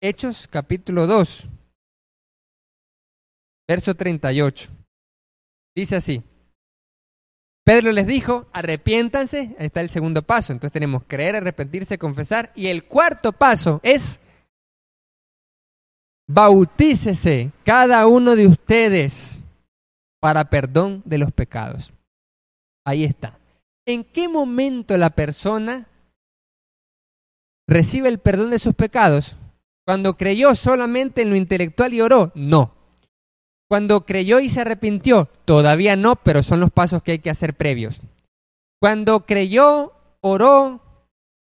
Hechos 0.00 0.48
capítulo 0.48 1.06
2, 1.06 1.48
verso 3.68 3.94
38. 3.94 4.70
Dice 5.74 5.96
así, 5.96 6.22
Pedro 7.64 7.92
les 7.92 8.06
dijo, 8.06 8.48
arrepiéntanse, 8.52 9.54
ahí 9.58 9.66
está 9.66 9.80
el 9.80 9.90
segundo 9.90 10.22
paso. 10.22 10.52
Entonces 10.52 10.72
tenemos 10.72 11.04
creer, 11.06 11.36
arrepentirse, 11.36 11.98
confesar. 11.98 12.52
Y 12.54 12.66
el 12.66 12.84
cuarto 12.84 13.32
paso 13.32 13.80
es, 13.82 14.20
bautícese 16.28 17.52
cada 17.64 18.06
uno 18.06 18.34
de 18.34 18.48
ustedes 18.48 19.40
para 20.20 20.50
perdón 20.50 21.02
de 21.04 21.18
los 21.18 21.32
pecados. 21.32 21.92
Ahí 22.84 23.04
está. 23.04 23.38
¿En 23.86 24.04
qué 24.04 24.28
momento 24.28 24.96
la 24.96 25.10
persona 25.10 25.88
recibe 27.68 28.08
el 28.08 28.18
perdón 28.18 28.50
de 28.50 28.58
sus 28.58 28.74
pecados? 28.74 29.36
Cuando 29.84 30.16
creyó 30.16 30.54
solamente 30.54 31.22
en 31.22 31.30
lo 31.30 31.36
intelectual 31.36 31.94
y 31.94 32.00
oró, 32.00 32.32
no. 32.34 32.81
Cuando 33.72 34.04
creyó 34.04 34.38
y 34.38 34.50
se 34.50 34.60
arrepintió, 34.60 35.30
todavía 35.46 35.96
no, 35.96 36.16
pero 36.16 36.42
son 36.42 36.60
los 36.60 36.70
pasos 36.70 37.02
que 37.02 37.12
hay 37.12 37.20
que 37.20 37.30
hacer 37.30 37.54
previos. 37.54 38.02
Cuando 38.78 39.24
creyó, 39.24 39.94
oró, 40.20 40.82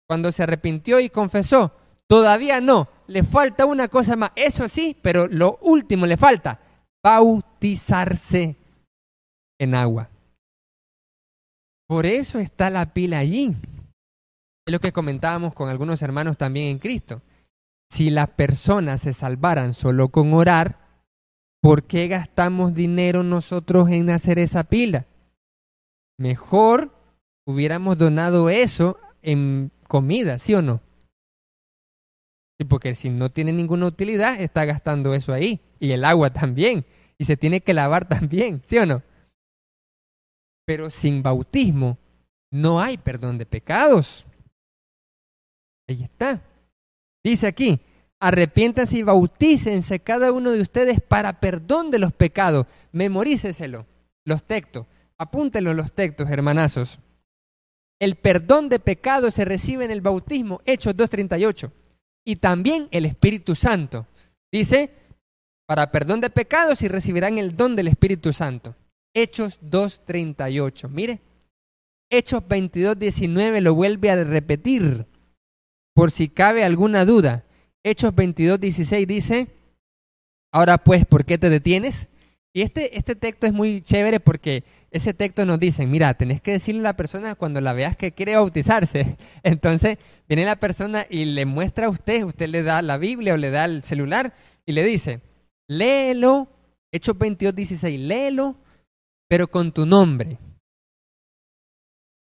cuando 0.08 0.32
se 0.32 0.42
arrepintió 0.42 0.98
y 0.98 1.10
confesó, 1.10 1.72
todavía 2.08 2.62
no, 2.62 2.88
le 3.06 3.22
falta 3.22 3.66
una 3.66 3.88
cosa 3.88 4.16
más. 4.16 4.30
Eso 4.34 4.66
sí, 4.66 4.96
pero 5.02 5.26
lo 5.26 5.58
último 5.60 6.06
le 6.06 6.16
falta, 6.16 6.58
bautizarse 7.04 8.56
en 9.60 9.74
agua. 9.74 10.08
Por 11.86 12.06
eso 12.06 12.38
está 12.38 12.70
la 12.70 12.94
pila 12.94 13.18
allí. 13.18 13.54
Es 14.66 14.72
lo 14.72 14.80
que 14.80 14.90
comentábamos 14.90 15.52
con 15.52 15.68
algunos 15.68 16.00
hermanos 16.00 16.38
también 16.38 16.68
en 16.68 16.78
Cristo. 16.78 17.20
Si 17.90 18.08
las 18.08 18.30
personas 18.30 19.02
se 19.02 19.12
salvaran 19.12 19.74
solo 19.74 20.08
con 20.08 20.32
orar, 20.32 20.85
¿por 21.66 21.82
qué 21.82 22.06
gastamos 22.06 22.74
dinero 22.74 23.24
nosotros 23.24 23.90
en 23.90 24.08
hacer 24.10 24.38
esa 24.38 24.62
pila? 24.62 25.04
Mejor 26.16 26.92
hubiéramos 27.44 27.98
donado 27.98 28.50
eso 28.50 29.00
en 29.20 29.72
comida, 29.88 30.38
¿sí 30.38 30.54
o 30.54 30.62
no? 30.62 30.80
Y 32.60 32.66
porque 32.66 32.94
si 32.94 33.10
no 33.10 33.30
tiene 33.30 33.52
ninguna 33.52 33.86
utilidad, 33.86 34.40
está 34.40 34.64
gastando 34.64 35.12
eso 35.12 35.32
ahí. 35.32 35.60
Y 35.80 35.90
el 35.90 36.04
agua 36.04 36.32
también. 36.32 36.86
Y 37.18 37.24
se 37.24 37.36
tiene 37.36 37.60
que 37.60 37.74
lavar 37.74 38.06
también, 38.08 38.62
¿sí 38.64 38.78
o 38.78 38.86
no? 38.86 39.02
Pero 40.64 40.88
sin 40.88 41.20
bautismo 41.20 41.98
no 42.52 42.80
hay 42.80 42.96
perdón 42.96 43.38
de 43.38 43.46
pecados. 43.46 44.24
Ahí 45.88 46.04
está. 46.04 46.40
Dice 47.24 47.48
aquí, 47.48 47.80
arrepiéntanse 48.20 48.98
y 48.98 49.02
bautícense 49.02 50.00
cada 50.00 50.32
uno 50.32 50.50
de 50.50 50.60
ustedes 50.60 51.00
para 51.00 51.40
perdón 51.40 51.90
de 51.90 51.98
los 51.98 52.12
pecados. 52.12 52.66
Memoríceselo, 52.92 53.86
los 54.24 54.44
textos. 54.44 54.86
Apúntenlo 55.18 55.74
los 55.74 55.92
textos, 55.92 56.28
hermanazos. 56.28 56.98
El 57.98 58.16
perdón 58.16 58.68
de 58.68 58.78
pecados 58.78 59.34
se 59.34 59.44
recibe 59.44 59.84
en 59.84 59.90
el 59.90 60.02
bautismo, 60.02 60.60
Hechos 60.66 60.94
2.38. 60.94 61.70
Y 62.24 62.36
también 62.36 62.88
el 62.90 63.06
Espíritu 63.06 63.54
Santo. 63.54 64.06
Dice, 64.52 64.90
para 65.66 65.90
perdón 65.90 66.20
de 66.20 66.30
pecados 66.30 66.82
y 66.82 66.88
recibirán 66.88 67.38
el 67.38 67.56
don 67.56 67.74
del 67.74 67.88
Espíritu 67.88 68.32
Santo. 68.32 68.74
Hechos 69.14 69.58
2.38. 69.62 70.88
Mire, 70.90 71.20
Hechos 72.10 72.42
22.19 72.42 73.60
lo 73.60 73.74
vuelve 73.74 74.10
a 74.10 74.22
repetir, 74.22 75.06
por 75.94 76.10
si 76.10 76.28
cabe 76.28 76.64
alguna 76.64 77.04
duda. 77.04 77.45
Hechos 77.86 78.12
22, 78.16 78.58
16 78.58 79.06
dice, 79.06 79.46
ahora 80.52 80.76
pues, 80.76 81.06
¿por 81.06 81.24
qué 81.24 81.38
te 81.38 81.48
detienes? 81.48 82.08
Y 82.52 82.62
este, 82.62 82.98
este 82.98 83.14
texto 83.14 83.46
es 83.46 83.52
muy 83.52 83.80
chévere 83.80 84.18
porque 84.18 84.64
ese 84.90 85.14
texto 85.14 85.46
nos 85.46 85.60
dice, 85.60 85.86
mira, 85.86 86.12
tenés 86.14 86.40
que 86.40 86.50
decirle 86.50 86.80
a 86.80 86.90
la 86.90 86.96
persona 86.96 87.36
cuando 87.36 87.60
la 87.60 87.74
veas 87.74 87.96
que 87.96 88.10
quiere 88.10 88.34
bautizarse. 88.34 89.16
Entonces 89.44 89.98
viene 90.26 90.44
la 90.44 90.56
persona 90.56 91.06
y 91.08 91.26
le 91.26 91.46
muestra 91.46 91.86
a 91.86 91.90
usted, 91.90 92.24
usted 92.24 92.48
le 92.48 92.64
da 92.64 92.82
la 92.82 92.98
Biblia 92.98 93.34
o 93.34 93.36
le 93.36 93.50
da 93.50 93.66
el 93.66 93.84
celular 93.84 94.34
y 94.64 94.72
le 94.72 94.82
dice, 94.82 95.20
léelo, 95.68 96.48
Hechos 96.90 97.16
22, 97.16 97.54
16, 97.54 98.00
léelo, 98.00 98.56
pero 99.28 99.46
con 99.46 99.70
tu 99.70 99.86
nombre. 99.86 100.38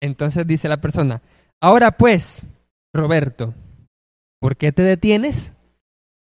Entonces 0.04 0.46
dice 0.46 0.70
la 0.70 0.78
persona, 0.78 1.24
ahora 1.60 1.90
pues, 1.98 2.44
Roberto, 2.94 3.56
¿Por 4.40 4.58
qué 4.58 4.72
te 4.72 4.84
detienes? 4.84 5.54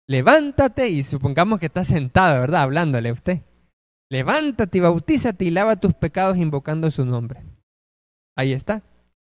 Levántate 0.07 0.89
y 0.89 1.03
supongamos 1.03 1.59
que 1.59 1.67
estás 1.67 1.87
sentado, 1.87 2.39
¿verdad? 2.41 2.63
Hablándole 2.63 3.09
a 3.09 3.13
usted. 3.13 3.41
Levántate 4.09 4.79
y 4.79 4.81
bautízate 4.81 5.45
y 5.45 5.51
lava 5.51 5.75
tus 5.75 5.93
pecados 5.93 6.37
invocando 6.37 6.89
su 6.89 7.05
nombre. 7.05 7.43
Ahí 8.35 8.53
está. 8.53 8.81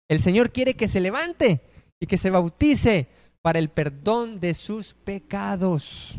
El 0.08 0.20
Señor 0.20 0.52
quiere 0.52 0.74
que 0.74 0.88
se 0.88 1.00
levante 1.00 1.62
y 1.98 2.06
que 2.06 2.18
se 2.18 2.30
bautice 2.30 3.08
para 3.40 3.58
el 3.58 3.70
perdón 3.70 4.38
de 4.38 4.52
sus 4.52 4.92
pecados. 4.92 6.18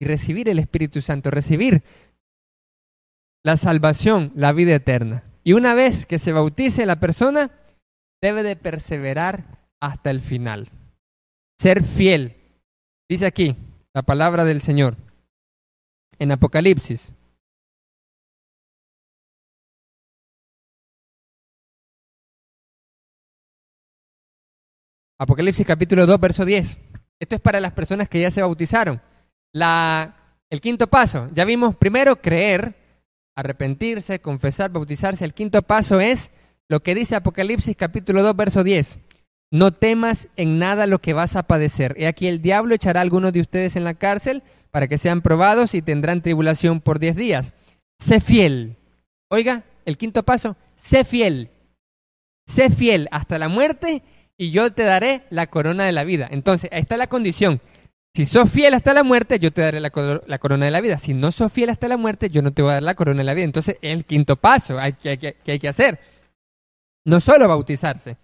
Y 0.00 0.04
recibir 0.04 0.48
el 0.48 0.60
Espíritu 0.60 1.00
Santo, 1.00 1.32
recibir 1.32 1.82
la 3.42 3.56
salvación, 3.56 4.32
la 4.36 4.52
vida 4.52 4.76
eterna. 4.76 5.24
Y 5.42 5.54
una 5.54 5.74
vez 5.74 6.06
que 6.06 6.20
se 6.20 6.32
bautice 6.32 6.86
la 6.86 7.00
persona, 7.00 7.50
debe 8.22 8.44
de 8.44 8.54
perseverar 8.54 9.66
hasta 9.80 10.10
el 10.10 10.20
final 10.20 10.70
ser 11.58 11.82
fiel. 11.82 12.36
Dice 13.08 13.26
aquí 13.26 13.56
la 13.92 14.02
palabra 14.02 14.44
del 14.44 14.62
Señor 14.62 14.96
en 16.18 16.32
Apocalipsis. 16.32 17.12
Apocalipsis 25.18 25.66
capítulo 25.66 26.06
2, 26.06 26.20
verso 26.20 26.44
10. 26.44 26.78
Esto 27.20 27.34
es 27.36 27.40
para 27.40 27.60
las 27.60 27.72
personas 27.72 28.08
que 28.08 28.20
ya 28.20 28.30
se 28.30 28.42
bautizaron. 28.42 29.00
La, 29.52 30.16
el 30.50 30.60
quinto 30.60 30.88
paso, 30.88 31.28
ya 31.32 31.44
vimos 31.44 31.76
primero 31.76 32.16
creer, 32.16 32.74
arrepentirse, 33.36 34.20
confesar, 34.20 34.70
bautizarse. 34.70 35.24
El 35.24 35.32
quinto 35.32 35.62
paso 35.62 36.00
es 36.00 36.32
lo 36.68 36.82
que 36.82 36.94
dice 36.94 37.14
Apocalipsis 37.14 37.76
capítulo 37.76 38.22
2, 38.22 38.36
verso 38.36 38.64
10. 38.64 38.98
No 39.54 39.70
temas 39.70 40.26
en 40.34 40.58
nada 40.58 40.88
lo 40.88 40.98
que 40.98 41.12
vas 41.12 41.36
a 41.36 41.44
padecer. 41.44 41.94
He 41.96 42.08
aquí 42.08 42.26
el 42.26 42.42
diablo 42.42 42.74
echará 42.74 42.98
a 42.98 43.02
algunos 43.02 43.32
de 43.32 43.40
ustedes 43.40 43.76
en 43.76 43.84
la 43.84 43.94
cárcel 43.94 44.42
para 44.72 44.88
que 44.88 44.98
sean 44.98 45.22
probados 45.22 45.76
y 45.76 45.80
tendrán 45.80 46.22
tribulación 46.22 46.80
por 46.80 46.98
diez 46.98 47.14
días. 47.14 47.52
Sé 48.00 48.18
fiel. 48.18 48.74
Oiga, 49.30 49.62
el 49.84 49.96
quinto 49.96 50.24
paso, 50.24 50.56
sé 50.74 51.04
fiel. 51.04 51.50
Sé 52.44 52.68
fiel 52.68 53.06
hasta 53.12 53.38
la 53.38 53.46
muerte 53.46 54.02
y 54.36 54.50
yo 54.50 54.72
te 54.72 54.82
daré 54.82 55.22
la 55.30 55.46
corona 55.46 55.84
de 55.84 55.92
la 55.92 56.02
vida. 56.02 56.26
Entonces, 56.32 56.68
ahí 56.72 56.80
está 56.80 56.96
la 56.96 57.06
condición. 57.06 57.60
Si 58.12 58.24
sos 58.24 58.50
fiel 58.50 58.74
hasta 58.74 58.92
la 58.92 59.04
muerte, 59.04 59.38
yo 59.38 59.52
te 59.52 59.62
daré 59.62 59.78
la, 59.78 59.90
corona 59.90 60.64
de 60.64 60.72
la 60.72 60.80
vida. 60.80 60.98
Si 60.98 61.14
no 61.14 61.30
sos 61.30 61.52
fiel 61.52 61.70
hasta 61.70 61.86
la 61.86 61.96
muerte, 61.96 62.28
yo 62.28 62.42
no 62.42 62.52
te 62.52 62.62
voy 62.62 62.72
a 62.72 62.74
dar 62.74 62.82
la 62.82 62.96
corona 62.96 63.18
de 63.18 63.24
la 63.24 63.34
vida. 63.34 63.44
Entonces, 63.44 63.76
el 63.82 64.04
quinto 64.04 64.34
paso 64.34 64.78
que 65.00 65.36
hay 65.46 65.58
que 65.60 65.68
hacer. 65.68 66.00
No 67.04 67.20
solo 67.20 67.46
bautizarse, 67.46 68.16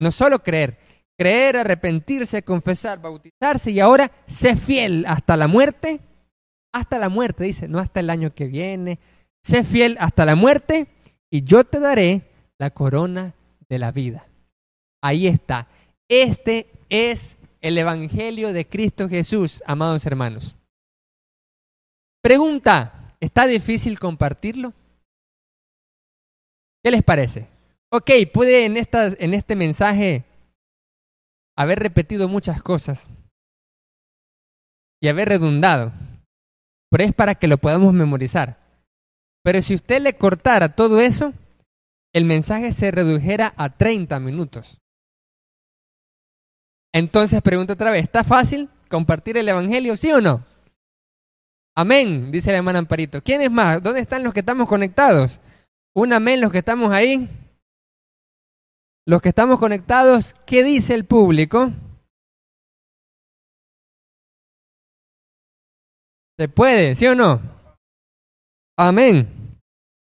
no 0.00 0.10
solo 0.10 0.42
creer, 0.42 0.78
creer, 1.16 1.58
arrepentirse, 1.58 2.42
confesar, 2.42 3.00
bautizarse 3.00 3.70
y 3.70 3.80
ahora 3.80 4.10
sé 4.26 4.56
fiel 4.56 5.04
hasta 5.06 5.36
la 5.36 5.46
muerte. 5.46 6.00
Hasta 6.72 6.98
la 6.98 7.08
muerte, 7.08 7.44
dice, 7.44 7.68
no 7.68 7.78
hasta 7.78 8.00
el 8.00 8.10
año 8.10 8.34
que 8.34 8.46
viene. 8.46 8.98
Sé 9.42 9.64
fiel 9.64 9.96
hasta 10.00 10.24
la 10.24 10.34
muerte 10.34 10.86
y 11.30 11.42
yo 11.42 11.64
te 11.64 11.80
daré 11.80 12.22
la 12.58 12.70
corona 12.70 13.34
de 13.68 13.78
la 13.78 13.92
vida. 13.92 14.26
Ahí 15.02 15.26
está. 15.26 15.68
Este 16.08 16.70
es 16.88 17.36
el 17.60 17.76
Evangelio 17.76 18.52
de 18.52 18.66
Cristo 18.66 19.08
Jesús, 19.08 19.62
amados 19.66 20.06
hermanos. 20.06 20.56
Pregunta, 22.22 23.14
¿está 23.20 23.46
difícil 23.46 23.98
compartirlo? 23.98 24.72
¿Qué 26.82 26.90
les 26.90 27.02
parece? 27.02 27.46
Ok, 27.92 28.10
puede 28.32 28.66
en, 28.66 28.76
en 28.76 29.34
este 29.34 29.56
mensaje 29.56 30.24
haber 31.56 31.80
repetido 31.80 32.28
muchas 32.28 32.62
cosas 32.62 33.08
y 35.02 35.08
haber 35.08 35.28
redundado, 35.28 35.92
pero 36.90 37.04
es 37.04 37.12
para 37.12 37.34
que 37.34 37.48
lo 37.48 37.58
podamos 37.58 37.92
memorizar. 37.92 38.58
Pero 39.42 39.60
si 39.62 39.74
usted 39.74 40.00
le 40.00 40.14
cortara 40.14 40.74
todo 40.74 41.00
eso, 41.00 41.32
el 42.14 42.24
mensaje 42.24 42.72
se 42.72 42.90
redujera 42.90 43.54
a 43.56 43.76
30 43.76 44.20
minutos. 44.20 44.78
Entonces 46.92 47.42
pregunto 47.42 47.72
otra 47.72 47.90
vez, 47.90 48.04
¿está 48.04 48.24
fácil 48.24 48.68
compartir 48.88 49.36
el 49.36 49.48
Evangelio, 49.48 49.96
sí 49.96 50.12
o 50.12 50.20
no? 50.20 50.44
Amén, 51.76 52.30
dice 52.30 52.50
la 52.52 52.58
hermana 52.58 52.80
Amparito. 52.80 53.22
¿Quién 53.22 53.40
es 53.42 53.50
más? 53.50 53.82
¿Dónde 53.82 54.00
están 54.00 54.22
los 54.22 54.34
que 54.34 54.40
estamos 54.40 54.68
conectados? 54.68 55.40
Un 55.94 56.12
amén 56.12 56.40
los 56.40 56.52
que 56.52 56.58
estamos 56.58 56.92
ahí. 56.92 57.28
Los 59.10 59.20
que 59.20 59.30
estamos 59.30 59.58
conectados, 59.58 60.36
¿qué 60.46 60.62
dice 60.62 60.94
el 60.94 61.04
público? 61.04 61.72
¿Se 66.38 66.48
puede, 66.48 66.94
sí 66.94 67.08
o 67.08 67.16
no? 67.16 67.42
Amén. 68.78 69.28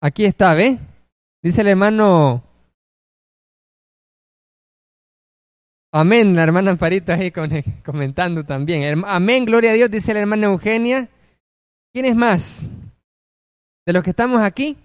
Aquí 0.01 0.25
está, 0.25 0.53
¿ve? 0.53 0.79
Dice 1.41 1.61
el 1.61 1.69
hermano 1.69 2.43
Amén, 5.93 6.35
la 6.35 6.43
hermana 6.43 6.71
Amparito 6.71 7.13
ahí 7.13 7.31
comentando 7.85 8.43
también. 8.43 9.01
Amén, 9.05 9.45
gloria 9.45 9.71
a 9.71 9.75
Dios, 9.75 9.89
dice 9.89 10.13
la 10.13 10.19
hermana 10.19 10.47
Eugenia. 10.47 11.07
¿Quién 11.93 12.03
es 12.03 12.17
más? 12.17 12.67
De 13.85 13.93
los 13.93 14.03
que 14.03 14.09
estamos 14.09 14.41
aquí. 14.41 14.75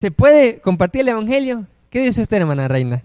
¿Se 0.00 0.12
puede 0.12 0.60
compartir 0.60 1.00
el 1.00 1.08
Evangelio? 1.08 1.66
¿Qué 1.90 2.00
dice 2.00 2.22
usted, 2.22 2.36
hermana 2.36 2.68
Reina? 2.68 3.04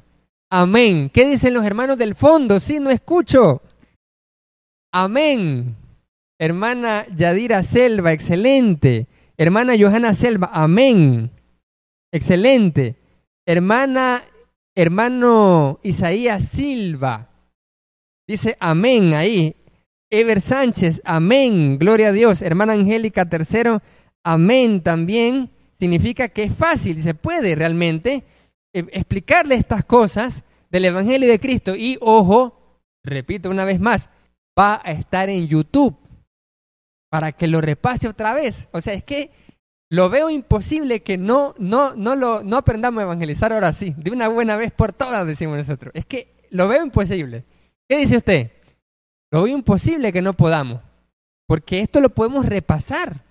Amén. 0.52 1.10
¿Qué 1.12 1.26
dicen 1.28 1.56
los 1.56 1.66
hermanos 1.66 1.98
del 1.98 2.14
fondo? 2.14 2.60
Sí, 2.60 2.80
no 2.80 2.92
escucho. 2.92 3.64
Amén. 4.94 5.76
Hermana 6.40 7.08
Yadira 7.16 7.64
Selva, 7.64 8.14
excelente. 8.14 9.08
Hermana 9.38 9.74
Johanna 9.78 10.14
Selva, 10.14 10.52
amén. 10.54 11.32
Excelente. 12.14 12.96
Hermana 13.48 14.24
hermano 14.76 15.80
Isaías 15.82 16.48
Silva. 16.48 17.30
Dice 18.28 18.56
amén 18.60 19.14
ahí. 19.14 19.56
Ever 20.12 20.40
Sánchez, 20.40 21.02
amén. 21.06 21.80
Gloria 21.80 22.10
a 22.10 22.12
Dios. 22.12 22.44
Hermana 22.44 22.74
Angélica 22.74 23.28
Tercero, 23.28 23.82
amén 24.24 24.82
también. 24.82 25.50
Significa 25.72 26.30
que 26.30 26.44
es 26.44 26.56
fácil, 26.56 27.02
se 27.02 27.16
puede 27.16 27.56
realmente 27.56 28.24
explicarle 28.76 29.56
estas 29.56 29.86
cosas 29.86 30.44
del 30.70 30.86
Evangelio 30.86 31.30
de 31.30 31.40
Cristo. 31.40 31.76
Y 31.76 31.98
ojo, 32.02 32.80
repito 33.04 33.50
una 33.50 33.66
vez 33.66 33.80
más, 33.80 34.10
va 34.58 34.82
a 34.84 34.92
estar 34.92 35.30
en 35.30 35.48
YouTube 35.48 35.98
para 37.10 37.32
que 37.32 37.48
lo 37.48 37.62
repase 37.62 38.08
otra 38.08 38.34
vez. 38.34 38.68
O 38.72 38.82
sea, 38.82 38.94
es 38.94 39.04
que 39.04 39.32
lo 39.90 40.10
veo 40.10 40.30
imposible 40.30 41.02
que 41.02 41.18
no, 41.18 41.56
no, 41.58 41.96
no, 41.96 42.16
lo, 42.16 42.44
no 42.44 42.58
aprendamos 42.58 43.00
a 43.00 43.04
evangelizar 43.04 43.54
ahora 43.54 43.72
sí, 43.72 43.94
de 43.98 44.12
una 44.12 44.28
buena 44.28 44.58
vez 44.58 44.72
por 44.72 44.92
todas, 44.92 45.26
decimos 45.26 45.58
nosotros. 45.58 45.92
Es 45.96 46.06
que 46.06 46.48
lo 46.50 46.68
veo 46.68 46.84
imposible. 46.84 47.46
¿Qué 47.88 47.98
dice 47.98 48.18
usted? 48.18 48.52
Lo 49.32 49.44
veo 49.44 49.56
imposible 49.56 50.12
que 50.12 50.22
no 50.22 50.34
podamos, 50.34 50.82
porque 51.48 51.80
esto 51.80 52.02
lo 52.02 52.10
podemos 52.10 52.46
repasar. 52.46 53.24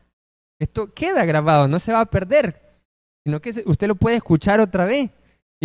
Esto 0.60 0.94
queda 0.94 1.24
grabado, 1.24 1.66
no 1.68 1.78
se 1.78 1.92
va 1.92 2.00
a 2.00 2.06
perder, 2.06 2.78
sino 3.24 3.40
que 3.40 3.64
usted 3.66 3.88
lo 3.88 3.96
puede 3.96 4.16
escuchar 4.16 4.60
otra 4.60 4.84
vez 4.84 5.10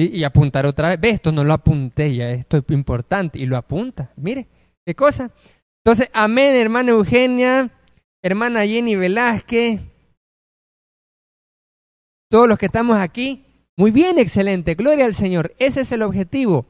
y, 0.04 0.24
apuntar 0.24 0.66
otra 0.66 0.89
vez. 0.89 1.02
Ve, 1.02 1.10
esto 1.10 1.32
no 1.32 1.43
lo 1.43 1.54
apunté 1.54 2.16
ya, 2.16 2.32
esto 2.32 2.58
es 2.58 2.64
importante, 2.70 3.38
y 3.38 3.45
lo 3.45 3.58
apunta. 3.58 4.12
Mire, 4.16 4.47
qué 4.86 4.95
cosa. 4.95 5.32
Entonces, 5.84 6.10
amén, 6.14 6.56
hermana 6.56 6.91
Eugenia, 6.91 7.72
hermana 8.22 8.66
Jenny 8.66 8.95
Velázquez, 8.95 9.82
todos 12.30 12.47
los 12.47 12.58
que 12.58 12.68
estamos 12.68 12.97
aquí, 12.97 13.45
muy 13.76 13.91
bien, 13.91 14.20
excelente, 14.20 14.76
gloria 14.76 15.06
al 15.06 15.16
Señor. 15.16 15.56
Ese 15.58 15.82
es 15.82 15.91
el 15.91 16.02
objetivo. 16.02 16.66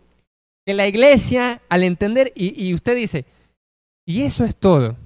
Que 0.66 0.74
la 0.74 0.88
iglesia, 0.88 1.62
al 1.70 1.84
entender, 1.84 2.32
y, 2.36 2.74
usted 2.74 2.96
dice, 2.96 3.26
y 4.06 4.24
eso 4.24 4.46
es 4.46 4.56
todo. 4.56 4.98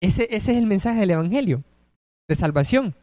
Ese, 0.00 0.28
ese 0.30 0.52
es 0.52 0.58
el 0.58 0.66
mensaje 0.66 1.00
del 1.00 1.12
Evangelio, 1.12 1.64
de 2.28 2.34
salvación. 2.34 2.94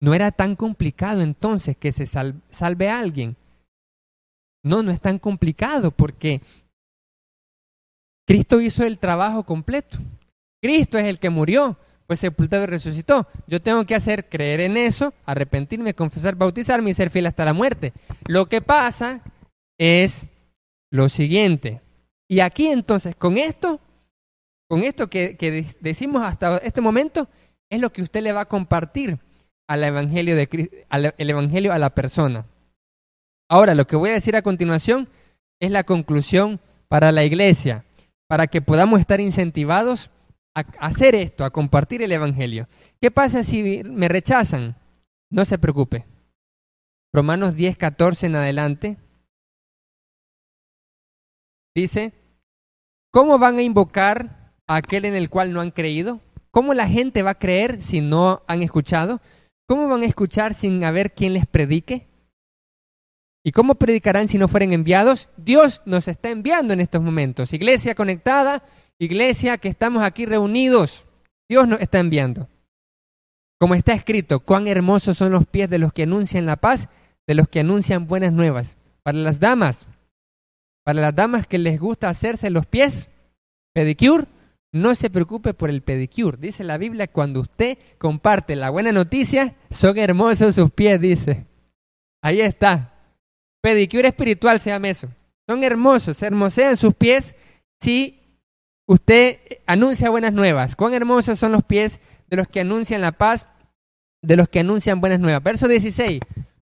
No 0.00 0.14
era 0.14 0.30
tan 0.30 0.54
complicado 0.56 1.22
entonces 1.22 1.76
que 1.76 1.92
se 1.92 2.06
salve 2.06 2.88
a 2.88 2.98
alguien. 2.98 3.36
No, 4.64 4.82
no 4.82 4.90
es 4.90 5.00
tan 5.00 5.18
complicado 5.18 5.90
porque 5.92 6.40
Cristo 8.26 8.60
hizo 8.60 8.82
el 8.82 8.98
trabajo 8.98 9.44
completo. 9.44 9.98
Cristo 10.60 10.96
es 10.96 11.04
el 11.04 11.18
que 11.18 11.28
murió, 11.28 11.76
fue 12.06 12.16
sepultado 12.16 12.64
y 12.64 12.66
resucitó. 12.66 13.28
Yo 13.46 13.60
tengo 13.60 13.84
que 13.84 13.94
hacer 13.94 14.28
creer 14.30 14.60
en 14.60 14.78
eso, 14.78 15.12
arrepentirme, 15.26 15.94
confesar, 15.94 16.34
bautizarme 16.34 16.90
y 16.90 16.94
ser 16.94 17.10
fiel 17.10 17.26
hasta 17.26 17.44
la 17.44 17.52
muerte. 17.52 17.92
Lo 18.26 18.46
que 18.46 18.62
pasa 18.62 19.22
es 19.78 20.26
lo 20.90 21.10
siguiente. 21.10 21.82
Y 22.26 22.40
aquí 22.40 22.68
entonces, 22.68 23.14
con 23.14 23.36
esto, 23.36 23.78
con 24.66 24.82
esto 24.82 25.10
que, 25.10 25.36
decimos 25.80 26.22
hasta 26.22 26.56
este 26.58 26.80
momento, 26.80 27.28
es 27.68 27.80
lo 27.80 27.92
que 27.92 28.00
usted 28.00 28.22
le 28.22 28.32
va 28.32 28.42
a 28.42 28.48
compartir 28.48 29.18
al 29.68 29.84
evangelio, 29.84 30.36
de, 30.36 30.86
al, 30.88 31.14
el 31.18 31.30
evangelio 31.30 31.72
a 31.72 31.78
la 31.78 31.94
persona. 31.94 32.46
Ahora, 33.48 33.74
lo 33.74 33.86
que 33.86 33.96
voy 33.96 34.10
a 34.10 34.14
decir 34.14 34.36
a 34.36 34.42
continuación 34.42 35.08
es 35.60 35.70
la 35.70 35.84
conclusión 35.84 36.60
para 36.88 37.12
la 37.12 37.24
iglesia, 37.24 37.84
para 38.28 38.46
que 38.46 38.62
podamos 38.62 39.00
estar 39.00 39.20
incentivados 39.20 40.10
a 40.54 40.60
hacer 40.78 41.14
esto, 41.14 41.44
a 41.44 41.50
compartir 41.50 42.02
el 42.02 42.12
Evangelio. 42.12 42.68
¿Qué 43.00 43.10
pasa 43.10 43.44
si 43.44 43.82
me 43.84 44.08
rechazan? 44.08 44.76
No 45.30 45.44
se 45.44 45.58
preocupe. 45.58 46.06
Romanos 47.12 47.54
10, 47.54 47.76
14 47.76 48.26
en 48.26 48.36
adelante. 48.36 48.96
Dice, 51.74 52.12
¿cómo 53.12 53.38
van 53.38 53.58
a 53.58 53.62
invocar 53.62 54.52
a 54.66 54.76
aquel 54.76 55.04
en 55.04 55.14
el 55.14 55.28
cual 55.28 55.52
no 55.52 55.60
han 55.60 55.70
creído? 55.70 56.20
¿Cómo 56.50 56.72
la 56.72 56.88
gente 56.88 57.22
va 57.22 57.30
a 57.30 57.38
creer 57.38 57.82
si 57.82 58.00
no 58.00 58.42
han 58.46 58.62
escuchado? 58.62 59.20
¿Cómo 59.66 59.88
van 59.88 60.02
a 60.02 60.06
escuchar 60.06 60.54
sin 60.54 60.84
haber 60.84 61.12
quien 61.12 61.32
les 61.32 61.46
predique? 61.46 62.06
¿Y 63.44 63.52
cómo 63.52 63.74
predicarán 63.74 64.26
si 64.26 64.38
no 64.38 64.48
fueren 64.48 64.72
enviados? 64.72 65.28
Dios 65.36 65.82
nos 65.84 66.08
está 66.08 66.30
enviando 66.30 66.72
en 66.72 66.80
estos 66.80 67.02
momentos. 67.02 67.52
Iglesia 67.52 67.94
conectada, 67.94 68.64
Iglesia, 68.98 69.58
que 69.58 69.68
estamos 69.68 70.02
aquí 70.02 70.24
reunidos, 70.24 71.04
Dios 71.46 71.68
nos 71.68 71.80
está 71.80 71.98
enviando. 71.98 72.48
Como 73.60 73.74
está 73.74 73.92
escrito, 73.92 74.40
cuán 74.40 74.66
hermosos 74.66 75.18
son 75.18 75.32
los 75.32 75.46
pies 75.46 75.68
de 75.68 75.78
los 75.78 75.92
que 75.92 76.04
anuncian 76.04 76.46
la 76.46 76.56
paz, 76.56 76.88
de 77.26 77.34
los 77.34 77.46
que 77.48 77.60
anuncian 77.60 78.06
buenas 78.06 78.32
nuevas. 78.32 78.76
Para 79.02 79.18
las 79.18 79.40
damas, 79.40 79.86
para 80.82 81.02
las 81.02 81.14
damas 81.14 81.46
que 81.46 81.58
les 81.58 81.78
gusta 81.78 82.08
hacerse 82.08 82.48
los 82.48 82.64
pies, 82.64 83.10
pedicure, 83.74 84.26
no 84.72 84.94
se 84.94 85.10
preocupe 85.10 85.52
por 85.52 85.68
el 85.68 85.82
pedicure. 85.82 86.38
Dice 86.38 86.64
la 86.64 86.78
Biblia, 86.78 87.08
cuando 87.08 87.40
usted 87.40 87.76
comparte 87.98 88.56
la 88.56 88.70
buena 88.70 88.90
noticia, 88.90 89.54
son 89.70 89.98
hermosos 89.98 90.54
sus 90.54 90.70
pies, 90.70 90.98
dice. 90.98 91.46
Ahí 92.22 92.40
está. 92.40 92.93
Pedicure 93.64 94.08
espiritual 94.08 94.60
se 94.60 94.68
llama 94.68 94.90
eso. 94.90 95.08
Son 95.48 95.64
hermosos, 95.64 96.18
se 96.18 96.26
hermosean 96.26 96.76
sus 96.76 96.92
pies 96.92 97.34
si 97.80 98.20
usted 98.86 99.38
anuncia 99.64 100.10
buenas 100.10 100.34
nuevas. 100.34 100.76
Cuán 100.76 100.92
hermosos 100.92 101.38
son 101.38 101.52
los 101.52 101.64
pies 101.64 101.98
de 102.28 102.36
los 102.36 102.46
que 102.46 102.60
anuncian 102.60 103.00
la 103.00 103.12
paz, 103.12 103.46
de 104.20 104.36
los 104.36 104.50
que 104.50 104.60
anuncian 104.60 105.00
buenas 105.00 105.18
nuevas. 105.18 105.42
Verso 105.42 105.66
16. 105.66 106.20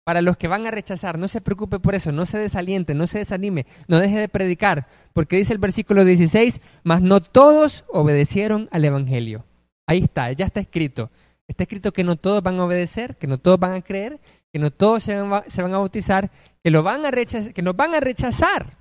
Para 0.05 0.21
los 0.21 0.37
que 0.37 0.47
van 0.47 0.67
a 0.67 0.71
rechazar, 0.71 1.19
no 1.19 1.27
se 1.27 1.41
preocupe 1.41 1.79
por 1.79 1.95
eso, 1.95 2.13
no 2.13 2.25
se 2.25 2.37
desaliente, 2.37 2.93
no 2.93 3.07
se 3.07 3.17
desanime, 3.17 3.65
no 3.89 3.99
deje 3.99 4.17
de 4.17 4.29
predicar, 4.29 4.87
porque 5.11 5.35
dice 5.35 5.51
el 5.51 5.59
versículo 5.59 6.05
16, 6.05 6.61
mas 6.83 7.01
no 7.01 7.21
todos 7.21 7.83
obedecieron 7.89 8.69
al 8.71 8.85
Evangelio. 8.85 9.43
Ahí 9.85 9.99
está, 9.99 10.31
ya 10.31 10.45
está 10.45 10.61
escrito. 10.61 11.11
Está 11.45 11.63
escrito 11.63 11.91
que 11.91 12.05
no 12.05 12.15
todos 12.15 12.41
van 12.41 12.57
a 12.57 12.63
obedecer, 12.63 13.17
que 13.17 13.27
no 13.27 13.37
todos 13.37 13.59
van 13.59 13.73
a 13.73 13.81
creer, 13.81 14.21
que 14.51 14.59
no 14.59 14.71
todos 14.71 15.03
se 15.03 15.15
van, 15.15 15.73
a 15.73 15.77
bautizar, 15.77 16.31
que, 16.65 16.71
lo 16.71 16.81
van 16.81 17.05
a 17.05 17.11
rechazar, 17.11 17.53
que 17.53 17.61
nos 17.61 17.75
van 17.75 17.93
a 17.93 17.99
rechazar 17.99 18.75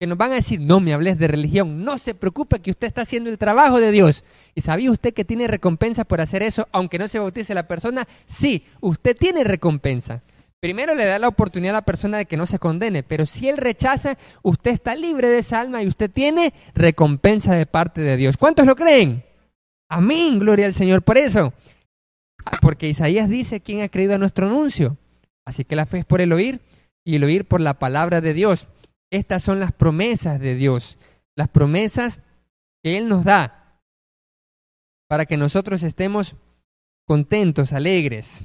que 0.00 0.06
nos 0.06 0.16
van 0.16 0.32
a 0.32 0.36
decir, 0.36 0.60
no 0.60 0.80
me 0.80 0.94
hables 0.94 1.18
de 1.18 1.28
religión, 1.28 1.84
no 1.84 1.98
se 1.98 2.14
preocupe 2.14 2.60
que 2.60 2.70
usted 2.70 2.86
está 2.86 3.02
haciendo 3.02 3.28
el 3.28 3.36
trabajo 3.36 3.80
de 3.80 3.90
Dios. 3.90 4.24
¿Y 4.54 4.62
sabía 4.62 4.90
usted 4.90 5.12
que 5.12 5.24
tiene 5.24 5.46
recompensa 5.46 6.04
por 6.04 6.22
hacer 6.22 6.42
eso, 6.42 6.68
aunque 6.72 6.98
no 6.98 7.06
se 7.06 7.18
bautice 7.18 7.52
la 7.52 7.66
persona? 7.66 8.06
Sí, 8.24 8.64
usted 8.80 9.14
tiene 9.14 9.44
recompensa. 9.44 10.22
Primero 10.58 10.94
le 10.94 11.04
da 11.04 11.18
la 11.18 11.28
oportunidad 11.28 11.74
a 11.74 11.80
la 11.80 11.84
persona 11.84 12.16
de 12.16 12.24
que 12.24 12.38
no 12.38 12.46
se 12.46 12.58
condene, 12.58 13.02
pero 13.02 13.26
si 13.26 13.48
él 13.48 13.58
rechaza, 13.58 14.16
usted 14.42 14.70
está 14.70 14.94
libre 14.94 15.26
de 15.26 15.38
esa 15.38 15.60
alma 15.60 15.82
y 15.82 15.88
usted 15.88 16.10
tiene 16.10 16.54
recompensa 16.74 17.56
de 17.56 17.66
parte 17.66 18.00
de 18.00 18.16
Dios. 18.16 18.38
¿Cuántos 18.38 18.64
lo 18.64 18.74
creen? 18.74 19.24
Amén, 19.90 20.38
gloria 20.38 20.64
al 20.64 20.74
Señor 20.74 21.02
por 21.02 21.18
eso. 21.18 21.52
Ah, 22.44 22.58
porque 22.62 22.88
Isaías 22.88 23.28
dice 23.28 23.60
quién 23.60 23.82
ha 23.82 23.88
creído 23.88 24.14
a 24.14 24.18
nuestro 24.18 24.46
anuncio. 24.46 24.96
Así 25.44 25.64
que 25.64 25.74
la 25.74 25.86
fe 25.86 25.98
es 25.98 26.04
por 26.04 26.20
el 26.20 26.32
oír 26.32 26.60
y 27.04 27.16
el 27.16 27.24
oír 27.24 27.46
por 27.46 27.60
la 27.60 27.78
palabra 27.78 28.20
de 28.20 28.34
Dios. 28.34 28.68
Estas 29.10 29.42
son 29.42 29.60
las 29.60 29.72
promesas 29.72 30.38
de 30.40 30.54
Dios, 30.54 30.98
las 31.36 31.48
promesas 31.48 32.20
que 32.82 32.98
Él 32.98 33.08
nos 33.08 33.24
da 33.24 33.80
para 35.08 35.24
que 35.24 35.36
nosotros 35.36 35.82
estemos 35.82 36.36
contentos, 37.06 37.72
alegres. 37.72 38.44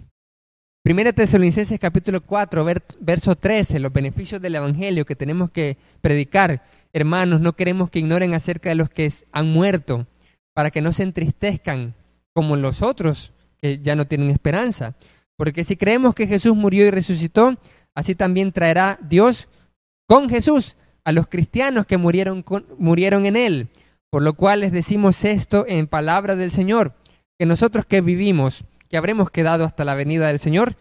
Primera 0.84 1.14
Tesalonicenses 1.14 1.80
capítulo 1.80 2.22
4, 2.22 2.66
verso 3.00 3.36
13, 3.36 3.80
los 3.80 3.94
beneficios 3.94 4.42
del 4.42 4.56
Evangelio 4.56 5.06
que 5.06 5.16
tenemos 5.16 5.52
que 5.52 5.78
predicar. 6.02 6.64
Hermanos, 6.94 7.42
no 7.42 7.54
queremos 7.54 7.90
que 7.90 8.00
ignoren 8.00 8.34
acerca 8.34 8.70
de 8.70 8.76
los 8.76 8.90
que 8.90 9.10
han 9.32 9.52
muerto, 9.52 10.08
para 10.54 10.72
que 10.72 10.82
no 10.82 10.92
se 10.92 11.04
entristezcan 11.04 11.96
como 12.34 12.56
los 12.56 12.82
otros 12.82 13.34
que 13.62 13.80
ya 13.80 13.96
no 13.96 14.08
tienen 14.08 14.30
esperanza. 14.30 14.96
Porque 15.36 15.64
si 15.64 15.76
creemos 15.76 16.16
que 16.16 16.28
Jesús 16.28 16.56
murió 16.56 16.86
y 16.86 16.92
resucitó, 16.92 17.58
así 17.96 18.16
también 18.16 18.52
traerá 18.52 19.00
Dios 19.02 19.48
con 20.08 20.30
Jesús 20.30 20.78
a 21.04 21.12
los 21.12 21.28
cristianos 21.28 21.86
que 21.86 21.98
murieron, 21.98 22.44
murieron 22.78 23.26
en 23.26 23.36
él. 23.36 23.70
Por 24.10 24.22
lo 24.22 24.34
cual 24.36 24.60
les 24.60 24.72
decimos 24.72 25.26
esto 25.26 25.66
en 25.68 25.88
palabra 25.88 26.36
del 26.36 26.52
Señor, 26.52 26.94
que 27.40 27.46
nosotros 27.46 27.86
que 27.86 28.02
vivimos, 28.02 28.64
que 28.90 28.98
habremos 28.98 29.32
quedado 29.32 29.66
hasta 29.66 29.86
la 29.86 29.96
venida 29.96 30.28
del 30.28 30.40
Señor, 30.40 30.76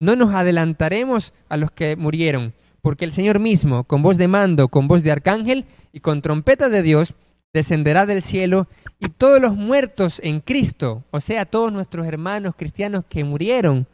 no 0.00 0.14
nos 0.14 0.32
adelantaremos 0.32 1.32
a 1.48 1.56
los 1.56 1.72
que 1.72 1.96
murieron, 1.96 2.54
porque 2.80 3.04
el 3.04 3.12
Señor 3.12 3.40
mismo, 3.40 3.82
con 3.84 4.02
voz 4.02 4.16
de 4.16 4.28
mando, 4.28 4.68
con 4.68 4.86
voz 4.86 5.02
de 5.02 5.10
arcángel 5.10 5.64
y 5.92 6.00
con 6.00 6.22
trompeta 6.22 6.68
de 6.68 6.82
Dios, 6.82 7.14
descenderá 7.52 8.06
del 8.06 8.22
cielo 8.22 8.68
y 9.00 9.08
todos 9.08 9.40
los 9.40 9.56
muertos 9.56 10.20
en 10.22 10.40
Cristo, 10.40 11.04
o 11.10 11.20
sea, 11.20 11.46
todos 11.46 11.72
nuestros 11.72 12.06
hermanos 12.06 12.54
cristianos 12.56 13.04
que 13.08 13.24
murieron, 13.24 13.88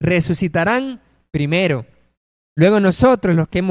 resucitarán 0.00 1.00
primero. 1.30 1.86
Luego 2.58 2.80
nosotros, 2.80 3.36
los 3.36 3.46
que, 3.46 3.62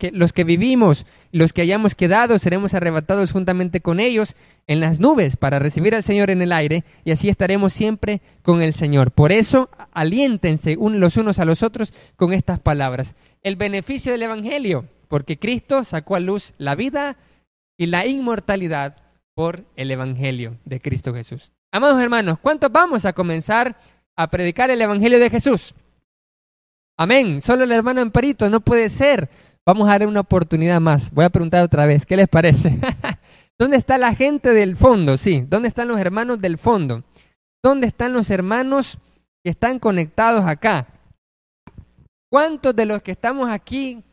que, 0.00 0.10
los 0.10 0.32
que 0.32 0.42
vivimos, 0.42 1.06
los 1.30 1.52
que 1.52 1.62
hayamos 1.62 1.94
quedado, 1.94 2.40
seremos 2.40 2.74
arrebatados 2.74 3.30
juntamente 3.30 3.80
con 3.80 4.00
ellos 4.00 4.34
en 4.66 4.80
las 4.80 4.98
nubes 4.98 5.36
para 5.36 5.60
recibir 5.60 5.94
al 5.94 6.02
Señor 6.02 6.28
en 6.28 6.42
el 6.42 6.50
aire 6.50 6.82
y 7.04 7.12
así 7.12 7.28
estaremos 7.28 7.72
siempre 7.72 8.20
con 8.42 8.60
el 8.60 8.74
Señor. 8.74 9.12
Por 9.12 9.30
eso, 9.30 9.70
aliéntense 9.92 10.76
los 10.76 11.16
unos 11.16 11.38
a 11.38 11.44
los 11.44 11.62
otros 11.62 11.92
con 12.16 12.32
estas 12.32 12.58
palabras. 12.58 13.14
El 13.42 13.54
beneficio 13.54 14.10
del 14.10 14.22
Evangelio, 14.22 14.86
porque 15.06 15.38
Cristo 15.38 15.84
sacó 15.84 16.16
a 16.16 16.20
luz 16.20 16.52
la 16.58 16.74
vida 16.74 17.16
y 17.76 17.86
la 17.86 18.06
inmortalidad 18.06 18.96
por 19.34 19.64
el 19.76 19.92
Evangelio 19.92 20.58
de 20.64 20.80
Cristo 20.80 21.14
Jesús. 21.14 21.52
Amados 21.70 22.02
hermanos, 22.02 22.38
¿cuántos 22.40 22.72
vamos 22.72 23.04
a 23.04 23.12
comenzar 23.12 23.76
a 24.16 24.30
predicar 24.30 24.70
el 24.70 24.80
Evangelio 24.82 25.20
de 25.20 25.30
Jesús? 25.30 25.74
Amén. 27.02 27.40
Solo 27.40 27.64
el 27.64 27.72
hermano 27.72 28.00
Amparito, 28.00 28.48
no 28.48 28.60
puede 28.60 28.88
ser. 28.88 29.28
Vamos 29.66 29.88
a 29.88 29.98
dar 29.98 30.06
una 30.06 30.20
oportunidad 30.20 30.80
más. 30.80 31.10
Voy 31.10 31.24
a 31.24 31.30
preguntar 31.30 31.64
otra 31.64 31.84
vez, 31.84 32.06
¿qué 32.06 32.16
les 32.16 32.28
parece? 32.28 32.78
¿Dónde 33.58 33.76
está 33.76 33.98
la 33.98 34.14
gente 34.14 34.50
del 34.50 34.76
fondo? 34.76 35.18
Sí, 35.18 35.44
¿dónde 35.48 35.66
están 35.66 35.88
los 35.88 35.98
hermanos 35.98 36.40
del 36.40 36.58
fondo? 36.58 37.02
¿Dónde 37.60 37.88
están 37.88 38.12
los 38.12 38.30
hermanos 38.30 38.98
que 39.42 39.50
están 39.50 39.80
conectados 39.80 40.44
acá? 40.44 40.86
¿Cuántos 42.30 42.76
de 42.76 42.86
los 42.86 43.02
que 43.02 43.10
estamos 43.10 43.50
aquí 43.50 44.04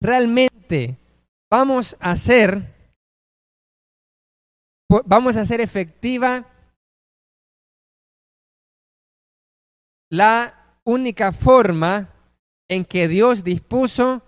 realmente 0.00 0.96
vamos 1.50 1.94
a 2.00 2.12
hacer 2.12 2.74
vamos 5.04 5.36
a 5.36 5.42
hacer 5.42 5.60
efectiva 5.60 6.46
la 10.08 10.78
única 10.84 11.32
forma 11.32 12.08
en 12.70 12.84
que 12.84 13.08
Dios 13.08 13.42
dispuso 13.42 14.22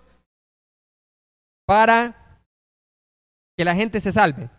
para 1.65 2.37
que 3.57 3.63
la 3.63 3.73
gente 3.73 4.01
se 4.01 4.11
salve. 4.11 4.49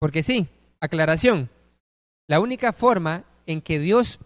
Porque 0.00 0.22
sí, 0.22 0.48
aclaración, 0.80 1.48
la 2.28 2.40
única 2.40 2.72
forma 2.72 3.24
en 3.46 3.62
que 3.62 3.78
Dios 3.78 4.18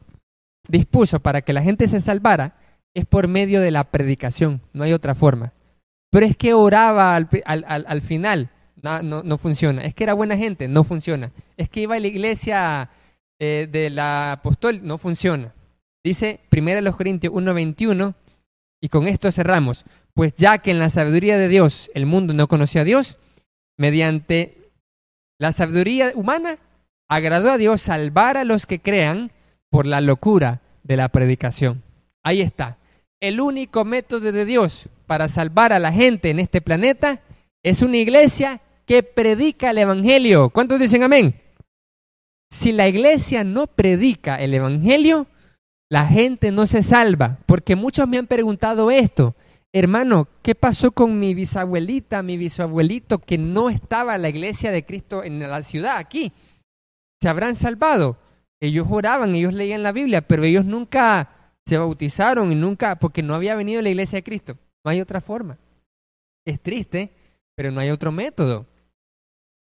dispuso 0.66 1.20
para 1.20 1.42
que 1.42 1.52
la 1.52 1.62
gente 1.62 1.86
se 1.86 2.00
salvara 2.00 2.56
es 2.94 3.04
por 3.04 3.28
medio 3.28 3.60
de 3.60 3.70
la 3.70 3.84
predicación, 3.84 4.62
no 4.72 4.84
hay 4.84 4.94
otra 4.94 5.14
forma. 5.14 5.52
Pero 6.10 6.24
es 6.24 6.36
que 6.36 6.54
oraba 6.54 7.14
al, 7.14 7.28
al, 7.44 8.02
final, 8.02 8.50
no, 8.80 9.02
no, 9.02 9.36
funciona. 9.36 9.82
Es 9.82 9.94
que 9.94 10.04
era 10.04 10.14
buena 10.14 10.36
gente, 10.36 10.68
no 10.68 10.84
funciona. 10.84 11.32
Es 11.56 11.68
que 11.68 11.80
iba 11.80 11.96
a 11.96 12.00
la 12.00 12.06
iglesia 12.06 12.88
eh, 13.40 13.68
de 13.70 13.90
la 13.90 14.32
apóstol, 14.32 14.80
no 14.82 14.96
funciona. 14.96 15.52
Dice 16.04 16.40
1 16.52 16.96
Corintios 16.96 17.34
1.21, 17.34 18.14
y 18.84 18.90
con 18.90 19.08
esto 19.08 19.32
cerramos. 19.32 19.86
Pues 20.12 20.34
ya 20.34 20.58
que 20.58 20.70
en 20.70 20.78
la 20.78 20.90
sabiduría 20.90 21.38
de 21.38 21.48
Dios 21.48 21.90
el 21.94 22.04
mundo 22.04 22.34
no 22.34 22.48
conoció 22.48 22.82
a 22.82 22.84
Dios, 22.84 23.16
mediante 23.78 24.58
la 25.38 25.52
sabiduría 25.52 26.12
humana 26.14 26.58
agradó 27.08 27.50
a 27.50 27.56
Dios 27.56 27.80
salvar 27.80 28.36
a 28.36 28.44
los 28.44 28.66
que 28.66 28.80
crean 28.80 29.30
por 29.70 29.86
la 29.86 30.02
locura 30.02 30.60
de 30.82 30.98
la 30.98 31.08
predicación. 31.08 31.82
Ahí 32.22 32.42
está. 32.42 32.76
El 33.20 33.40
único 33.40 33.86
método 33.86 34.30
de 34.32 34.44
Dios 34.44 34.90
para 35.06 35.28
salvar 35.28 35.72
a 35.72 35.78
la 35.78 35.90
gente 35.90 36.28
en 36.28 36.38
este 36.38 36.60
planeta 36.60 37.22
es 37.62 37.80
una 37.80 37.96
iglesia 37.96 38.60
que 38.84 39.02
predica 39.02 39.70
el 39.70 39.78
Evangelio. 39.78 40.50
¿Cuántos 40.50 40.78
dicen 40.78 41.04
amén? 41.04 41.40
Si 42.50 42.70
la 42.70 42.86
iglesia 42.86 43.44
no 43.44 43.66
predica 43.66 44.36
el 44.36 44.52
Evangelio, 44.52 45.26
la 45.94 46.08
gente 46.08 46.50
no 46.50 46.66
se 46.66 46.82
salva, 46.82 47.38
porque 47.46 47.76
muchos 47.76 48.08
me 48.08 48.18
han 48.18 48.26
preguntado 48.26 48.90
esto. 48.90 49.36
Hermano, 49.72 50.26
¿qué 50.42 50.56
pasó 50.56 50.90
con 50.90 51.20
mi 51.20 51.34
bisabuelita, 51.34 52.20
mi 52.24 52.36
bisabuelito 52.36 53.20
que 53.20 53.38
no 53.38 53.70
estaba 53.70 54.16
en 54.16 54.22
la 54.22 54.28
iglesia 54.28 54.72
de 54.72 54.84
Cristo 54.84 55.22
en 55.22 55.38
la 55.38 55.62
ciudad 55.62 55.98
aquí? 55.98 56.32
¿Se 57.22 57.28
habrán 57.28 57.54
salvado? 57.54 58.18
Ellos 58.60 58.88
oraban, 58.90 59.36
ellos 59.36 59.52
leían 59.52 59.84
la 59.84 59.92
Biblia, 59.92 60.26
pero 60.26 60.42
ellos 60.42 60.64
nunca 60.64 61.54
se 61.64 61.78
bautizaron 61.78 62.50
y 62.50 62.56
nunca, 62.56 62.98
porque 62.98 63.22
no 63.22 63.32
había 63.32 63.54
venido 63.54 63.78
a 63.78 63.84
la 63.84 63.90
iglesia 63.90 64.16
de 64.16 64.24
Cristo. 64.24 64.58
No 64.84 64.90
hay 64.90 65.00
otra 65.00 65.20
forma. 65.20 65.58
Es 66.44 66.60
triste, 66.60 67.12
pero 67.54 67.70
no 67.70 67.78
hay 67.78 67.90
otro 67.90 68.10
método. 68.10 68.66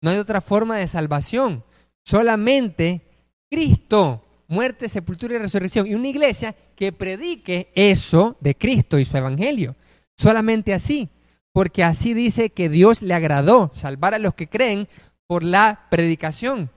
No 0.03 0.09
hay 0.09 0.17
otra 0.17 0.41
forma 0.41 0.79
de 0.79 0.89
salvación. 0.89 1.65
Solamente 2.03 3.03
Cristo 3.51 4.24
muerte, 4.49 4.89
sepultura 4.89 5.35
y 5.35 5.39
resurrección. 5.39 5.87
Y 5.87 5.95
una 5.95 6.09
iglesia 6.09 6.55
que 6.77 6.93
predique 6.93 7.71
eso 7.75 8.37
de 8.41 8.55
Cristo 8.55 8.99
y 8.99 9.05
su 9.05 9.17
evangelio. 9.17 9.77
Solamente 10.17 10.75
así. 10.75 11.09
Porque 11.53 11.85
así 11.85 12.15
dice 12.15 12.51
que 12.51 12.69
Dios 12.69 13.01
le 13.03 13.15
agradó 13.15 13.71
salvar 13.75 14.15
a 14.15 14.19
los 14.19 14.35
que 14.35 14.49
creen 14.49 14.89
por 15.27 15.45
la 15.45 15.87
predicación. 15.89 16.71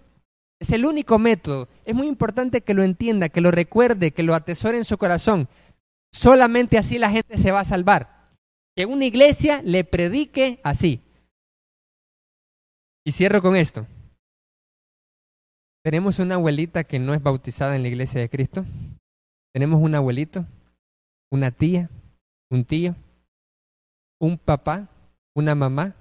Es 0.59 0.71
el 0.71 0.85
único 0.85 1.19
método. 1.19 1.67
Es 1.85 1.95
muy 1.95 2.07
importante 2.07 2.61
que 2.61 2.73
lo 2.73 2.83
entienda, 2.83 3.29
que 3.29 3.41
lo 3.41 3.51
recuerde, 3.51 4.11
que 4.11 4.23
lo 4.23 4.35
atesore 4.35 4.77
en 4.77 4.85
su 4.85 4.97
corazón. 4.97 5.47
Solamente 6.11 6.77
así 6.77 6.97
la 6.97 7.11
gente 7.11 7.37
se 7.37 7.51
va 7.51 7.61
a 7.61 7.65
salvar. 7.65 8.35
Que 8.75 8.85
una 8.85 9.05
iglesia 9.05 9.61
le 9.63 9.83
predique 9.83 10.59
así. 10.63 11.01
Y 13.03 13.11
cierro 13.11 13.41
con 13.41 13.55
esto. 13.55 13.87
Tenemos 15.87 16.19
una 16.19 16.35
abuelita 16.35 16.83
que 16.83 16.99
no 16.99 17.13
es 17.13 17.23
bautizada 17.23 17.77
en 17.77 17.81
la 17.81 17.87
iglesia 17.87 18.19
de 18.19 18.27
Cristo. 18.27 18.65
Tenemos 19.53 19.81
un 19.81 19.95
abuelito, 19.95 20.45
una 21.31 21.49
tía, 21.49 21.89
un 22.51 22.65
tío, 22.65 22.93
un 24.19 24.37
papá, 24.37 24.89
una 25.33 25.55
mamá 25.55 25.95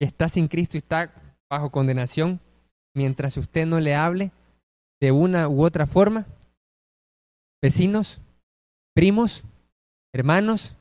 que 0.00 0.06
está 0.06 0.30
sin 0.30 0.48
Cristo 0.48 0.78
y 0.78 0.80
está 0.80 1.12
bajo 1.50 1.70
condenación 1.70 2.40
mientras 2.94 3.36
usted 3.36 3.66
no 3.66 3.78
le 3.78 3.94
hable 3.94 4.32
de 5.02 5.12
una 5.12 5.48
u 5.48 5.62
otra 5.62 5.86
forma. 5.86 6.26
Vecinos, 7.60 8.22
primos, 8.94 9.44
hermanos, 10.14 10.74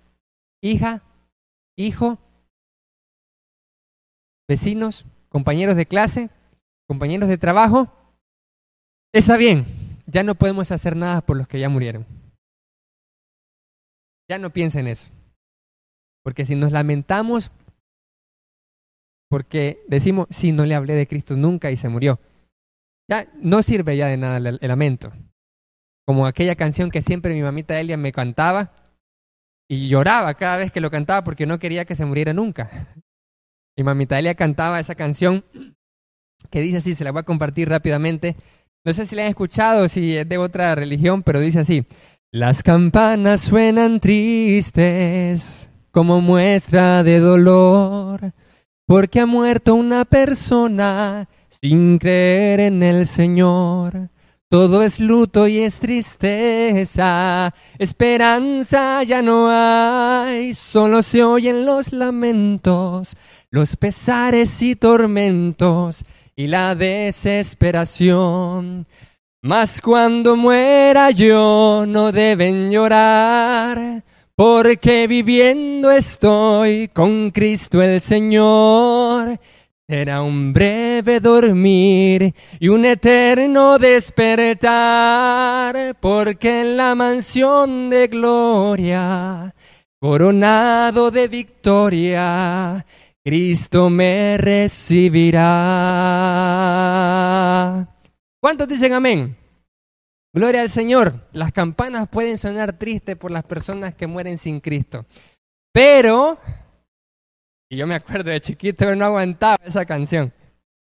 hija, 0.63 1.03
hijo, 1.77 2.19
vecinos, 4.47 5.05
compañeros 5.27 5.75
de 5.75 5.85
clase, 5.85 6.29
compañeros 6.87 7.29
de 7.29 7.37
trabajo, 7.37 7.91
está 9.13 9.37
bien, 9.37 9.65
ya 10.05 10.23
no 10.23 10.35
podemos 10.35 10.71
hacer 10.71 10.95
nada 10.95 11.21
por 11.21 11.37
los 11.37 11.47
que 11.47 11.59
ya 11.59 11.69
murieron. 11.69 12.05
Ya 14.29 14.39
no 14.39 14.51
piensen 14.51 14.87
eso. 14.87 15.11
Porque 16.23 16.45
si 16.45 16.55
nos 16.55 16.71
lamentamos, 16.71 17.51
porque 19.29 19.83
decimos, 19.87 20.27
sí, 20.29 20.51
no 20.51 20.65
le 20.65 20.75
hablé 20.75 20.93
de 20.93 21.07
Cristo 21.07 21.35
nunca 21.35 21.71
y 21.71 21.75
se 21.75 21.89
murió, 21.89 22.19
ya 23.09 23.31
no 23.35 23.61
sirve 23.61 23.97
ya 23.97 24.07
de 24.07 24.17
nada 24.17 24.37
el, 24.37 24.59
lamento. 24.61 25.11
Como 26.07 26.25
aquella 26.25 26.55
canción 26.55 26.89
que 26.89 27.01
siempre 27.01 27.33
mi 27.33 27.41
mamita 27.41 27.79
Elia 27.79 27.97
me 27.97 28.11
cantaba 28.11 28.73
y 29.67 29.87
lloraba 29.87 30.33
cada 30.35 30.57
vez 30.57 30.71
que 30.71 30.81
lo 30.81 30.91
cantaba 30.91 31.23
porque 31.23 31.45
no 31.45 31.59
quería 31.59 31.85
que 31.85 31.95
se 31.95 32.05
muriera 32.05 32.33
nunca. 32.33 32.93
Mi 33.77 33.83
mamita 33.83 34.17
Elia 34.17 34.35
cantaba 34.35 34.79
esa 34.79 34.95
canción 34.95 35.43
que 36.49 36.61
dice 36.61 36.77
así, 36.77 36.95
se 36.95 37.03
la 37.03 37.11
voy 37.11 37.21
a 37.21 37.23
compartir 37.23 37.69
rápidamente. 37.69 38.35
No 38.83 38.93
sé 38.93 39.05
si 39.05 39.15
la 39.15 39.23
han 39.23 39.29
escuchado, 39.29 39.89
si 39.89 40.15
es 40.15 40.29
de 40.29 40.37
otra 40.37 40.75
religión, 40.75 41.23
pero 41.23 41.39
dice 41.39 41.59
así. 41.59 41.83
Las 42.31 42.63
campanas 42.63 43.41
suenan 43.41 43.99
tristes 43.99 45.69
como 45.91 46.21
muestra 46.21 47.01
de 47.01 47.19
dolor, 47.19 48.33
porque 48.85 49.21
ha 49.21 49.25
muerto 49.25 49.73
una 49.73 50.03
persona 50.03 51.29
sin 51.47 51.97
creer 51.97 52.59
en 52.59 52.83
el 52.83 53.07
Señor. 53.07 54.09
Todo 54.49 54.83
es 54.83 54.99
luto 54.99 55.47
y 55.47 55.59
es 55.59 55.79
tristeza, 55.79 57.53
esperanza 57.79 59.01
ya 59.03 59.21
no 59.21 59.47
hay, 59.49 60.53
solo 60.53 61.01
se 61.01 61.23
oyen 61.23 61.65
los 61.65 61.91
lamentos, 61.91 63.15
los 63.49 63.75
pesares 63.77 64.61
y 64.61 64.75
tormentos 64.75 66.05
y 66.35 66.47
la 66.47 66.75
desesperación. 66.75 68.85
Mas 69.41 69.79
cuando 69.79 70.35
muera 70.35 71.11
yo 71.11 71.85
no 71.87 72.11
deben 72.11 72.69
llorar, 72.71 74.03
porque 74.35 75.07
viviendo 75.07 75.91
estoy 75.91 76.89
con 76.89 77.31
Cristo 77.31 77.81
el 77.81 78.01
Señor. 78.01 79.39
Será 79.87 80.23
un 80.23 80.51
breve 80.51 81.19
dormir 81.19 82.33
y 82.59 82.69
un 82.69 82.85
eterno 82.85 83.77
despertar. 83.77 85.95
porque 86.01 86.61
en 86.61 86.75
la 86.75 86.95
mansión 86.95 87.91
de 87.91 88.07
gloria, 88.07 89.53
coronado 89.99 91.11
de 91.11 91.27
victoria, 91.27 92.83
Cristo 93.25 93.89
me 93.89 94.37
recibirá. 94.37 95.41
¿Cuántos 98.39 98.67
dicen 98.67 98.93
amén? 98.93 99.35
Gloria 100.31 100.61
al 100.61 100.69
Señor. 100.69 101.27
Las 101.31 101.51
campanas 101.51 102.07
pueden 102.07 102.37
sonar 102.37 102.77
tristes 102.77 103.15
por 103.15 103.31
las 103.31 103.43
personas 103.43 103.95
que 103.95 104.05
mueren 104.05 104.37
sin 104.37 104.59
Cristo. 104.59 105.07
Pero, 105.73 106.37
y 107.67 107.77
yo 107.77 107.87
me 107.87 107.95
acuerdo 107.95 108.29
de 108.29 108.39
chiquito, 108.41 108.95
no 108.95 109.05
aguantaba 109.05 109.57
esa 109.65 109.85
canción. 109.85 110.31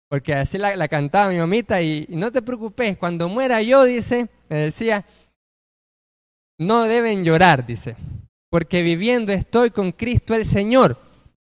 Porque 0.08 0.34
así 0.34 0.58
la, 0.58 0.88
cantaba 0.88 1.32
mi 1.32 1.40
mamita 1.40 1.82
y, 1.82 2.06
y, 2.08 2.16
no 2.16 2.32
te 2.32 2.42
preocupes, 2.42 2.96
cuando 2.96 3.28
muera 3.28 3.62
yo, 3.62 3.84
dice, 3.84 4.30
me 4.48 4.56
decía, 4.56 5.06
no 6.58 6.84
deben 6.86 7.26
llorar, 7.26 7.66
dice, 7.66 7.98
porque 8.50 8.82
viviendo 8.82 9.34
estoy 9.34 9.72
con 9.72 9.92
Cristo 9.92 10.34
el 10.36 10.46
Señor. 10.46 11.09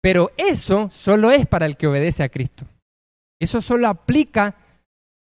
Pero 0.04 0.32
eso 0.36 0.90
solo 0.94 1.32
es 1.32 1.48
para 1.48 1.66
el 1.66 1.78
que 1.78 1.88
obedece 1.88 2.24
a 2.24 2.30
Cristo. 2.30 2.66
Eso 3.40 3.62
solo 3.62 3.88
aplica 3.88 4.56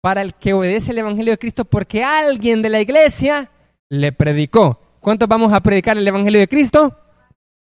para 0.01 0.21
el 0.21 0.35
que 0.35 0.53
obedece 0.53 0.91
el 0.91 0.97
Evangelio 0.97 1.31
de 1.31 1.37
Cristo 1.37 1.63
porque 1.63 2.03
alguien 2.03 2.61
de 2.61 2.69
la 2.69 2.81
iglesia 2.81 3.49
le 3.89 4.11
predicó. 4.11 4.81
¿Cuántos 4.99 5.29
vamos 5.29 5.53
a 5.53 5.61
predicar 5.61 5.97
el 5.97 6.05
Evangelio 6.05 6.41
de 6.41 6.49
Cristo? 6.49 6.93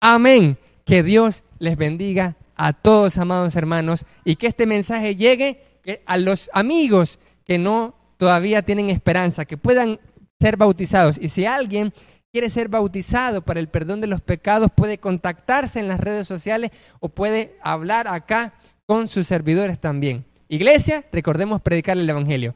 Amén. 0.01 0.57
Que 0.87 1.03
Dios 1.03 1.45
les 1.59 1.77
bendiga 1.77 2.37
a 2.57 2.73
todos, 2.73 3.19
amados 3.19 3.55
hermanos, 3.55 4.07
y 4.25 4.37
que 4.37 4.47
este 4.47 4.67
mensaje 4.67 5.15
llegue 5.15 5.61
a 6.07 6.17
los 6.17 6.49
amigos 6.55 7.19
que 7.45 7.59
no 7.59 7.95
todavía 8.17 8.63
tienen 8.63 8.89
esperanza, 8.89 9.45
que 9.45 9.59
puedan 9.59 10.01
ser 10.41 10.57
bautizados. 10.57 11.19
Y 11.21 11.29
si 11.29 11.45
alguien 11.45 11.93
quiere 12.35 12.51
ser 12.51 12.69
bautizado 12.69 13.43
para 13.43 13.61
el 13.61 13.69
perdón 13.69 14.01
de 14.01 14.09
los 14.09 14.21
pecados, 14.21 14.69
puede 14.75 14.99
contactarse 14.99 15.79
en 15.79 15.87
las 15.87 16.01
redes 16.01 16.27
sociales 16.27 16.73
o 16.99 17.09
puede 17.09 17.57
hablar 17.63 18.09
acá 18.09 18.55
con 18.87 19.07
sus 19.07 19.29
servidores 19.29 19.79
también. 19.79 20.25
Iglesia, 20.49 21.05
recordemos 21.13 21.63
predicar 21.63 21.97
el 21.97 22.11
Evangelio. 22.11 22.53